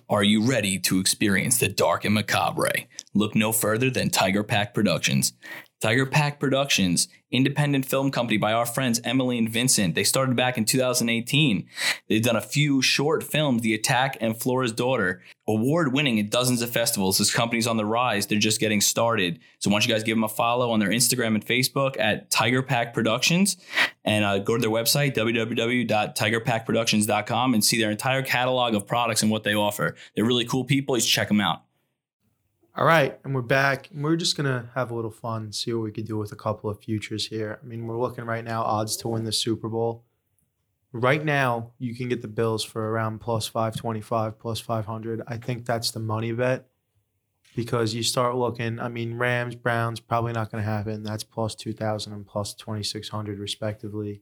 Are 0.09 0.23
you 0.23 0.43
ready 0.43 0.77
to 0.79 0.99
experience 0.99 1.57
the 1.57 1.69
dark 1.69 2.03
and 2.03 2.13
macabre? 2.13 2.69
Look 3.13 3.33
no 3.33 3.53
further 3.53 3.89
than 3.89 4.09
Tiger 4.09 4.43
Pack 4.43 4.73
Productions. 4.73 5.31
Tiger 5.79 6.07
Pack 6.07 6.39
Productions, 6.39 7.07
independent 7.31 7.85
film 7.85 8.09
company 8.09 8.37
by 8.37 8.51
our 8.51 8.65
friends 8.65 8.99
Emily 9.03 9.37
and 9.37 9.47
Vincent. 9.47 9.93
They 9.93 10.03
started 10.03 10.35
back 10.35 10.57
in 10.57 10.65
2018. 10.65 11.67
They've 12.09 12.23
done 12.23 12.35
a 12.35 12.41
few 12.41 12.81
short 12.81 13.23
films, 13.23 13.61
The 13.61 13.75
Attack 13.75 14.17
and 14.19 14.35
Flora's 14.35 14.71
Daughter, 14.71 15.21
award 15.47 15.93
winning 15.93 16.19
at 16.19 16.31
dozens 16.31 16.63
of 16.63 16.71
festivals. 16.71 17.19
This 17.19 17.31
company's 17.31 17.67
on 17.67 17.77
the 17.77 17.85
rise. 17.85 18.25
They're 18.25 18.39
just 18.39 18.59
getting 18.59 18.81
started. 18.81 19.37
So 19.59 19.69
why 19.69 19.75
don't 19.75 19.87
you 19.87 19.93
guys 19.93 20.01
give 20.01 20.17
them 20.17 20.23
a 20.23 20.29
follow 20.29 20.71
on 20.71 20.79
their 20.79 20.89
Instagram 20.89 21.35
and 21.35 21.45
Facebook 21.45 21.95
at 21.99 22.31
Tiger 22.31 22.63
Pack 22.63 22.95
Productions 22.95 23.57
and 24.03 24.25
uh, 24.25 24.39
go 24.39 24.55
to 24.55 24.61
their 24.61 24.71
website, 24.71 25.15
www.tigerpackproductions.com, 25.15 27.53
and 27.53 27.63
see 27.63 27.79
their 27.79 27.91
entire 27.91 28.23
catalog 28.23 28.73
of 28.73 28.87
products 28.87 29.21
and 29.21 29.29
what 29.29 29.43
they 29.43 29.53
offer. 29.53 29.93
They're 30.15 30.25
really 30.25 30.45
cool 30.45 30.65
people. 30.65 30.97
You 30.97 31.01
should 31.01 31.11
check 31.11 31.27
them 31.27 31.41
out. 31.41 31.66
All 32.77 32.85
right, 32.85 33.17
and 33.23 33.33
we're 33.33 33.41
back. 33.41 33.89
We're 33.91 34.15
just 34.15 34.37
gonna 34.37 34.69
have 34.75 34.91
a 34.91 34.95
little 34.95 35.09
fun, 35.09 35.51
see 35.51 35.73
what 35.73 35.81
we 35.81 35.91
could 35.91 36.05
do 36.05 36.15
with 36.15 36.31
a 36.31 36.35
couple 36.35 36.69
of 36.69 36.79
futures 36.79 37.25
here. 37.25 37.59
I 37.59 37.65
mean, 37.65 37.87
we're 37.87 37.97
looking 37.97 38.25
right 38.25 38.45
now 38.45 38.61
odds 38.61 38.95
to 38.97 39.07
win 39.07 39.23
the 39.23 39.31
Super 39.31 39.67
Bowl. 39.67 40.03
Right 40.91 41.25
now, 41.25 41.71
you 41.79 41.95
can 41.95 42.07
get 42.07 42.21
the 42.21 42.27
Bills 42.27 42.63
for 42.63 42.91
around 42.91 43.17
plus 43.17 43.47
five 43.47 43.75
twenty 43.75 44.01
five, 44.01 44.37
plus 44.37 44.59
five 44.59 44.85
hundred. 44.85 45.23
I 45.27 45.37
think 45.37 45.65
that's 45.65 45.89
the 45.89 45.99
money 45.99 46.31
bet 46.33 46.67
because 47.55 47.95
you 47.95 48.03
start 48.03 48.35
looking. 48.35 48.79
I 48.79 48.89
mean, 48.89 49.15
Rams, 49.17 49.55
Browns, 49.55 49.99
probably 49.99 50.33
not 50.33 50.51
to 50.51 50.61
happen. 50.61 51.01
That's 51.01 51.23
plus 51.23 51.55
two 51.55 51.73
thousand 51.73 52.13
and 52.13 52.27
plus 52.27 52.53
twenty 52.53 52.83
six 52.83 53.09
hundred 53.09 53.39
respectively. 53.39 54.21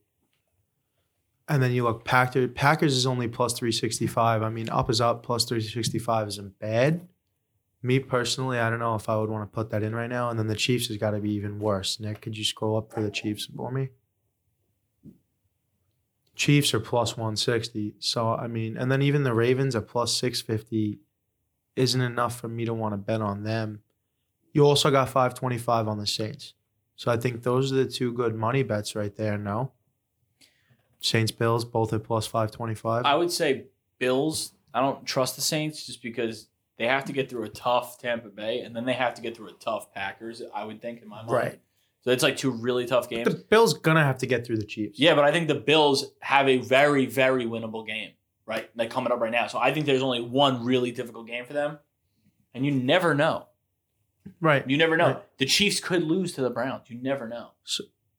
And 1.49 1.61
then 1.61 1.73
you 1.73 1.83
look 1.83 2.05
Packers. 2.05 2.51
Packers 2.55 2.95
is 2.95 3.05
only 3.05 3.27
plus 3.27 3.51
three 3.51 3.73
sixty 3.73 4.07
five. 4.07 4.43
I 4.43 4.49
mean, 4.49 4.69
up 4.69 4.89
is 4.89 5.01
up. 5.01 5.23
Plus 5.23 5.43
three 5.43 5.59
sixty 5.59 5.99
five 5.99 6.29
isn't 6.29 6.57
bad. 6.57 7.09
Me 7.85 7.99
personally, 7.99 8.57
I 8.57 8.71
don't 8.71 8.79
know 8.79 8.95
if 8.95 9.07
I 9.07 9.15
would 9.15 9.29
want 9.29 9.43
to 9.43 9.53
put 9.53 9.69
that 9.69 9.83
in 9.83 9.93
right 9.93 10.09
now. 10.09 10.31
And 10.31 10.39
then 10.39 10.47
the 10.47 10.55
Chiefs 10.55 10.87
has 10.87 10.97
got 10.97 11.11
to 11.11 11.19
be 11.19 11.31
even 11.33 11.59
worse. 11.59 11.99
Nick, 11.99 12.19
could 12.19 12.35
you 12.35 12.43
scroll 12.43 12.77
up 12.77 12.91
for 12.91 13.03
the 13.03 13.11
Chiefs 13.11 13.47
for 13.55 13.71
me? 13.71 13.89
Chiefs 16.35 16.73
are 16.73 16.79
plus 16.79 17.15
160. 17.15 17.93
So, 17.99 18.33
I 18.33 18.47
mean, 18.47 18.75
and 18.75 18.91
then 18.91 19.03
even 19.03 19.21
the 19.21 19.35
Ravens 19.35 19.75
at 19.75 19.87
plus 19.87 20.17
650 20.17 20.97
isn't 21.75 22.01
enough 22.01 22.39
for 22.39 22.47
me 22.47 22.65
to 22.65 22.73
want 22.73 22.93
to 22.93 22.97
bet 22.97 23.21
on 23.21 23.43
them. 23.43 23.81
You 24.51 24.65
also 24.65 24.89
got 24.89 25.09
525 25.09 25.87
on 25.87 25.99
the 25.99 26.07
Saints. 26.07 26.55
So 26.95 27.11
I 27.11 27.17
think 27.17 27.43
those 27.43 27.71
are 27.71 27.75
the 27.75 27.85
two 27.85 28.11
good 28.11 28.35
money 28.35 28.63
bets 28.63 28.95
right 28.95 29.15
there, 29.15 29.37
no? 29.37 29.73
Saints 30.99 31.31
Bills, 31.31 31.63
both 31.63 31.93
at 31.93 32.03
plus 32.03 32.25
525. 32.25 33.05
I 33.05 33.15
would 33.15 33.31
say 33.31 33.65
Bills. 33.99 34.53
I 34.73 34.81
don't 34.81 35.05
trust 35.05 35.35
the 35.35 35.43
Saints 35.43 35.85
just 35.85 36.01
because 36.01 36.47
they 36.77 36.87
have 36.87 37.05
to 37.05 37.13
get 37.13 37.29
through 37.29 37.43
a 37.43 37.49
tough 37.49 37.97
Tampa 37.99 38.29
Bay 38.29 38.61
and 38.61 38.75
then 38.75 38.85
they 38.85 38.93
have 38.93 39.13
to 39.15 39.21
get 39.21 39.35
through 39.35 39.49
a 39.49 39.53
tough 39.53 39.93
Packers. 39.93 40.41
I 40.53 40.65
would 40.65 40.81
think 40.81 41.01
in 41.01 41.07
my 41.07 41.17
mind. 41.17 41.31
Right. 41.31 41.59
So 42.01 42.11
it's 42.11 42.21
like 42.21 42.37
two 42.37 42.51
really 42.51 42.85
tough 42.85 43.09
games. 43.09 43.27
the 43.27 43.43
Bills 43.49 43.73
going 43.73 43.97
to 43.97 44.03
have 44.03 44.19
to 44.19 44.27
get 44.27 44.45
through 44.45 44.57
the 44.57 44.65
Chiefs. 44.65 44.99
Yeah, 44.99 45.15
but 45.15 45.23
I 45.23 45.31
think 45.31 45.47
the 45.47 45.55
Bills 45.55 46.05
have 46.19 46.47
a 46.47 46.57
very, 46.57 47.07
very 47.07 47.45
winnable 47.45 47.85
game, 47.85 48.11
right? 48.45 48.69
Like 48.75 48.91
coming 48.91 49.11
up 49.11 49.19
right 49.19 49.31
now. 49.31 49.47
So 49.47 49.57
I 49.57 49.73
think 49.73 49.87
there's 49.87 50.03
only 50.03 50.21
one 50.21 50.63
really 50.63 50.91
difficult 50.91 51.25
game 51.25 51.45
for 51.45 51.53
them. 51.53 51.79
And 52.53 52.65
you 52.65 52.71
never 52.71 53.15
know. 53.15 53.47
Right. 54.39 54.67
You 54.69 54.77
never 54.77 54.97
know. 54.97 55.07
Right. 55.07 55.37
The 55.37 55.45
Chiefs 55.45 55.79
could 55.79 56.03
lose 56.03 56.33
to 56.33 56.41
the 56.41 56.49
Browns. 56.49 56.89
You 56.89 56.97
never 57.01 57.27
know. 57.27 57.51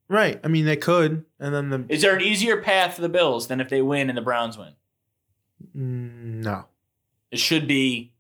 Right. 0.09 0.41
I 0.43 0.49
mean, 0.49 0.65
they 0.65 0.77
could. 0.77 1.25
And 1.39 1.55
then 1.55 1.71
the. 1.71 1.85
Is 1.89 2.03
there 2.03 2.15
an 2.15 2.23
easier 2.23 2.61
path 2.61 2.95
for 2.95 3.03
the 3.03 3.09
Bills 3.09 3.49
than 3.49 3.61
if 3.61 3.69
they 3.69 3.83
win 3.83 4.09
and 4.09 4.17
the 4.17 4.23
Browns 4.23 4.59
win? 4.59 4.73
Mm, 5.77 6.45
no. 6.45 6.65
It 7.31 7.39
should 7.39 7.67
be 7.67 8.13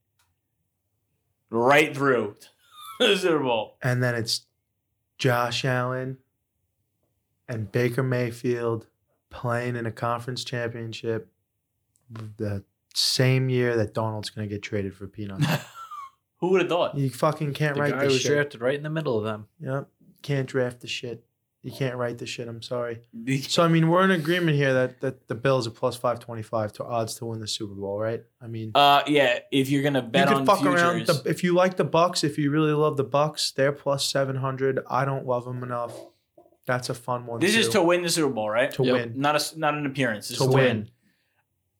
right 1.50 1.94
through 1.94 2.36
the 2.98 3.16
Super 3.16 3.42
Bowl. 3.42 3.76
And 3.82 4.02
then 4.02 4.14
it's 4.14 4.46
Josh 5.18 5.64
Allen 5.64 6.18
and 7.48 7.70
Baker 7.70 8.02
Mayfield 8.02 8.86
playing 9.30 9.76
in 9.76 9.86
a 9.86 9.92
conference 9.92 10.44
championship 10.44 11.28
the 12.38 12.64
same 12.94 13.48
year 13.48 13.76
that 13.76 13.92
Darnold's 13.94 14.30
going 14.30 14.48
to 14.48 14.54
get 14.54 14.62
traded 14.62 14.94
for 14.94 15.06
peanuts. 15.06 15.46
Who 16.40 16.50
would 16.50 16.60
have 16.62 16.70
thought? 16.70 16.96
you 16.96 17.10
fucking 17.10 17.54
can't 17.54 17.74
The 17.74 17.80
write 17.80 17.92
guy 17.94 18.04
this 18.04 18.12
was 18.14 18.22
shit. 18.22 18.32
drafted 18.32 18.60
right 18.60 18.74
in 18.74 18.82
the 18.82 18.90
middle 18.90 19.18
of 19.18 19.24
them. 19.24 19.48
Yep. 19.60 19.88
Can't 20.22 20.46
draft 20.48 20.80
the 20.80 20.86
shit. 20.86 21.24
You 21.66 21.72
can't 21.72 21.96
write 21.96 22.18
this 22.18 22.28
shit. 22.28 22.46
I'm 22.46 22.62
sorry. 22.62 23.00
So 23.48 23.62
I 23.64 23.68
mean, 23.68 23.88
we're 23.88 24.04
in 24.04 24.12
agreement 24.12 24.56
here 24.56 24.72
that 24.72 25.00
that 25.00 25.26
the 25.26 25.34
Bills 25.34 25.66
are 25.66 25.70
plus 25.70 25.96
five 25.96 26.20
twenty 26.20 26.42
five 26.42 26.72
to 26.74 26.84
odds 26.84 27.16
to 27.16 27.24
win 27.26 27.40
the 27.40 27.48
Super 27.48 27.74
Bowl, 27.74 27.98
right? 27.98 28.22
I 28.40 28.46
mean, 28.46 28.70
Uh, 28.74 29.02
yeah. 29.08 29.40
If 29.50 29.68
you're 29.68 29.82
gonna 29.82 30.00
bet 30.02 30.28
you 30.28 30.34
on 30.36 30.40
could 30.42 30.46
fuck 30.46 30.60
futures, 30.60 30.80
around. 30.82 31.06
The, 31.06 31.22
if 31.28 31.42
you 31.42 31.54
like 31.54 31.76
the 31.76 31.84
Bucks, 31.84 32.22
if 32.22 32.38
you 32.38 32.50
really 32.52 32.72
love 32.72 32.96
the 32.96 33.04
Bucks, 33.04 33.50
they're 33.50 33.72
plus 33.72 34.06
seven 34.06 34.36
hundred. 34.36 34.78
I 34.88 35.04
don't 35.04 35.26
love 35.26 35.44
them 35.44 35.62
enough. 35.64 35.92
That's 36.66 36.88
a 36.88 36.94
fun 36.94 37.26
one. 37.26 37.40
this 37.40 37.54
too, 37.54 37.60
is 37.60 37.68
to 37.70 37.82
win 37.82 38.02
the 38.02 38.08
Super 38.10 38.32
Bowl, 38.32 38.48
right? 38.48 38.70
to 38.72 38.84
Yep. 38.84 38.92
win. 38.92 39.12
Not 39.16 39.34
a 39.34 39.58
not 39.58 39.74
an 39.74 39.86
appearance. 39.86 40.28
This 40.28 40.38
To 40.38 40.44
is 40.44 40.50
win. 40.54 40.88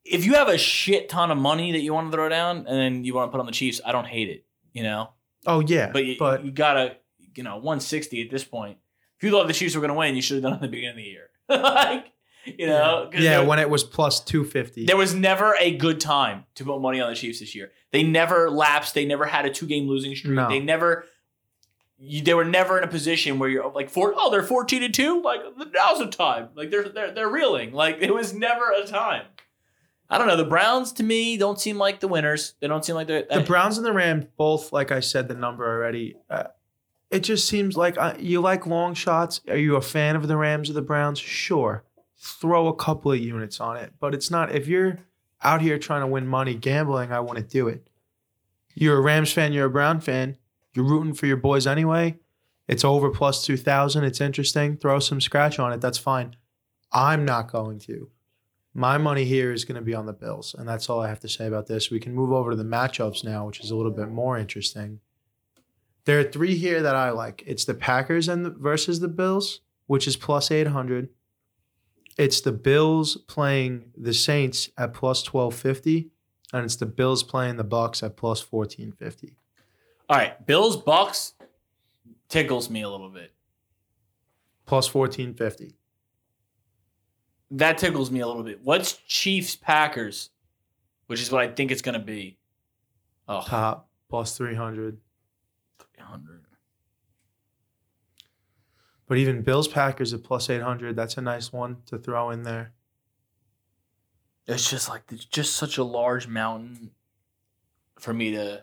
If 0.04 0.24
you 0.24 0.34
have 0.34 0.48
a 0.48 0.58
shit 0.58 1.08
ton 1.08 1.30
of 1.30 1.38
money 1.38 1.72
that 1.72 1.80
you 1.80 1.92
want 1.94 2.10
to 2.10 2.16
throw 2.16 2.28
down 2.28 2.58
and 2.58 2.66
then 2.78 3.04
you 3.04 3.14
want 3.14 3.28
to 3.28 3.32
put 3.32 3.40
on 3.40 3.46
the 3.46 3.52
Chiefs, 3.52 3.80
I 3.84 3.92
don't 3.92 4.06
hate 4.06 4.28
it. 4.28 4.44
You 4.72 4.82
know, 4.82 5.10
Oh 5.46 5.60
yeah, 5.60 5.90
but 5.92 6.04
you, 6.04 6.16
but 6.18 6.44
you 6.44 6.50
gotta, 6.50 6.96
you 7.34 7.42
know, 7.44 7.54
160 7.56 8.22
at 8.22 8.30
this 8.30 8.44
point. 8.44 8.78
If 9.18 9.24
you 9.24 9.30
thought 9.30 9.46
the 9.46 9.52
Chiefs 9.52 9.74
were 9.74 9.80
gonna 9.80 9.94
win, 9.94 10.14
you 10.14 10.22
should 10.22 10.36
have 10.36 10.42
done 10.42 10.52
it 10.52 10.56
at 10.56 10.62
the 10.62 10.68
beginning 10.68 10.90
of 10.90 10.96
the 10.96 11.02
year. 11.02 11.30
like, 11.48 12.12
you 12.44 12.66
know, 12.66 13.10
yeah, 13.12 13.40
when 13.40 13.58
it 13.58 13.68
was 13.70 13.82
plus 13.84 14.20
two 14.20 14.44
fifty. 14.44 14.84
There 14.84 14.96
was 14.96 15.14
never 15.14 15.54
a 15.58 15.76
good 15.76 16.00
time 16.00 16.44
to 16.56 16.64
put 16.64 16.80
money 16.80 17.00
on 17.00 17.10
the 17.10 17.16
Chiefs 17.16 17.40
this 17.40 17.54
year. 17.54 17.72
They 17.92 18.02
never 18.02 18.50
lapsed. 18.50 18.94
They 18.94 19.04
never 19.04 19.24
had 19.24 19.46
a 19.46 19.50
two 19.50 19.66
game 19.66 19.88
losing 19.88 20.14
streak. 20.14 20.34
No. 20.34 20.48
They 20.48 20.60
never. 20.60 21.04
You, 21.98 22.20
they 22.22 22.34
were 22.34 22.44
never 22.44 22.76
in 22.76 22.84
a 22.84 22.88
position 22.88 23.38
where 23.38 23.48
you're 23.48 23.70
like 23.70 23.88
four. 23.88 24.12
Oh, 24.14 24.30
they're 24.30 24.42
fourteen 24.42 24.82
and 24.82 24.92
two. 24.92 25.22
Like 25.22 25.40
now's 25.72 25.98
the 25.98 26.08
time. 26.08 26.50
Like 26.54 26.70
they're 26.70 26.88
they're 26.88 27.12
they're 27.12 27.30
reeling. 27.30 27.72
Like 27.72 27.98
it 28.00 28.14
was 28.14 28.34
never 28.34 28.70
a 28.70 28.86
time. 28.86 29.24
I 30.08 30.18
don't 30.18 30.28
know. 30.28 30.36
The 30.36 30.44
Browns 30.44 30.92
to 30.92 31.02
me 31.02 31.36
don't 31.36 31.58
seem 31.58 31.78
like 31.78 32.00
the 32.00 32.08
winners. 32.08 32.54
They 32.60 32.68
don't 32.68 32.84
seem 32.84 32.94
like 32.94 33.08
they're 33.08 33.24
the 33.28 33.40
Browns 33.40 33.76
and 33.76 33.86
the 33.86 33.92
Rams 33.92 34.26
both, 34.36 34.72
like 34.72 34.92
I 34.92 35.00
said, 35.00 35.26
the 35.26 35.34
number 35.34 35.66
already. 35.66 36.16
Uh, 36.30 36.44
it 37.10 37.20
just 37.20 37.48
seems 37.48 37.76
like 37.76 37.96
uh, 37.98 38.14
you 38.18 38.40
like 38.40 38.66
long 38.66 38.94
shots. 38.94 39.40
Are 39.48 39.56
you 39.56 39.76
a 39.76 39.82
fan 39.82 40.16
of 40.16 40.28
the 40.28 40.36
Rams 40.36 40.70
or 40.70 40.72
the 40.72 40.82
Browns? 40.82 41.18
Sure, 41.18 41.84
throw 42.18 42.68
a 42.68 42.74
couple 42.74 43.12
of 43.12 43.18
units 43.18 43.60
on 43.60 43.76
it, 43.76 43.92
but 44.00 44.14
it's 44.14 44.30
not. 44.30 44.54
If 44.54 44.66
you're 44.66 44.98
out 45.42 45.60
here 45.60 45.78
trying 45.78 46.00
to 46.00 46.06
win 46.06 46.26
money 46.26 46.54
gambling, 46.54 47.12
I 47.12 47.20
want 47.20 47.38
to 47.38 47.44
do 47.44 47.68
it. 47.68 47.88
You're 48.74 48.98
a 48.98 49.02
Rams 49.02 49.32
fan. 49.32 49.52
You're 49.52 49.66
a 49.66 49.70
Brown 49.70 50.00
fan. 50.00 50.36
You're 50.74 50.84
rooting 50.84 51.14
for 51.14 51.26
your 51.26 51.38
boys 51.38 51.66
anyway. 51.66 52.18
It's 52.68 52.84
over 52.84 53.10
plus 53.10 53.44
two 53.44 53.56
thousand. 53.56 54.04
It's 54.04 54.20
interesting. 54.20 54.76
Throw 54.76 54.98
some 54.98 55.20
scratch 55.20 55.58
on 55.58 55.72
it. 55.72 55.80
That's 55.80 55.98
fine. 55.98 56.36
I'm 56.92 57.24
not 57.24 57.50
going 57.50 57.78
to. 57.80 58.10
My 58.74 58.98
money 58.98 59.24
here 59.24 59.52
is 59.52 59.64
going 59.64 59.76
to 59.76 59.80
be 59.80 59.94
on 59.94 60.04
the 60.04 60.12
Bills, 60.12 60.54
and 60.58 60.68
that's 60.68 60.90
all 60.90 61.00
I 61.00 61.08
have 61.08 61.20
to 61.20 61.28
say 61.28 61.46
about 61.46 61.66
this. 61.66 61.90
We 61.90 62.00
can 62.00 62.14
move 62.14 62.32
over 62.32 62.50
to 62.50 62.56
the 62.56 62.64
matchups 62.64 63.24
now, 63.24 63.46
which 63.46 63.60
is 63.60 63.70
a 63.70 63.76
little 63.76 63.92
bit 63.92 64.10
more 64.10 64.36
interesting. 64.36 65.00
There 66.06 66.18
are 66.20 66.24
three 66.24 66.56
here 66.56 66.82
that 66.82 66.94
I 66.96 67.10
like. 67.10 67.42
It's 67.46 67.64
the 67.64 67.74
Packers 67.74 68.28
and 68.28 68.44
the, 68.44 68.50
versus 68.50 69.00
the 69.00 69.08
Bills, 69.08 69.60
which 69.86 70.06
is 70.06 70.16
plus 70.16 70.50
eight 70.50 70.68
hundred. 70.68 71.10
It's 72.16 72.40
the 72.40 72.52
Bills 72.52 73.16
playing 73.28 73.92
the 73.96 74.14
Saints 74.14 74.70
at 74.78 74.94
plus 74.94 75.22
twelve 75.22 75.54
fifty, 75.54 76.10
and 76.52 76.64
it's 76.64 76.76
the 76.76 76.86
Bills 76.86 77.22
playing 77.22 77.56
the 77.56 77.64
Bucks 77.64 78.02
at 78.02 78.16
plus 78.16 78.40
fourteen 78.40 78.92
fifty. 78.92 79.36
all 80.08 80.16
right. 80.16 80.46
Bills 80.46 80.76
Bucks 80.76 81.34
tickles 82.28 82.70
me 82.70 82.82
a 82.82 82.88
little 82.88 83.10
bit. 83.10 83.32
Plus 84.64 84.86
fourteen 84.86 85.34
fifty. 85.34 85.74
That 87.50 87.78
tickles 87.78 88.10
me 88.10 88.20
a 88.20 88.26
little 88.26 88.42
bit. 88.42 88.60
What's 88.64 88.92
Chiefs 89.06 89.54
Packers? 89.56 90.30
which 91.08 91.22
is 91.22 91.30
what 91.30 91.40
I 91.40 91.46
think 91.46 91.70
it's 91.70 91.82
going 91.82 91.96
to 91.98 92.04
be. 92.04 92.36
Oh, 93.28 93.42
Top 93.46 93.88
plus 94.10 94.36
300. 94.36 94.98
300. 96.06 96.42
But 99.06 99.18
even 99.18 99.42
Bills 99.42 99.68
Packers 99.68 100.12
at 100.12 100.24
plus 100.24 100.50
800, 100.50 100.96
that's 100.96 101.16
a 101.16 101.20
nice 101.20 101.52
one 101.52 101.78
to 101.86 101.98
throw 101.98 102.30
in 102.30 102.42
there. 102.42 102.72
It's 104.46 104.68
just 104.68 104.88
like 104.88 105.02
it's 105.10 105.24
just 105.24 105.56
such 105.56 105.78
a 105.78 105.84
large 105.84 106.28
mountain 106.28 106.90
for 107.98 108.12
me 108.12 108.32
to. 108.32 108.62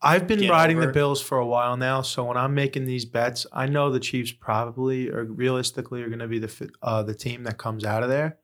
I've 0.00 0.26
been 0.26 0.48
riding 0.48 0.76
over 0.76 0.86
the. 0.86 0.92
Bills 0.92 1.20
for 1.20 1.38
a 1.38 1.46
while 1.46 1.76
now, 1.76 2.02
so 2.02 2.24
when 2.24 2.36
I'm 2.36 2.54
making 2.54 2.84
these 2.84 3.04
bets, 3.04 3.46
I 3.52 3.66
know 3.66 3.90
the 3.90 3.98
Chiefs 3.98 4.30
probably 4.30 5.08
or 5.10 5.24
realistically 5.24 6.02
are 6.02 6.08
going 6.08 6.20
to 6.20 6.28
be 6.28 6.38
the 6.38 6.70
uh, 6.82 7.02
the 7.02 7.14
team 7.14 7.42
that 7.44 7.58
comes 7.58 7.84
out 7.84 8.02
of 8.04 8.08
there, 8.08 8.38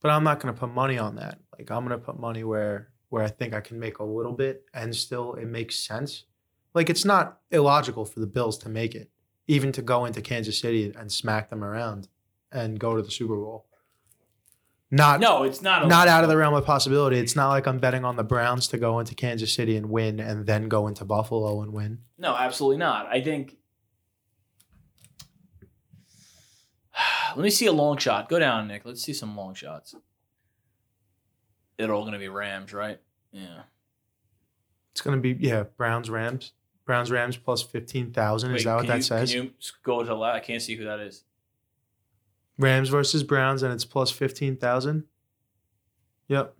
but 0.00 0.10
I'm 0.10 0.24
not 0.24 0.40
going 0.40 0.52
to 0.52 0.60
put 0.60 0.74
money 0.74 0.98
on 0.98 1.16
that. 1.16 1.38
Like 1.58 1.70
I'm 1.70 1.86
going 1.86 1.98
to 1.98 2.04
put 2.04 2.18
money 2.18 2.44
where 2.44 2.90
where 3.08 3.22
I 3.22 3.28
think 3.28 3.54
I 3.54 3.60
can 3.60 3.78
make 3.78 3.98
a 3.98 4.04
little 4.04 4.32
bit 4.32 4.64
and 4.74 4.94
still 4.94 5.34
it 5.34 5.46
makes 5.46 5.78
sense. 5.78 6.24
Like 6.76 6.90
it's 6.90 7.06
not 7.06 7.38
illogical 7.50 8.04
for 8.04 8.20
the 8.20 8.26
Bills 8.26 8.58
to 8.58 8.68
make 8.68 8.94
it, 8.94 9.10
even 9.48 9.72
to 9.72 9.80
go 9.80 10.04
into 10.04 10.20
Kansas 10.20 10.58
City 10.58 10.92
and 10.94 11.10
smack 11.10 11.48
them 11.48 11.64
around 11.64 12.08
and 12.52 12.78
go 12.78 12.94
to 12.94 13.00
the 13.00 13.10
Super 13.10 13.34
Bowl. 13.34 13.64
Not 14.90 15.18
No, 15.18 15.44
it's 15.44 15.62
not. 15.62 15.88
Not 15.88 16.06
out 16.06 16.22
of 16.22 16.28
the 16.28 16.36
realm 16.36 16.52
of 16.52 16.66
possibility. 16.66 17.18
It's 17.18 17.34
not 17.34 17.48
like 17.48 17.66
I'm 17.66 17.78
betting 17.78 18.04
on 18.04 18.16
the 18.16 18.22
Browns 18.22 18.68
to 18.68 18.76
go 18.76 18.98
into 18.98 19.14
Kansas 19.14 19.54
City 19.54 19.74
and 19.74 19.88
win 19.88 20.20
and 20.20 20.44
then 20.44 20.68
go 20.68 20.86
into 20.86 21.06
Buffalo 21.06 21.62
and 21.62 21.72
win. 21.72 22.00
No, 22.18 22.36
absolutely 22.36 22.76
not. 22.76 23.06
I 23.06 23.22
think. 23.22 23.56
Let 27.34 27.42
me 27.42 27.48
see 27.48 27.66
a 27.66 27.72
long 27.72 27.96
shot. 27.96 28.28
Go 28.28 28.38
down, 28.38 28.68
Nick. 28.68 28.84
Let's 28.84 29.00
see 29.00 29.14
some 29.14 29.34
long 29.34 29.54
shots. 29.54 29.94
They're 31.78 31.94
all 31.94 32.02
going 32.02 32.12
to 32.12 32.18
be 32.18 32.28
Rams, 32.28 32.74
right? 32.74 33.00
Yeah. 33.32 33.62
It's 34.96 35.02
gonna 35.02 35.18
be 35.18 35.36
yeah, 35.38 35.64
Browns 35.76 36.08
Rams. 36.08 36.52
Browns 36.86 37.10
Rams 37.10 37.36
plus 37.36 37.62
fifteen 37.62 38.12
thousand. 38.12 38.54
Is 38.54 38.60
Wait, 38.60 38.64
that 38.64 38.74
what 38.76 38.80
can 38.82 38.88
that 38.88 38.96
you, 38.96 39.02
says? 39.02 39.32
Can 39.32 39.42
you 39.44 39.50
go 39.82 40.00
to 40.00 40.06
the 40.06 40.14
left? 40.14 40.36
I 40.36 40.40
can't 40.40 40.62
see 40.62 40.76
who 40.76 40.84
that 40.84 41.00
is. 41.00 41.24
Rams 42.58 42.88
versus 42.88 43.22
Browns 43.22 43.62
and 43.62 43.72
it's 43.74 43.84
plus 43.84 44.10
fifteen 44.10 44.56
thousand. 44.56 45.04
Yep. 46.28 46.54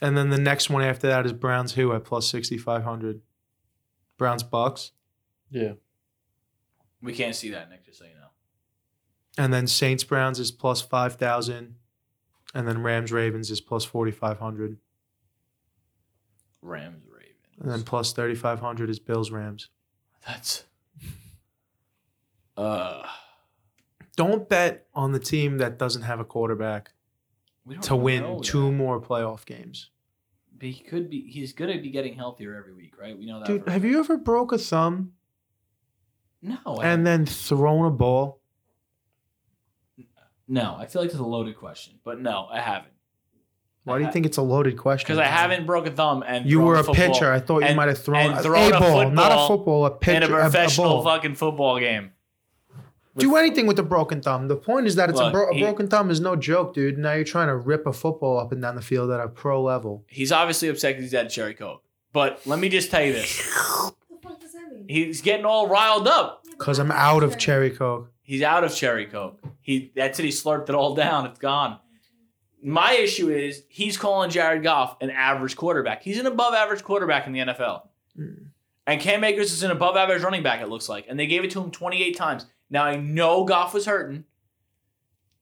And 0.00 0.16
then 0.16 0.30
the 0.30 0.38
next 0.38 0.70
one 0.70 0.82
after 0.82 1.08
that 1.08 1.26
is 1.26 1.32
Browns 1.32 1.72
who 1.72 1.92
at 1.92 2.04
plus 2.04 2.28
sixty 2.28 2.58
five 2.58 2.84
hundred. 2.84 3.22
Browns 4.18 4.42
Bucks. 4.42 4.92
Yeah. 5.50 5.72
We 7.00 7.12
can't 7.12 7.34
see 7.34 7.50
that, 7.50 7.68
Nick. 7.70 7.84
Just 7.84 7.98
so 7.98 8.04
you 8.04 8.14
know. 8.14 8.28
And 9.38 9.52
then 9.52 9.66
Saints 9.66 10.04
Browns 10.04 10.38
is 10.38 10.52
plus 10.52 10.80
five 10.82 11.14
thousand. 11.16 11.76
And 12.54 12.68
then 12.68 12.82
Rams 12.82 13.10
Ravens 13.10 13.50
is 13.50 13.62
plus 13.62 13.84
forty 13.84 14.12
five 14.12 14.38
hundred. 14.38 14.76
Rams, 16.60 17.02
Ravens. 17.06 17.11
And 17.62 17.70
then 17.70 17.84
plus 17.84 18.12
thirty 18.12 18.34
five 18.34 18.58
hundred 18.58 18.90
is 18.90 18.98
Bills 18.98 19.30
Rams. 19.30 19.68
That's. 20.26 20.64
Uh. 22.56 23.06
Don't 24.16 24.46
bet 24.48 24.88
on 24.94 25.12
the 25.12 25.18
team 25.18 25.58
that 25.58 25.78
doesn't 25.78 26.02
have 26.02 26.20
a 26.20 26.24
quarterback 26.24 26.92
to 27.82 27.96
win 27.96 28.42
two 28.42 28.66
that. 28.66 28.72
more 28.72 29.00
playoff 29.00 29.46
games. 29.46 29.90
But 30.58 30.68
he 30.68 30.82
could 30.82 31.08
be. 31.08 31.22
He's 31.30 31.52
going 31.52 31.74
to 31.74 31.80
be 31.80 31.90
getting 31.90 32.14
healthier 32.14 32.54
every 32.56 32.74
week, 32.74 32.98
right? 33.00 33.16
We 33.16 33.26
know 33.26 33.38
that. 33.38 33.46
Dude, 33.46 33.68
have 33.68 33.84
you 33.84 34.00
ever 34.00 34.16
broke 34.18 34.52
a 34.52 34.58
thumb 34.58 35.12
No. 36.42 36.58
I 36.66 36.88
and 36.88 37.06
then 37.06 37.24
thrown 37.26 37.86
a 37.86 37.90
ball? 37.90 38.40
no. 40.48 40.74
I 40.78 40.86
feel 40.86 41.00
like 41.02 41.10
it's 41.10 41.18
a 41.20 41.24
loaded 41.24 41.56
question, 41.56 41.94
but 42.04 42.20
no, 42.20 42.48
I 42.50 42.60
haven't. 42.60 42.91
Why 43.84 43.98
do 43.98 44.04
you 44.04 44.12
think 44.12 44.26
it's 44.26 44.36
a 44.36 44.42
loaded 44.42 44.76
question? 44.78 45.06
Because 45.06 45.18
I 45.18 45.24
haven't 45.26 45.66
broke 45.66 45.86
a 45.86 45.90
thumb 45.90 46.22
and 46.26 46.48
You 46.48 46.60
were 46.60 46.74
a 46.76 46.84
football 46.84 46.94
pitcher. 46.94 47.32
I 47.32 47.40
thought 47.40 47.60
you 47.62 47.66
and- 47.66 47.76
might 47.76 47.88
have 47.88 47.98
thrown, 47.98 48.30
and 48.30 48.38
a, 48.38 48.42
thrown 48.42 48.72
a 48.72 48.76
a 48.76 48.80
ball, 48.80 49.10
not 49.10 49.32
a 49.32 49.34
football 49.34 49.48
football, 49.48 49.86
a 49.86 49.90
pitcher, 49.90 50.16
in 50.24 50.32
a 50.32 50.34
a- 50.36 50.38
a 50.38 50.40
professional 50.42 50.88
ball. 50.88 51.04
fucking 51.04 51.34
football 51.34 51.78
game. 51.80 52.12
Do 53.18 53.36
anything 53.36 53.66
with 53.66 53.78
a 53.78 53.82
broken 53.82 54.22
thumb. 54.22 54.48
The 54.48 54.56
point 54.56 54.86
is 54.86 54.94
that 54.94 55.10
it's 55.10 55.20
a, 55.20 55.30
bro- 55.30 55.50
a 55.50 55.54
he- 55.54 55.60
broken 55.60 55.86
thumb 55.88 56.10
is 56.10 56.20
no 56.20 56.34
joke, 56.34 56.72
dude. 56.74 56.96
Now 56.96 57.12
you're 57.12 57.24
trying 57.24 57.48
to 57.48 57.56
rip 57.56 57.86
a 57.86 57.92
football 57.92 58.38
up 58.38 58.52
and 58.52 58.62
down 58.62 58.74
the 58.76 58.80
field 58.82 59.10
at 59.10 59.20
a 59.20 59.28
pro 59.28 59.62
level. 59.62 60.04
He's 60.06 60.32
obviously 60.32 60.68
upset 60.68 60.92
because 60.92 61.04
he's 61.04 61.14
at 61.14 61.28
Cherry 61.28 61.52
Coke. 61.54 61.82
But 62.14 62.40
let 62.46 62.58
me 62.58 62.68
just 62.70 62.90
tell 62.90 63.02
you 63.04 63.12
this: 63.12 63.38
What 63.82 63.94
the 64.08 64.16
fuck 64.28 64.40
does 64.40 64.52
that 64.52 64.72
mean? 64.72 64.86
he's 64.88 65.20
getting 65.20 65.44
all 65.44 65.66
riled 65.68 66.06
up. 66.08 66.44
Because 66.50 66.78
I'm 66.78 66.90
out 66.92 67.22
of 67.22 67.36
cherry 67.38 67.70
coke. 67.70 68.10
He's 68.22 68.42
out 68.42 68.62
of 68.64 68.74
Cherry 68.74 69.06
Coke. 69.06 69.40
He 69.60 69.90
that's 69.96 70.18
it. 70.20 70.24
He 70.24 70.30
slurped 70.30 70.68
it 70.68 70.74
all 70.74 70.94
down. 70.94 71.26
It's 71.26 71.38
gone. 71.38 71.78
My 72.62 72.92
issue 72.92 73.28
is 73.28 73.64
he's 73.68 73.96
calling 73.96 74.30
Jared 74.30 74.62
Goff 74.62 74.96
an 75.00 75.10
average 75.10 75.56
quarterback. 75.56 76.02
He's 76.02 76.18
an 76.18 76.26
above 76.26 76.54
average 76.54 76.84
quarterback 76.84 77.26
in 77.26 77.32
the 77.32 77.40
NFL. 77.40 77.88
Mm. 78.18 78.46
And 78.86 79.00
Cam 79.00 79.24
Akers 79.24 79.52
is 79.52 79.62
an 79.62 79.70
above 79.70 79.96
average 79.96 80.22
running 80.22 80.42
back, 80.42 80.60
it 80.60 80.68
looks 80.68 80.88
like. 80.88 81.06
And 81.08 81.18
they 81.18 81.26
gave 81.26 81.44
it 81.44 81.50
to 81.52 81.62
him 81.62 81.70
28 81.70 82.16
times. 82.16 82.46
Now 82.70 82.84
I 82.84 82.96
know 82.96 83.44
Goff 83.44 83.74
was 83.74 83.86
hurting, 83.86 84.24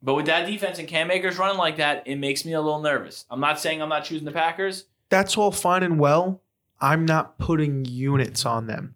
but 0.02 0.14
with 0.14 0.26
that 0.26 0.46
defense 0.46 0.78
and 0.78 0.88
Cam 0.88 1.10
Akers 1.10 1.38
running 1.38 1.58
like 1.58 1.76
that, 1.76 2.06
it 2.06 2.16
makes 2.16 2.44
me 2.44 2.52
a 2.52 2.60
little 2.60 2.80
nervous. 2.80 3.26
I'm 3.30 3.40
not 3.40 3.60
saying 3.60 3.82
I'm 3.82 3.88
not 3.88 4.04
choosing 4.04 4.24
the 4.24 4.32
Packers. 4.32 4.86
That's 5.10 5.36
all 5.36 5.52
fine 5.52 5.82
and 5.82 5.98
well. 5.98 6.42
I'm 6.80 7.04
not 7.04 7.38
putting 7.38 7.84
units 7.84 8.46
on 8.46 8.66
them. 8.66 8.94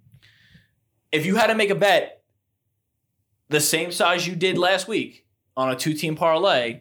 If 1.12 1.26
you 1.26 1.36
had 1.36 1.48
to 1.48 1.54
make 1.54 1.70
a 1.70 1.74
bet 1.74 2.22
the 3.48 3.60
same 3.60 3.92
size 3.92 4.26
you 4.26 4.34
did 4.34 4.56
last 4.56 4.88
week 4.88 5.26
on 5.56 5.70
a 5.70 5.76
two 5.76 5.92
team 5.92 6.16
parlay, 6.16 6.80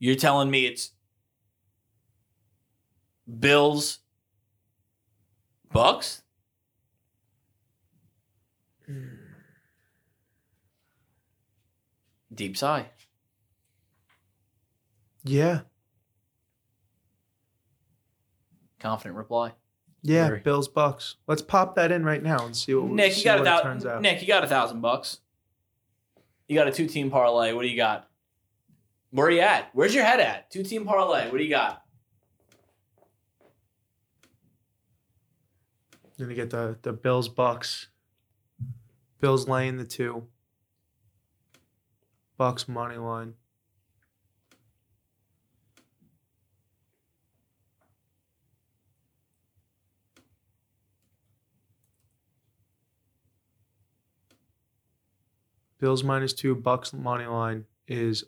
you're 0.00 0.16
telling 0.16 0.50
me 0.50 0.66
it's 0.66 0.90
Bills, 3.38 3.98
Bucks? 5.72 6.22
Hmm. 8.86 9.04
Deep 12.34 12.56
sigh. 12.56 12.86
Yeah. 15.22 15.60
Confident 18.80 19.16
reply. 19.16 19.52
Yeah, 20.02 20.28
Very. 20.28 20.40
Bills 20.40 20.66
Bucks. 20.66 21.16
Let's 21.26 21.42
pop 21.42 21.74
that 21.76 21.92
in 21.92 22.04
right 22.04 22.22
now 22.22 22.46
and 22.46 22.56
see 22.56 22.74
what 22.74 22.90
Nick, 22.90 23.12
see 23.12 23.20
you 23.20 23.24
got 23.26 23.38
a 23.38 23.42
what 23.42 23.58
it 23.60 23.62
turns 23.62 23.82
thousand. 23.84 23.96
out. 23.96 24.02
Nick, 24.02 24.22
you 24.22 24.26
got 24.28 24.42
a 24.42 24.46
thousand 24.46 24.80
bucks. 24.80 25.18
You 26.48 26.54
got 26.56 26.66
a 26.68 26.72
two 26.72 26.86
team 26.86 27.10
parlay. 27.10 27.52
What 27.52 27.62
do 27.62 27.68
you 27.68 27.76
got? 27.76 28.08
Where 29.10 29.26
are 29.26 29.30
you 29.30 29.40
at? 29.40 29.70
Where's 29.72 29.94
your 29.94 30.04
head 30.04 30.20
at? 30.20 30.50
Two 30.50 30.62
team 30.62 30.84
parlay. 30.84 31.28
What 31.30 31.38
do 31.38 31.44
you 31.44 31.50
got? 31.50 31.82
Gonna 36.18 36.34
get 36.34 36.50
the 36.50 36.76
the 36.82 36.92
Bills 36.92 37.28
Bucks. 37.28 37.88
Bills 39.20 39.48
laying 39.48 39.78
the 39.78 39.84
two. 39.84 40.26
Bucks 42.36 42.68
money 42.68 42.96
line. 42.96 43.34
Bills 55.78 56.04
minus 56.04 56.34
two, 56.34 56.54
Bucks 56.54 56.92
money 56.92 57.24
line 57.24 57.64
is 57.88 58.24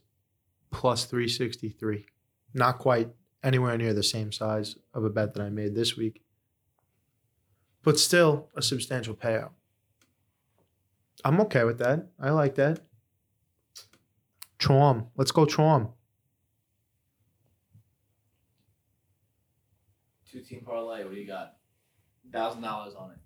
plus 0.73 1.05
363. 1.05 2.07
Not 2.55 2.79
quite 2.79 3.11
anywhere 3.45 3.79
near 3.79 3.95
the 3.95 4.03
same 4.03 4.33
size 4.33 4.77
of 4.93 5.05
a 5.05 5.11
bet 5.11 5.35
that 5.35 5.43
I 5.43 5.49
made 5.51 5.75
this 5.75 5.97
week 5.97 6.23
but 7.83 7.99
still 7.99 8.49
a 8.57 8.63
substantial 8.63 9.15
payout. 9.15 9.51
I'm 11.25 11.41
okay 11.43 11.65
with 11.65 11.79
that. 11.79 12.09
I 12.19 12.31
like 12.31 12.55
that. 12.57 12.81
Trom. 14.59 15.09
Let's 15.17 15.33
go 15.33 15.45
Trom. 15.45 15.93
Two 20.31 20.41
team 20.41 20.63
parlay. 20.65 21.05
What 21.05 21.13
do 21.15 21.21
you 21.21 21.27
got? 21.27 21.57
Thousand 22.33 22.63
dollars 22.63 22.95
on 22.95 23.11
it. 23.13 23.19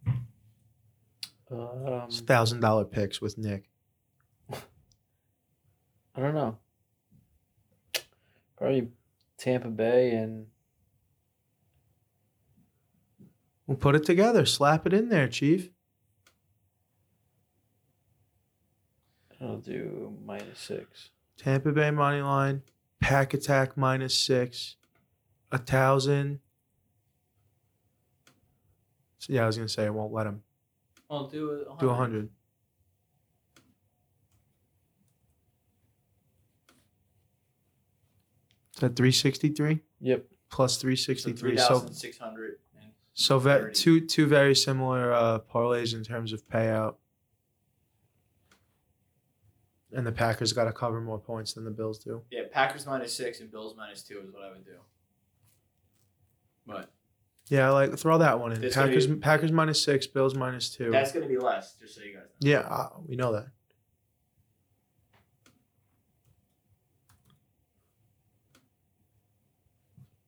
Um, 1.51 2.05
It's 2.09 2.21
thousand 2.21 2.61
dollar 2.61 2.85
picks 2.85 3.21
with 3.21 3.39
Nick. 3.39 3.69
I 4.53 4.61
don't 6.21 6.35
know. 6.35 6.59
Probably 8.67 8.89
Tampa 9.39 9.69
Bay 9.69 10.11
and 10.17 10.49
We'll 13.69 13.77
put 13.77 13.95
it 13.95 14.03
together. 14.05 14.45
Slap 14.45 14.89
it 14.89 14.93
in 14.93 15.09
there, 15.09 15.29
Chief. 15.29 15.71
I'll 19.41 19.59
do 19.59 20.19
minus 20.25 20.59
six. 20.59 21.11
Tampa 21.37 21.71
Bay 21.71 21.93
money 21.93 22.21
line. 22.23 22.63
Pack 23.01 23.35
attack 23.35 23.77
minus 23.77 24.19
six. 24.19 24.75
A 25.53 25.59
thousand. 25.59 26.41
So, 29.21 29.33
yeah, 29.33 29.45
I 29.45 29.47
was 29.47 29.57
gonna 29.57 29.69
say 29.69 29.87
I 29.87 29.91
won't 29.91 30.13
let 30.13 30.27
him 30.27 30.43
I'll 31.09 31.29
do 31.29 31.53
it. 31.53 31.69
do 31.79 31.91
a 31.91 31.95
hundred. 31.95 32.31
That 38.81 38.97
three 38.97 39.13
sixty 39.13 39.49
three? 39.51 39.81
Yep. 40.01 40.25
plus 40.51 40.77
363. 40.77 40.97
So 40.97 41.13
sixty 41.13 41.33
three. 41.33 41.57
So 41.57 41.79
3,600. 41.81 42.57
so 43.15 43.39
ve- 43.39 43.73
two 43.73 44.01
two 44.07 44.27
very 44.27 44.55
similar 44.55 45.13
uh, 45.13 45.39
parlays 45.41 45.95
in 45.95 46.05
terms 46.05 46.33
of 46.33 46.47
payout. 46.49 46.97
And 49.93 50.07
the 50.07 50.13
Packers 50.13 50.53
got 50.53 50.65
to 50.65 50.73
cover 50.73 51.01
more 51.01 51.19
points 51.19 51.55
than 51.55 51.65
the 51.65 51.71
Bills 51.71 51.99
do. 51.99 52.23
Yeah, 52.31 52.43
Packers 52.51 52.85
minus 52.87 53.15
six 53.15 53.41
and 53.41 53.51
Bills 53.51 53.75
minus 53.77 54.03
two 54.03 54.21
is 54.21 54.31
what 54.33 54.43
I 54.43 54.51
would 54.51 54.65
do. 54.65 54.77
But 56.67 56.91
Yeah, 57.49 57.71
like 57.71 57.97
throw 57.97 58.19
that 58.19 58.39
one 58.41 58.53
in. 58.53 58.71
Packers 58.71 59.07
be- 59.07 59.17
Packers 59.17 59.53
minus 59.53 59.81
six, 59.83 60.07
Bills 60.07 60.35
minus 60.35 60.69
two. 60.71 60.91
that's 60.91 61.13
going 61.13 61.23
to 61.27 61.29
be 61.33 61.39
less, 61.39 61.75
just 61.81 61.95
so 61.95 62.03
you 62.03 62.15
guys 62.15 62.25
know. 62.43 62.51
yeah, 62.51 62.59
uh, 62.59 62.89
we 63.07 63.17
know 63.17 63.33
that. 63.33 63.47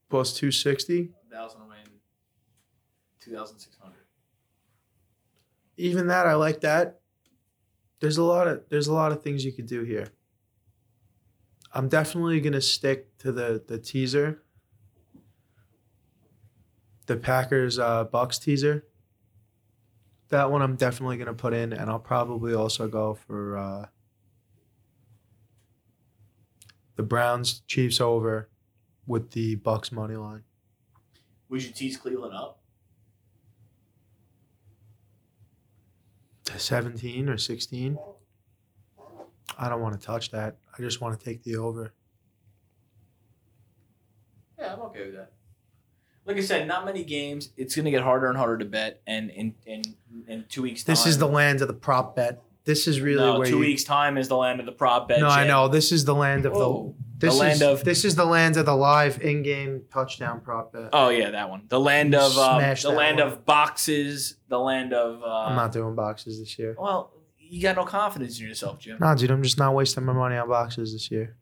Plus 0.08 0.32
two 0.34 0.50
sixty. 0.50 1.10
Thousand 1.30 1.60
win, 1.68 1.78
two 3.20 3.32
thousand 3.32 3.58
six 3.58 3.76
hundred. 3.80 4.04
even 5.76 6.08
that 6.08 6.26
I 6.26 6.34
like 6.34 6.62
that. 6.62 7.00
There's 8.00 8.16
a 8.18 8.22
lot 8.22 8.48
of 8.48 8.62
there's 8.70 8.88
a 8.88 8.92
lot 8.92 9.12
of 9.12 9.22
things 9.22 9.44
you 9.44 9.52
could 9.52 9.66
do 9.66 9.84
here. 9.84 10.08
I'm 11.72 11.88
definitely 11.88 12.40
gonna 12.40 12.60
stick 12.60 13.16
to 13.18 13.30
the 13.30 13.62
the 13.66 13.78
teaser. 13.78 14.42
The 17.06 17.16
Packers 17.16 17.78
uh 17.78 18.04
Bucks 18.04 18.38
teaser. 18.38 18.86
That 20.30 20.50
one 20.50 20.62
I'm 20.62 20.76
definitely 20.76 21.18
gonna 21.18 21.34
put 21.34 21.52
in, 21.52 21.72
and 21.72 21.90
I'll 21.90 21.98
probably 21.98 22.54
also 22.54 22.88
go 22.88 23.14
for 23.14 23.56
uh 23.56 23.86
the 26.96 27.02
Browns 27.02 27.60
Chiefs 27.66 28.00
over 28.00 28.48
with 29.08 29.32
the 29.32 29.56
Bucks 29.56 29.90
money 29.90 30.14
line. 30.14 30.44
Would 31.48 31.64
you 31.64 31.70
tease 31.70 31.96
Cleveland 31.96 32.34
up? 32.34 32.60
17 36.56 37.28
or 37.28 37.36
16. 37.36 37.98
I 39.58 39.68
don't 39.68 39.80
want 39.80 39.98
to 39.98 40.06
touch 40.06 40.30
that. 40.30 40.56
I 40.76 40.82
just 40.82 41.00
want 41.00 41.18
to 41.18 41.24
take 41.24 41.42
the 41.42 41.56
over. 41.56 41.92
Yeah, 44.58 44.74
I'm 44.74 44.80
okay 44.82 45.06
with 45.06 45.16
that. 45.16 45.32
Like 46.24 46.36
I 46.36 46.40
said, 46.40 46.68
not 46.68 46.84
many 46.84 47.04
games. 47.04 47.50
It's 47.56 47.74
going 47.74 47.86
to 47.86 47.90
get 47.90 48.02
harder 48.02 48.28
and 48.28 48.36
harder 48.36 48.58
to 48.58 48.64
bet, 48.66 49.00
and 49.06 49.30
in 49.30 49.54
in 49.64 49.82
in 50.26 50.44
two 50.50 50.62
weeks. 50.62 50.84
Time, 50.84 50.92
This 50.92 51.06
is 51.06 51.16
the 51.16 51.26
land 51.26 51.62
of 51.62 51.68
the 51.68 51.74
prop 51.74 52.16
bet. 52.16 52.42
This 52.64 52.86
is 52.86 53.00
really 53.00 53.24
no, 53.24 53.38
where 53.38 53.48
two 53.48 53.54
you, 53.54 53.60
weeks 53.60 53.82
time 53.82 54.18
is 54.18 54.28
the 54.28 54.36
land 54.36 54.60
of 54.60 54.66
the 54.66 54.72
prop 54.72 55.08
bet. 55.08 55.20
No, 55.20 55.28
I 55.28 55.46
know. 55.46 55.68
This 55.68 55.90
is 55.90 56.04
the 56.04 56.14
land 56.14 56.44
of 56.44 56.52
Oh, 56.54 56.94
the 56.98 57.07
this 57.18 57.34
the 57.34 57.40
land 57.40 57.54
is, 57.54 57.62
of- 57.62 57.84
this 57.84 58.04
is 58.04 58.14
the 58.14 58.24
land 58.24 58.56
of 58.56 58.66
the 58.66 58.74
live 58.74 59.20
in-game 59.20 59.82
touchdown 59.92 60.40
prop 60.40 60.72
bet. 60.72 60.90
Oh 60.92 61.08
yeah, 61.08 61.30
that 61.30 61.50
one. 61.50 61.64
The 61.68 61.80
land 61.80 62.14
of 62.14 62.38
um, 62.38 62.62
the 62.82 62.90
land 62.90 63.18
one. 63.18 63.26
of 63.26 63.44
boxes. 63.44 64.36
The 64.48 64.58
land 64.58 64.92
of. 64.92 65.22
Uh, 65.22 65.26
I'm 65.26 65.56
not 65.56 65.72
doing 65.72 65.94
boxes 65.94 66.38
this 66.38 66.58
year. 66.58 66.76
Well, 66.78 67.12
you 67.38 67.62
got 67.62 67.76
no 67.76 67.84
confidence 67.84 68.38
in 68.40 68.46
yourself, 68.46 68.78
Jim. 68.78 68.98
No, 69.00 69.14
dude, 69.14 69.30
I'm 69.30 69.42
just 69.42 69.58
not 69.58 69.74
wasting 69.74 70.04
my 70.04 70.12
money 70.12 70.36
on 70.36 70.48
boxes 70.48 70.92
this 70.92 71.10
year. 71.10 71.36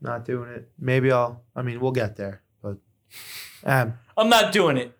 Not 0.00 0.24
doing 0.24 0.50
it. 0.50 0.68
Maybe 0.78 1.12
I'll. 1.12 1.42
I 1.54 1.62
mean, 1.62 1.80
we'll 1.80 1.92
get 1.92 2.16
there, 2.16 2.42
but 2.62 2.78
um, 3.64 3.94
I'm 4.16 4.28
not 4.28 4.52
doing 4.52 4.76
it. 4.76 4.96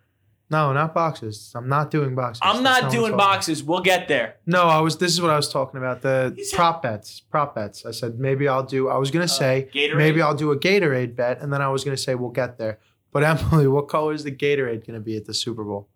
No, 0.53 0.71
not 0.73 0.93
boxes. 0.93 1.51
I'm 1.55 1.67
not 1.67 1.91
doing 1.91 2.15
boxes. 2.15 2.39
I'm 2.43 2.63
That's 2.63 2.83
not 2.83 2.91
doing 2.91 3.11
talking- 3.11 3.17
boxes. 3.17 3.63
We'll 3.63 3.81
get 3.81 4.07
there. 4.07 4.35
No, 4.45 4.63
I 4.63 4.79
was. 4.79 4.97
This 4.97 5.11
is 5.11 5.19
what 5.21 5.31
I 5.31 5.35
was 5.35 5.49
talking 5.49 5.77
about. 5.77 6.01
The 6.01 6.35
said- 6.43 6.55
prop 6.55 6.81
bets. 6.83 7.19
Prop 7.19 7.53
bets. 7.55 7.85
I 7.85 7.91
said 7.91 8.19
maybe 8.19 8.47
I'll 8.47 8.63
do. 8.77 8.87
I 8.89 8.97
was 8.97 9.11
gonna 9.11 9.27
say 9.27 9.53
Uh, 9.63 9.73
Gatorade. 9.75 9.97
maybe 9.97 10.21
I'll 10.21 10.35
do 10.45 10.51
a 10.51 10.57
Gatorade 10.57 11.15
bet, 11.15 11.41
and 11.41 11.51
then 11.51 11.61
I 11.61 11.69
was 11.69 11.83
gonna 11.83 11.97
say 11.97 12.15
we'll 12.15 12.29
get 12.43 12.57
there. 12.57 12.79
But 13.11 13.23
Emily, 13.31 13.67
what 13.67 13.87
color 13.89 14.13
is 14.13 14.23
the 14.23 14.31
Gatorade 14.31 14.85
gonna 14.87 14.99
be 15.11 15.17
at 15.17 15.25
the 15.25 15.33
Super 15.33 15.63
Bowl? 15.63 15.89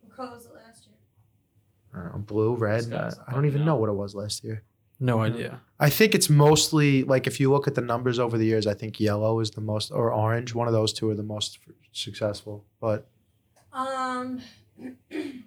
What 0.00 0.16
color 0.16 0.30
was 0.36 0.46
it 0.46 0.54
last 0.54 0.86
year? 0.86 0.96
I 1.94 2.04
don't 2.04 2.12
know, 2.14 2.22
blue, 2.22 2.54
red. 2.56 2.84
This 2.84 3.18
I, 3.28 3.32
don't 3.32 3.44
even 3.46 3.58
fucking 3.58 3.66
know 3.66 3.76
what 3.76 3.88
it 3.88 3.94
was 3.94 4.14
last 4.14 4.42
year. 4.44 4.62
No 4.98 5.20
idea. 5.20 5.60
I 5.78 5.90
think 5.90 6.14
it's 6.14 6.30
mostly 6.30 7.04
like 7.04 7.26
if 7.26 7.38
you 7.38 7.50
look 7.52 7.66
at 7.68 7.74
the 7.74 7.82
numbers 7.82 8.18
over 8.18 8.38
the 8.38 8.46
years, 8.46 8.66
I 8.66 8.72
think 8.72 8.98
yellow 8.98 9.40
is 9.40 9.50
the 9.50 9.60
most 9.60 9.90
or 9.92 10.10
orange. 10.10 10.54
One 10.54 10.66
of 10.68 10.72
those 10.72 10.92
two 10.94 11.10
are 11.10 11.14
the 11.14 11.22
most 11.22 11.58
successful. 11.92 12.64
But 12.80 13.06
Um. 13.76 14.40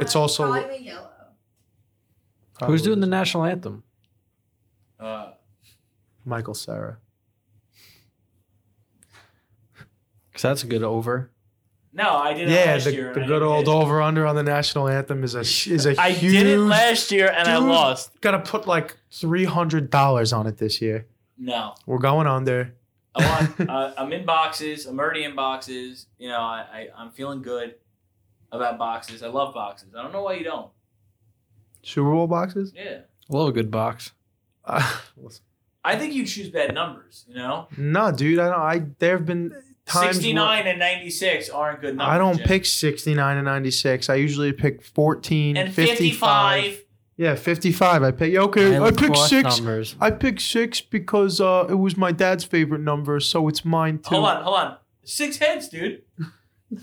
It's 0.00 0.12
probably- 0.12 0.20
also- 0.22 0.52
probably 0.52 0.84
yellow. 0.84 1.10
Who's 2.64 2.82
doing 2.82 3.00
the 3.00 3.06
probably 3.06 3.18
national 3.18 3.44
anthem? 3.46 3.82
Uh, 5.00 5.32
Michael 6.24 6.54
Cera? 6.54 6.98
Because 10.30 10.42
that's 10.42 10.62
a 10.62 10.66
good 10.68 10.82
over. 10.84 11.30
no, 11.92 12.16
I 12.16 12.32
did 12.34 12.48
it 12.48 12.52
Yeah, 12.52 12.72
last 12.74 12.84
the, 12.84 12.92
year. 12.94 13.06
and 13.08 13.16
the 13.16 13.24
I 13.24 13.26
good 13.26 13.42
old 13.42 13.66
over 13.68 14.00
under 14.00 14.24
on 14.26 14.36
the 14.36 14.42
national 14.44 14.86
anthem 14.88 15.24
is 15.24 15.34
a 15.34 15.40
is 15.40 15.84
a 15.86 16.00
I 16.00 16.10
huge. 16.10 16.32
did 16.32 16.46
it 16.46 16.58
last 16.60 17.10
year 17.10 17.32
and 17.36 17.48
I 17.48 17.56
lost. 17.58 18.20
Gotta 18.20 18.38
put 18.38 18.66
like 18.68 18.96
three 19.10 19.44
hundred 19.46 19.90
dollars 19.90 20.32
on 20.32 20.46
it 20.46 20.58
this 20.58 20.80
year. 20.80 21.06
No, 21.36 21.74
We're 21.86 21.98
going 21.98 22.26
under. 22.28 22.74
I 23.14 23.26
want. 23.58 23.60
uh, 23.70 23.94
I'm 23.96 24.12
in 24.12 24.24
boxes. 24.24 24.86
I'm 24.86 24.98
already 24.98 25.24
in 25.24 25.34
boxes. 25.34 26.06
You 26.18 26.28
know, 26.28 26.40
I, 26.40 26.64
I 26.72 26.88
I'm 26.96 27.10
feeling 27.10 27.42
good 27.42 27.74
about 28.52 28.78
boxes. 28.78 29.22
I 29.22 29.28
love 29.28 29.54
boxes. 29.54 29.94
I 29.96 30.02
don't 30.02 30.12
know 30.12 30.22
why 30.22 30.34
you 30.34 30.44
don't. 30.44 30.70
Super 31.82 32.10
Bowl 32.10 32.26
boxes. 32.26 32.72
Yeah, 32.74 33.00
Love 33.28 33.48
a 33.48 33.52
good 33.52 33.70
box. 33.70 34.12
Uh, 34.64 34.98
I 35.84 35.96
think 35.96 36.12
you 36.12 36.26
choose 36.26 36.50
bad 36.50 36.74
numbers. 36.74 37.24
You 37.28 37.36
know, 37.36 37.68
no, 37.76 38.12
dude. 38.12 38.38
I 38.38 38.48
don't. 38.48 38.60
I 38.60 38.86
there 38.98 39.16
have 39.16 39.26
been 39.26 39.54
times. 39.86 40.16
sixty 40.16 40.34
where- 40.34 40.44
nine 40.44 40.66
and 40.66 40.78
ninety 40.78 41.10
six 41.10 41.48
aren't 41.48 41.80
good 41.80 41.96
numbers. 41.96 42.14
I 42.14 42.18
don't 42.18 42.36
Jim. 42.38 42.46
pick 42.46 42.64
69 42.66 43.36
and 43.36 43.44
96. 43.46 44.10
I 44.10 44.16
usually 44.16 44.52
pick 44.52 44.82
14, 44.82 45.56
and 45.56 45.72
55. 45.72 46.64
55. 46.64 46.84
Yeah, 47.18 47.34
55. 47.34 48.02
I 48.04 48.10
pick 48.12 48.34
okay, 48.36 48.76
I, 48.76 48.78
look 48.78 48.96
picked 48.96 49.16
6. 49.16 49.58
numbers. 49.58 49.96
I 50.00 50.12
picked 50.12 50.40
6 50.40 50.80
because 50.82 51.40
uh 51.40 51.66
it 51.68 51.74
was 51.74 51.96
my 51.96 52.12
dad's 52.12 52.44
favorite 52.44 52.80
number, 52.80 53.18
so 53.20 53.48
it's 53.48 53.64
mine 53.64 53.98
too. 53.98 54.14
Hold 54.14 54.24
on, 54.24 54.42
hold 54.44 54.56
on. 54.56 54.76
Six 55.04 55.38
heads, 55.38 55.68
dude. 55.68 56.02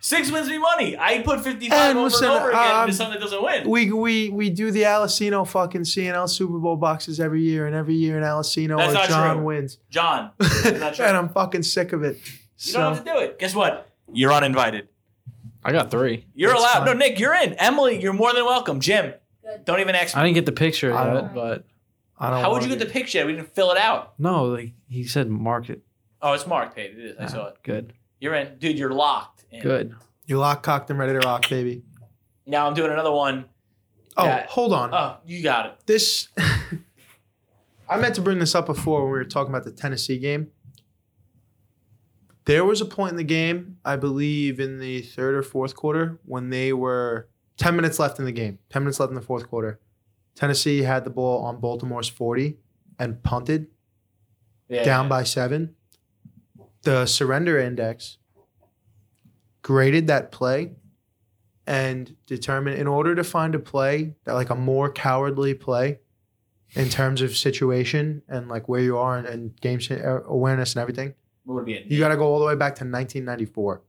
Six 0.00 0.30
wins 0.30 0.48
me 0.48 0.58
money. 0.58 0.98
I 0.98 1.22
put 1.22 1.42
55 1.42 1.72
And 1.78 1.98
over 1.98 2.04
listen, 2.08 2.24
and 2.26 2.34
over 2.34 2.50
again 2.50 2.70
um, 2.76 2.82
into 2.84 2.94
something 2.94 3.14
that 3.18 3.24
doesn't 3.24 3.42
win. 3.42 3.68
We 3.68 3.90
we 3.90 4.28
we 4.28 4.50
do 4.50 4.70
the 4.70 4.82
Alessino 4.82 5.46
fucking 5.46 5.82
CNL 5.82 6.28
Super 6.28 6.58
Bowl 6.58 6.76
boxes 6.76 7.18
every 7.20 7.42
year, 7.42 7.66
and 7.66 7.74
every 7.74 7.94
year 7.94 8.18
in 8.18 8.22
Alessino 8.22 8.76
That's 8.76 8.90
or 8.90 8.94
not 8.94 9.08
John 9.08 9.36
true. 9.36 9.44
wins. 9.46 9.78
John, 9.90 10.30
that's 10.38 10.78
not 10.80 10.94
true. 10.94 11.04
and 11.06 11.16
I'm 11.16 11.28
fucking 11.30 11.62
sick 11.62 11.92
of 11.92 12.02
it. 12.02 12.18
you 12.58 12.74
don't 12.74 12.94
have 12.96 13.04
to 13.04 13.12
do 13.12 13.18
it. 13.18 13.38
Guess 13.38 13.54
what? 13.54 13.88
You're 14.12 14.32
uninvited. 14.32 14.88
I 15.64 15.72
got 15.72 15.90
three. 15.90 16.26
You're 16.34 16.50
That's 16.50 16.60
allowed. 16.60 16.74
fine. 16.86 16.86
No, 16.86 16.92
Nick, 16.92 17.18
you're 17.18 17.34
in. 17.34 17.54
Emily, 17.54 17.98
you're 18.00 18.12
more 18.12 18.34
than 18.34 18.44
welcome. 18.44 18.80
Jim, 18.80 19.06
Good. 19.06 19.20
Don't 19.64 19.80
even 19.80 19.94
ask 19.94 20.16
I 20.16 20.22
didn't 20.22 20.34
get 20.34 20.46
the 20.46 20.52
picture 20.52 20.94
I 20.94 21.04
yet, 21.06 21.12
don't- 21.20 21.34
but 21.34 21.64
I 22.18 22.30
don't. 22.30 22.40
How 22.40 22.52
would 22.52 22.62
you 22.62 22.68
get 22.68 22.78
do- 22.78 22.84
the 22.84 22.90
picture? 22.90 23.24
We 23.26 23.32
didn't 23.32 23.54
fill 23.54 23.70
it 23.72 23.78
out. 23.78 24.14
no, 24.18 24.44
like 24.46 24.72
he 24.88 25.04
said, 25.04 25.28
mark 25.28 25.68
it. 25.70 25.82
Oh, 26.22 26.32
it's 26.32 26.46
marked. 26.46 26.76
Hey, 26.78 26.86
it 26.86 26.98
is. 26.98 27.16
I 27.18 27.24
Ah, 27.24 27.26
saw 27.26 27.46
it. 27.48 27.56
Good. 27.62 27.92
You're 28.20 28.34
in. 28.34 28.58
Dude, 28.58 28.78
you're 28.78 28.92
locked. 28.94 29.44
in. 29.50 29.60
Good. 29.62 29.94
You 30.26 30.38
lock, 30.38 30.62
cocked, 30.62 30.88
and 30.90 30.98
ready 30.98 31.12
to 31.12 31.18
rock, 31.18 31.48
baby. 31.50 31.82
Now 32.46 32.66
I'm 32.66 32.74
doing 32.74 32.90
another 32.90 33.12
one. 33.12 33.44
Oh, 34.16 34.24
Yeah. 34.24 34.46
hold 34.48 34.72
on. 34.72 34.94
Oh, 34.94 35.16
you 35.26 35.42
got 35.42 35.66
it. 35.66 35.72
this 35.86 36.28
I 37.88 37.98
meant 37.98 38.14
to 38.14 38.22
bring 38.22 38.38
this 38.38 38.54
up 38.54 38.66
before 38.66 39.02
when 39.02 39.12
we 39.12 39.18
were 39.18 39.24
talking 39.24 39.52
about 39.52 39.64
the 39.64 39.72
Tennessee 39.72 40.18
game. 40.18 40.50
There 42.46 42.64
was 42.64 42.80
a 42.80 42.84
point 42.86 43.10
in 43.12 43.16
the 43.16 43.24
game, 43.24 43.78
I 43.84 43.96
believe 43.96 44.60
in 44.60 44.78
the 44.78 45.00
third 45.02 45.34
or 45.34 45.42
fourth 45.42 45.74
quarter, 45.74 46.18
when 46.26 46.50
they 46.50 46.72
were 46.72 47.28
10 47.56 47.76
minutes 47.76 47.98
left 47.98 48.18
in 48.18 48.24
the 48.24 48.32
game. 48.32 48.58
10 48.70 48.82
minutes 48.82 48.98
left 49.00 49.10
in 49.10 49.14
the 49.14 49.20
fourth 49.20 49.48
quarter. 49.48 49.80
Tennessee 50.34 50.82
had 50.82 51.04
the 51.04 51.10
ball 51.10 51.44
on 51.44 51.60
Baltimore's 51.60 52.08
40 52.08 52.58
and 52.98 53.22
punted 53.22 53.68
Yeah. 54.68 54.82
down 54.84 55.08
by 55.08 55.22
seven. 55.22 55.76
The 56.82 57.06
surrender 57.06 57.58
index 57.58 58.18
graded 59.62 60.06
that 60.08 60.30
play 60.32 60.72
and 61.66 62.14
determined 62.26 62.78
in 62.78 62.86
order 62.86 63.14
to 63.14 63.24
find 63.24 63.54
a 63.54 63.58
play 63.58 64.14
that 64.24 64.34
like 64.34 64.50
a 64.50 64.54
more 64.54 64.90
cowardly 64.90 65.54
play 65.54 66.00
in 66.74 66.88
terms 66.88 67.22
of 67.22 67.36
situation 67.36 68.22
and 68.28 68.48
like 68.48 68.68
where 68.68 68.80
you 68.80 68.98
are 68.98 69.16
and, 69.16 69.26
and 69.26 69.60
game 69.60 69.78
uh, 69.90 70.22
awareness 70.24 70.74
and 70.74 70.82
everything, 70.82 71.14
What 71.44 71.54
would 71.54 71.64
be 71.64 71.74
it? 71.74 71.86
you 71.86 71.98
got 72.00 72.08
to 72.08 72.16
go 72.16 72.24
all 72.24 72.38
the 72.40 72.44
way 72.46 72.56
back 72.56 72.74
to 72.76 72.84
1994. 72.84 73.80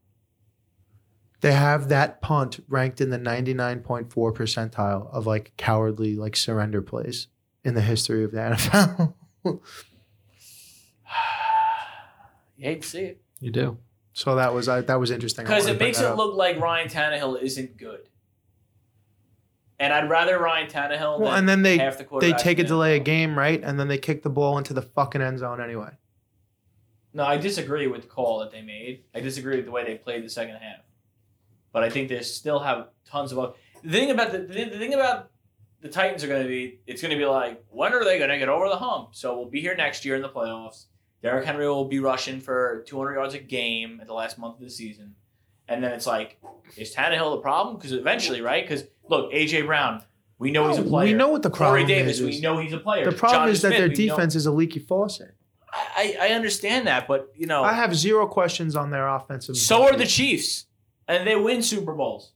They 1.41 1.51
have 1.51 1.89
that 1.89 2.21
punt 2.21 2.63
ranked 2.67 3.01
in 3.01 3.09
the 3.09 3.19
99.4 3.19 4.07
percentile 4.09 5.11
of 5.13 5.27
like 5.27 5.53
cowardly 5.57 6.15
like 6.15 6.35
surrender 6.35 6.81
plays 6.81 7.27
in 7.63 7.73
the 7.73 7.81
history 7.81 8.23
of 8.23 8.31
the 8.31 8.37
NFL. 8.37 9.13
You 12.57 12.69
hate 12.69 12.83
to 12.83 12.87
see 12.87 13.01
it. 13.01 13.21
You 13.41 13.51
do. 13.51 13.77
So 14.13 14.35
that 14.35 14.53
was 14.53 14.69
I, 14.69 14.79
that 14.79 14.97
was 14.97 15.11
interesting. 15.11 15.43
Because 15.43 15.67
it 15.67 15.77
makes 15.77 15.99
it 15.99 16.05
up. 16.05 16.17
look 16.17 16.35
like 16.35 16.57
Ryan 16.57 16.87
Tannehill 16.87 17.41
isn't 17.41 17.75
good. 17.75 18.07
And 19.77 19.91
I'd 19.91 20.09
rather 20.09 20.39
Ryan 20.39 20.69
Tannehill 20.69 21.19
well, 21.19 21.31
than 21.31 21.39
and 21.39 21.49
then 21.49 21.61
they 21.63 21.77
half 21.77 21.97
the 21.97 22.07
they 22.21 22.31
take 22.31 22.59
a 22.59 22.63
delay 22.63 22.95
a 22.95 22.99
game, 22.99 23.37
right? 23.37 23.61
And 23.61 23.77
then 23.77 23.89
they 23.89 23.97
kick 23.97 24.23
the 24.23 24.29
ball 24.29 24.57
into 24.57 24.73
the 24.73 24.81
fucking 24.81 25.21
end 25.21 25.39
zone 25.39 25.59
anyway. 25.59 25.89
No, 27.13 27.25
I 27.25 27.35
disagree 27.35 27.87
with 27.87 28.03
the 28.03 28.07
call 28.07 28.39
that 28.39 28.51
they 28.51 28.61
made. 28.61 29.03
I 29.13 29.19
disagree 29.19 29.57
with 29.57 29.65
the 29.65 29.71
way 29.71 29.83
they 29.83 29.95
played 29.95 30.23
the 30.23 30.29
second 30.29 30.55
half. 30.55 30.79
But 31.75 31.83
I 31.83 31.89
think 31.89 32.07
they 32.07 32.21
still 32.21 32.59
have 32.59 32.87
tons 33.05 33.33
of. 33.33 33.57
The 33.83 33.91
thing 33.91 34.09
about 34.09 34.31
the, 34.31 34.37
the, 34.37 34.63
the 34.63 34.79
thing 34.79 34.93
about 34.93 35.29
the 35.81 35.89
Titans 35.89 36.23
are 36.23 36.27
going 36.29 36.41
to 36.43 36.47
be, 36.47 36.79
it's 36.87 37.01
going 37.01 37.11
to 37.11 37.17
be 37.17 37.25
like, 37.25 37.65
when 37.69 37.91
are 37.91 38.05
they 38.05 38.17
going 38.17 38.29
to 38.29 38.37
get 38.37 38.47
over 38.47 38.69
the 38.69 38.77
hump? 38.77 39.09
So 39.11 39.37
we'll 39.37 39.49
be 39.49 39.59
here 39.59 39.75
next 39.75 40.05
year 40.05 40.15
in 40.15 40.21
the 40.21 40.29
playoffs. 40.29 40.85
Derrick 41.21 41.45
Henry 41.45 41.67
will 41.67 41.83
be 41.83 41.99
rushing 41.99 42.39
for 42.39 42.85
200 42.87 43.15
yards 43.15 43.33
a 43.33 43.39
game 43.39 43.99
at 43.99 44.07
the 44.07 44.13
last 44.13 44.37
month 44.37 44.55
of 44.55 44.61
the 44.61 44.69
season. 44.69 45.15
And 45.67 45.83
then 45.83 45.91
it's 45.91 46.07
like, 46.07 46.39
is 46.77 46.95
Tannehill 46.95 47.35
the 47.35 47.41
problem? 47.41 47.75
Because 47.75 47.91
eventually, 47.91 48.39
right? 48.39 48.63
Because 48.63 48.85
look, 49.09 49.33
AJ 49.33 49.65
Brown, 49.65 50.01
we 50.39 50.51
know 50.51 50.69
he's 50.69 50.77
a 50.77 50.81
player. 50.81 51.07
We 51.07 51.13
know 51.13 51.27
what 51.27 51.43
the 51.43 51.49
Corey 51.49 51.81
problem 51.81 51.87
Davis, 51.89 52.21
is. 52.21 52.25
we 52.25 52.39
know 52.39 52.57
he's 52.57 52.71
a 52.71 52.77
player. 52.77 53.03
the 53.03 53.11
problem 53.11 53.49
Jonnu 53.49 53.51
is 53.51 53.61
that 53.63 53.71
their 53.71 53.89
we 53.89 54.05
know- 54.05 54.15
defense 54.15 54.35
is 54.35 54.45
a 54.45 54.51
leaky 54.51 54.79
faucet. 54.79 55.35
I, 55.73 56.15
I 56.21 56.27
understand 56.29 56.87
that, 56.87 57.05
but 57.05 57.33
you 57.35 57.47
know, 57.47 57.61
I 57.61 57.73
have 57.73 57.93
zero 57.93 58.27
questions 58.27 58.77
on 58.77 58.91
their 58.91 59.09
offensive. 59.09 59.57
so 59.57 59.83
are 59.83 59.97
the 59.97 60.05
Chiefs, 60.05 60.67
and 61.07 61.27
they 61.27 61.35
win 61.35 61.61
Super 61.61 61.93
Bowls. 61.93 62.31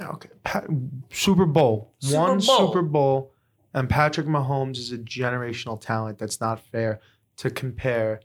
Okay. 0.00 0.28
Pa- 0.44 0.64
Super 1.12 1.46
Bowl. 1.46 1.92
Super 1.98 2.18
One 2.18 2.38
Bowl. 2.40 2.66
Super 2.68 2.82
Bowl. 2.82 3.32
And 3.74 3.88
Patrick 3.88 4.26
Mahomes 4.26 4.78
is 4.78 4.92
a 4.92 4.98
generational 4.98 5.80
talent. 5.80 6.18
That's 6.18 6.40
not 6.40 6.60
fair 6.60 7.00
to 7.36 7.50
compare 7.50 8.20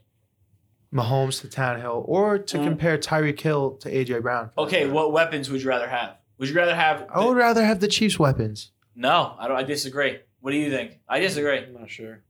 Mahomes 0.92 1.40
to 1.42 1.48
Tannehill 1.48 2.02
or 2.08 2.38
to 2.38 2.58
Mm. 2.58 2.64
compare 2.64 2.98
Tyreek 2.98 3.38
Hill 3.40 3.72
to 3.78 3.90
AJ 3.90 4.20
Brown. 4.20 4.50
Okay, 4.56 4.86
what 4.88 5.12
weapons 5.12 5.50
would 5.50 5.62
you 5.62 5.68
rather 5.68 5.88
have? 5.88 6.16
Would 6.38 6.48
you 6.48 6.54
rather 6.54 6.74
have? 6.74 7.06
I 7.10 7.24
would 7.24 7.36
rather 7.36 7.64
have 7.64 7.80
the 7.80 7.88
Chiefs' 7.88 8.18
weapons. 8.18 8.72
no, 8.94 9.34
I 9.38 9.46
don't. 9.48 9.56
I 9.56 9.62
disagree. 9.62 10.18
What 10.40 10.50
do 10.52 10.56
you 10.56 10.70
think? 10.70 10.98
I 11.08 11.20
disagree. 11.20 11.58
I'm 11.58 11.74
not 11.74 11.90
sure. 11.90 12.22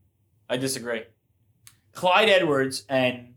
I 0.49 0.57
disagree. 0.57 1.03
Clyde 1.93 2.29
Edwards 2.29 2.85
and 2.89 3.35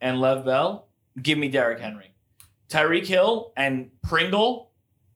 and 0.00 0.20
Lev 0.20 0.44
Bell, 0.44 0.86
give 1.20 1.38
me 1.38 1.48
Derrick 1.48 1.80
Henry. 1.80 2.12
Tyreek 2.70 3.06
Hill 3.06 3.52
and 3.56 3.90
Pringle 4.02 4.70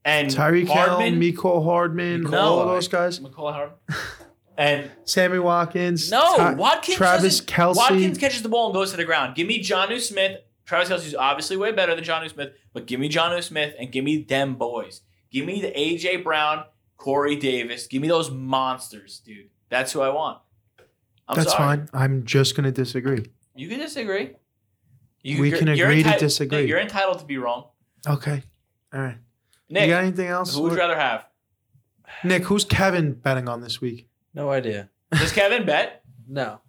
and 0.05 0.29
Tyreek 0.29 0.67
Hill, 0.67 0.75
Hardman, 0.75 1.21
Mecole 1.21 1.65
Hardman, 1.65 2.23
No. 2.23 2.39
all 2.39 2.61
of 2.61 2.69
those 2.69 2.89
guys. 2.89 3.21
Mecole 3.21 3.53
Hardman, 3.53 3.79
and 4.57 4.91
Sammy 5.05 5.39
Watkins. 5.39 6.11
no 6.11 6.37
Ty- 6.37 6.55
Watkins. 6.55 6.97
Travis 6.97 7.41
Kelce. 7.41 7.77
Watkins 7.77 8.19
catches 8.19 8.43
the 8.43 8.49
ball 8.49 8.67
and 8.67 8.75
goes 8.75 8.91
to 8.93 8.97
the 8.97 9.05
ground. 9.05 9.35
Give 9.35 9.47
me 9.47 9.63
Jonnu 9.63 10.01
Smith. 10.01 10.41
Travis 10.65 10.89
Kelce's 10.89 11.15
obviously 11.15 11.57
way 11.57 11.73
better 11.73 11.95
than 11.95 12.05
Jonnu 12.05 12.31
Smith, 12.31 12.53
but 12.73 12.87
give 12.87 12.99
me 13.01 13.09
Jonnu 13.09 13.43
Smith 13.43 13.75
and 13.79 13.91
give 13.93 14.05
me 14.05 14.23
them 14.23 14.55
boys. 14.55 15.03
Give 15.31 15.45
me 15.47 15.61
the 15.61 15.69
AJ 15.73 16.23
Brown, 16.25 16.65
Corey 16.97 17.37
Davis. 17.37 17.87
Give 17.87 18.01
me 18.03 18.09
those 18.09 18.31
monsters, 18.31 19.21
dude. 19.25 19.49
That's 19.71 19.93
who 19.93 20.01
I 20.03 20.11
want. 20.11 20.39
I'm 21.29 21.37
That's 21.37 21.53
sorry. 21.53 21.79
fine. 21.79 21.89
I'm 21.95 22.25
just 22.25 22.55
going 22.57 22.65
to 22.65 22.73
disagree. 22.73 23.25
You 23.55 23.69
can 23.69 23.79
disagree. 23.79 24.33
You, 25.23 25.41
We 25.41 25.51
can 25.53 25.69
you're 25.69 25.89
agree 25.89 26.03
to 26.03 26.19
disagree. 26.19 26.63
Nick, 26.63 26.69
you're 26.69 26.81
entitled 26.81 27.21
to 27.21 27.25
be 27.25 27.39
wrong. 27.39 27.67
Okay. 28.07 28.43
All 28.93 29.01
right. 29.01 29.19
Nick, 29.69 29.85
you 29.85 29.91
got 29.91 30.03
anything 30.03 30.27
else? 30.27 30.55
who 30.55 30.63
would 30.63 30.73
you 30.73 30.79
rather 30.79 30.99
have? 30.99 31.27
Nick, 32.25 32.45
who's 32.45 32.65
Kevin 32.65 33.13
betting 33.15 33.49
on 33.49 33.61
this 33.61 33.81
week? 33.81 34.09
No 34.35 34.51
idea. 34.51 34.91
Does 35.13 35.33
Kevin 35.33 35.65
bet? 35.67 35.99
No. 36.29 36.61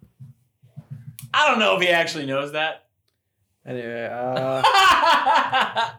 I 1.32 1.48
don't 1.48 1.58
know 1.58 1.76
if 1.76 1.80
he 1.82 1.88
actually 1.88 2.26
knows 2.26 2.52
that. 2.52 2.86
Anyway, 3.64 4.08
uh, 4.12 4.62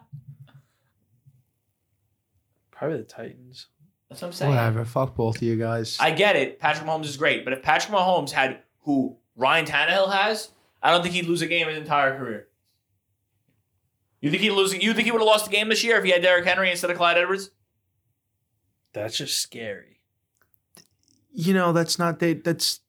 probably 2.70 2.98
the 2.98 3.04
Titans. 3.04 3.66
That's 4.08 4.22
what 4.22 4.28
I'm 4.28 4.32
saying. 4.34 4.50
Whatever. 4.54 4.84
Fuck 4.84 5.16
both 5.16 5.36
of 5.36 5.42
you 5.42 5.56
guys. 5.56 5.96
I 5.98 6.12
get 6.12 6.36
it. 6.36 6.60
Patrick 6.60 6.86
Mahomes 6.86 7.06
is 7.06 7.16
great, 7.16 7.44
but 7.44 7.52
if 7.52 7.62
Patrick 7.62 7.92
Mahomes 7.92 8.30
had 8.30 8.60
who 8.82 9.16
Ryan 9.34 9.64
Tannehill 9.66 10.12
has, 10.12 10.50
I 10.86 10.92
don't 10.92 11.02
think 11.02 11.14
he'd 11.14 11.26
lose 11.26 11.42
a 11.42 11.46
game 11.46 11.66
his 11.66 11.76
entire 11.78 12.16
career. 12.16 12.46
You 14.20 14.30
think 14.30 14.42
he'd 14.42 14.50
lose? 14.52 14.72
You 14.72 14.94
think 14.94 15.04
he 15.06 15.10
would 15.10 15.20
have 15.20 15.26
lost 15.26 15.44
the 15.44 15.50
game 15.50 15.68
this 15.68 15.82
year 15.82 15.96
if 15.98 16.04
he 16.04 16.10
had 16.10 16.22
Derrick 16.22 16.44
Henry 16.46 16.70
instead 16.70 16.90
of 16.90 16.96
Clyde 16.96 17.18
Edwards? 17.18 17.50
That's 18.92 19.16
just 19.16 19.38
scary. 19.40 20.00
you 21.32 21.52
know, 21.52 21.72
that's 21.72 21.98
not 21.98 22.18
they. 22.20 22.34
That's 22.34 22.80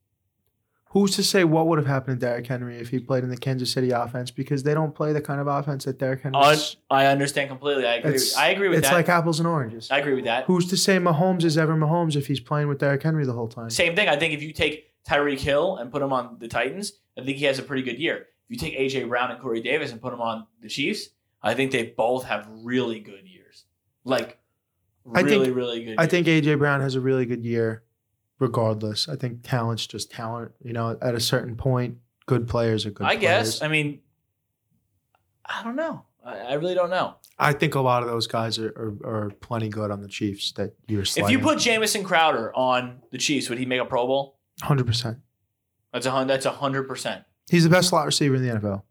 who's 0.91 1.15
to 1.15 1.23
say 1.23 1.43
what 1.43 1.67
would 1.67 1.77
have 1.79 1.87
happened 1.87 2.19
to 2.19 2.25
Derrick 2.25 2.47
Henry 2.47 2.77
if 2.77 2.89
he 2.89 2.99
played 2.99 3.23
in 3.23 3.29
the 3.29 3.35
Kansas 3.37 3.71
City 3.71 3.89
offense 3.91 4.29
because 4.31 4.61
they 4.63 4.73
don't 4.73 4.93
play 4.95 5.11
the 5.11 5.19
kind 5.21 5.41
of 5.41 5.47
offense 5.47 5.83
that 5.85 5.97
Derrick 5.99 6.21
Henry. 6.21 6.39
Un- 6.39 6.57
I 6.89 7.07
understand 7.07 7.49
completely. 7.49 7.85
I 7.87 7.95
agree. 7.95 8.11
It's- 8.11 8.37
I 8.37 8.49
agree 8.49 8.69
with 8.69 8.77
it's 8.79 8.87
that. 8.89 8.97
It's 8.99 9.09
like 9.09 9.17
apples 9.17 9.39
and 9.39 9.47
oranges. 9.47 9.89
I 9.91 9.97
agree 9.97 10.13
with 10.13 10.25
that. 10.25 10.45
Who's 10.45 10.67
to 10.67 10.77
say 10.77 10.97
Mahomes 10.97 11.43
is 11.43 11.57
ever 11.57 11.75
Mahomes 11.75 12.15
if 12.15 12.27
he's 12.27 12.39
playing 12.39 12.67
with 12.67 12.77
Derrick 12.79 13.01
Henry 13.03 13.25
the 13.25 13.33
whole 13.33 13.47
time? 13.49 13.69
Same 13.71 13.95
thing. 13.95 14.07
I 14.07 14.15
think 14.15 14.33
if 14.33 14.41
you 14.43 14.53
take 14.53 14.93
Tyreek 15.07 15.39
Hill 15.39 15.77
and 15.77 15.91
put 15.91 16.01
him 16.01 16.11
on 16.11 16.37
the 16.39 16.47
Titans, 16.47 16.93
I 17.17 17.23
think 17.23 17.37
he 17.37 17.45
has 17.45 17.59
a 17.59 17.63
pretty 17.63 17.83
good 17.83 17.97
year. 17.99 18.27
If 18.49 18.49
you 18.49 18.57
take 18.57 18.77
AJ 18.77 19.07
Brown 19.07 19.31
and 19.31 19.39
Corey 19.39 19.61
Davis 19.61 19.91
and 19.91 20.01
put 20.01 20.11
them 20.11 20.21
on 20.21 20.47
the 20.61 20.69
Chiefs, 20.69 21.09
I 21.41 21.53
think 21.53 21.71
they 21.71 21.87
both 21.87 22.25
have 22.25 22.47
really 22.63 22.99
good 22.99 23.25
years. 23.27 23.65
Like 24.03 24.39
I 25.13 25.21
really, 25.21 25.45
think- 25.45 25.55
really 25.55 25.85
good. 25.85 25.95
I 25.97 26.03
years. 26.03 26.11
think 26.11 26.27
AJ 26.27 26.59
Brown 26.59 26.81
has 26.81 26.95
a 26.95 27.01
really 27.01 27.25
good 27.25 27.43
year, 27.43 27.83
regardless. 28.39 29.07
I 29.07 29.15
think 29.15 29.39
talent's 29.43 29.87
just 29.87 30.11
talent. 30.11 30.51
You 30.61 30.73
know, 30.73 30.97
at 31.01 31.15
a 31.15 31.19
certain 31.19 31.55
point, 31.55 31.97
good 32.25 32.47
players 32.47 32.85
are 32.85 32.91
good. 32.91 33.07
I 33.07 33.15
guess. 33.15 33.61
I 33.61 33.67
mean, 33.67 34.01
I 35.45 35.63
don't 35.63 35.75
know. 35.75 36.03
I, 36.23 36.37
I 36.39 36.53
really 36.53 36.75
don't 36.75 36.89
know. 36.89 37.15
I 37.39 37.53
think 37.53 37.75
a 37.75 37.79
lot 37.79 38.01
of 38.01 38.09
those 38.09 38.27
guys 38.27 38.57
are, 38.57 38.69
are, 39.03 39.25
are 39.25 39.29
plenty 39.41 39.69
good 39.69 39.91
on 39.91 40.01
the 40.01 40.07
Chiefs 40.07 40.51
that 40.53 40.73
you're. 40.87 41.03
If 41.03 41.29
you 41.29 41.39
put 41.39 41.59
Jamison 41.59 42.03
Crowder 42.03 42.53
on 42.55 43.01
the 43.11 43.17
Chiefs, 43.17 43.49
would 43.49 43.59
he 43.59 43.65
make 43.65 43.79
a 43.79 43.85
Pro 43.85 44.07
Bowl? 44.07 44.36
Hundred 44.61 44.87
percent, 44.87 45.17
That's 45.93 46.05
a 46.05 46.11
hun- 46.11 46.27
That's 46.27 46.45
a 46.45 46.51
hundred 46.51 46.83
percent. 46.87 47.23
he's 47.49 47.63
the 47.63 47.69
best 47.69 47.89
slot 47.89 48.05
receiver 48.05 48.35
in 48.35 48.41
the 48.47 48.53
NFL. 48.55 48.83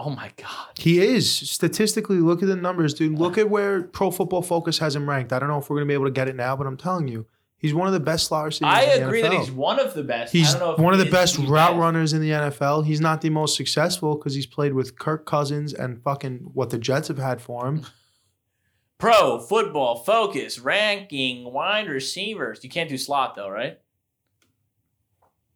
Oh 0.00 0.10
my 0.10 0.30
god. 0.36 0.78
He 0.78 1.00
is 1.00 1.28
statistically. 1.30 2.18
Look 2.18 2.40
at 2.42 2.48
the 2.48 2.54
numbers, 2.56 2.94
dude. 2.94 3.18
Look 3.18 3.36
at 3.36 3.50
where 3.50 3.82
Pro 3.82 4.10
Football 4.12 4.42
Focus 4.42 4.78
has 4.78 4.94
him 4.94 5.08
ranked. 5.08 5.32
I 5.32 5.38
don't 5.40 5.48
know 5.48 5.58
if 5.58 5.68
we're 5.68 5.76
gonna 5.76 5.86
be 5.86 5.94
able 5.94 6.04
to 6.04 6.10
get 6.12 6.28
it 6.28 6.36
now, 6.36 6.54
but 6.56 6.66
I'm 6.68 6.76
telling 6.76 7.08
you, 7.08 7.26
he's 7.56 7.74
one 7.74 7.88
of 7.88 7.92
the 7.92 7.98
best 8.00 8.26
slot 8.28 8.44
receivers. 8.44 8.72
I 8.72 8.82
in 8.82 9.00
the 9.00 9.06
agree 9.06 9.22
that 9.22 9.32
he's 9.32 9.50
one 9.50 9.80
of 9.80 9.94
the 9.94 10.04
best. 10.04 10.32
He's 10.32 10.54
I 10.54 10.58
don't 10.60 10.68
know 10.68 10.74
if 10.74 10.78
one 10.80 10.92
of 10.92 11.00
the 11.00 11.10
best 11.10 11.36
route 11.38 11.70
best. 11.72 11.78
runners 11.80 12.12
in 12.12 12.20
the 12.20 12.30
NFL. 12.30 12.84
He's 12.86 13.00
not 13.00 13.22
the 13.22 13.30
most 13.30 13.56
successful 13.56 14.14
because 14.14 14.34
he's 14.36 14.46
played 14.46 14.72
with 14.72 14.98
Kirk 15.00 15.26
Cousins 15.26 15.74
and 15.74 16.00
fucking 16.02 16.50
what 16.54 16.70
the 16.70 16.78
Jets 16.78 17.08
have 17.08 17.18
had 17.18 17.40
for 17.42 17.66
him. 17.66 17.84
Pro 18.98 19.38
Football 19.40 19.96
Focus 19.96 20.58
ranking 20.58 21.52
wide 21.52 21.88
receivers. 21.88 22.62
You 22.64 22.70
can't 22.70 22.88
do 22.88 22.98
slot 22.98 23.34
though, 23.36 23.48
right? 23.50 23.78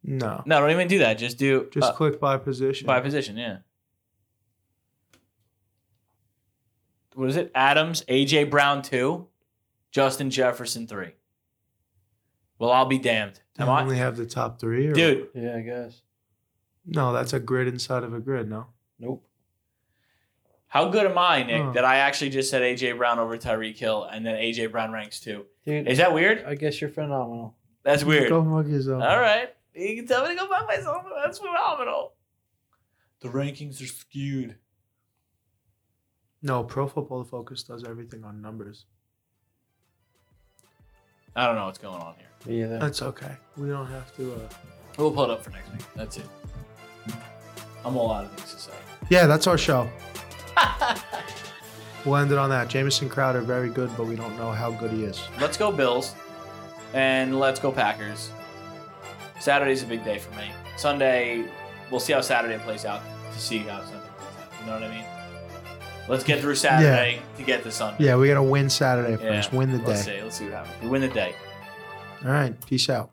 No, 0.05 0.43
No, 0.47 0.61
don't 0.61 0.71
even 0.71 0.89
do 0.89 0.99
that. 0.99 1.15
Just 1.19 1.39
do 1.39 1.69
just 1.73 1.91
uh, 1.91 1.93
click 1.95 2.19
by 2.19 2.37
position. 2.37 2.87
by 2.87 3.01
position. 3.01 3.37
Yeah. 3.37 3.59
What 7.15 7.29
is 7.29 7.37
it? 7.37 7.51
Adams, 7.55 8.03
AJ 8.09 8.51
Brown 8.51 8.83
two, 8.83 9.29
Justin 9.91 10.31
Jefferson 10.31 10.87
three. 10.87 11.13
Well, 12.59 12.71
I'll 12.73 12.87
be 12.87 12.99
damned. 12.99 13.41
You 13.59 13.65
Am 13.65 13.71
I, 13.71 13.83
only 13.83 13.97
have 13.99 14.17
the 14.17 14.25
top 14.27 14.59
three, 14.59 14.87
or- 14.89 14.93
dude? 14.93 15.29
Yeah, 15.35 15.57
I 15.57 15.61
guess. 15.61 16.01
No, 16.87 17.13
that's 17.13 17.33
a 17.33 17.39
grid 17.41 17.69
inside 17.69 18.03
of 18.03 18.15
a 18.15 18.21
grid. 18.21 18.49
No, 18.49 18.67
Nope. 18.99 19.25
How 20.69 20.89
good 20.89 21.05
am 21.05 21.19
I, 21.19 21.43
Nick, 21.43 21.61
Huh. 21.63 21.73
that 21.73 21.85
I 21.85 21.97
actually 21.99 22.31
just 22.31 22.49
said 22.51 22.63
AJ 22.63 22.97
Brown 22.97 23.19
over 23.19 23.37
Tyreek 23.37 23.77
Hill, 23.77 24.05
and 24.05 24.25
then 24.25 24.37
AJ 24.37 24.73
Brown 24.73 24.91
ranks 24.91 25.21
two? 25.21 25.45
Dude, 25.67 25.87
Is 25.87 25.99
that 25.99 26.15
weird? 26.15 26.45
I 26.47 26.55
guess 26.55 26.81
you're 26.81 26.89
phenomenal. 26.91 27.55
That's 27.83 28.05
weird. 28.05 28.31
Go 28.31 28.43
fuck 28.43 28.71
yourself. 28.71 29.03
All 29.03 29.21
right. 29.21 29.55
You 29.75 29.97
can 29.97 30.07
tell 30.07 30.23
me 30.23 30.31
to 30.31 30.35
go 30.35 30.49
fuck 30.49 30.67
myself. 30.67 31.05
but 31.05 31.15
That's 31.25 31.39
phenomenal. 31.39 32.15
The 33.21 33.29
rankings 33.29 33.83
are 33.83 33.87
skewed. 33.87 34.57
No, 36.43 36.65
Pro 36.65 36.89
Football 36.89 37.25
Focus 37.25 37.63
does 37.63 37.85
everything 37.85 38.25
on 38.25 38.43
numbers. 38.43 38.85
I 41.35 41.47
don't 41.47 41.55
know 41.55 41.67
what's 41.67 41.79
going 41.79 42.01
on 42.01 42.15
here. 42.19 42.27
Me 42.47 42.63
either. 42.65 42.79
That's 42.79 43.01
okay. 43.01 43.37
We 43.57 43.69
don't 43.69 43.87
have 43.87 44.15
to. 44.17 44.35
Uh... 44.35 44.39
We'll 44.99 45.13
pull 45.13 45.25
it 45.25 45.31
up 45.31 45.43
for 45.43 45.51
next 45.51 45.73
week. 45.73 45.83
That's 45.95 46.19
it. 46.19 46.27
I'm 47.85 47.97
all 47.97 48.13
out 48.13 48.25
of 48.25 48.33
things 48.33 48.53
to 48.55 48.61
say. 48.61 48.73
Yeah, 49.09 49.27
that's 49.27 49.47
our 49.47 49.57
show. 49.57 49.89
We'll 52.05 52.17
end 52.17 52.33
it 52.33 52.39
on 52.39 52.51
that. 52.51 52.69
Jamison 52.69 53.09
Crowder, 53.09 53.41
very 53.43 53.69
good, 53.69 53.89
but 53.97 54.07
we 54.07 54.17
don't 54.17 54.37
know 54.37 54.51
how 54.51 54.73
good 54.73 54.91
he 54.91 55.05
is. 55.05 55.23
let's 55.41 55.57
go 55.57 55.71
Bills 55.71 56.15
and 56.95 57.39
let's 57.39 57.61
go 57.61 57.71
Packers. 57.71 58.31
Saturday's 59.43 59.83
a 59.83 59.87
big 59.87 60.05
day 60.05 60.21
for 60.21 60.31
me. 60.37 60.45
Sunday, 60.77 61.45
we'll 61.91 61.99
see 61.99 62.13
how 62.13 62.21
Saturday 62.21 62.63
plays 62.63 62.85
out 62.85 63.03
to 63.33 63.41
see 63.41 63.59
how 63.59 63.81
Sunday 63.81 63.99
plays 64.17 64.37
out. 64.41 64.61
You 64.61 64.67
know 64.67 64.73
what 64.75 64.83
I 64.85 64.89
mean? 64.95 65.05
Let's 66.09 66.23
get 66.23 66.41
through 66.41 66.55
Saturday 66.55 67.21
to 67.37 67.43
get 67.43 67.65
to 67.65 67.73
Sunday. 67.73 68.05
Yeah, 68.05 68.15
we 68.17 68.29
got 68.29 68.35
to 68.35 68.43
win 68.45 68.71
Saturday 68.71 69.11
Yeah. 69.13 69.17
first. 69.41 69.53
Win 69.53 69.73
the 69.73 69.79
Let's 69.79 70.05
day. 70.07 70.19
see. 70.19 70.23
Let's 70.23 70.37
see 70.39 70.45
what 70.45 70.55
happens. 70.55 70.81
We 70.83 70.89
win 70.89 71.01
the 71.01 71.09
day. 71.09 71.35
All 72.25 72.31
right. 72.31 72.55
Peace 72.67 72.89
out. 72.89 73.11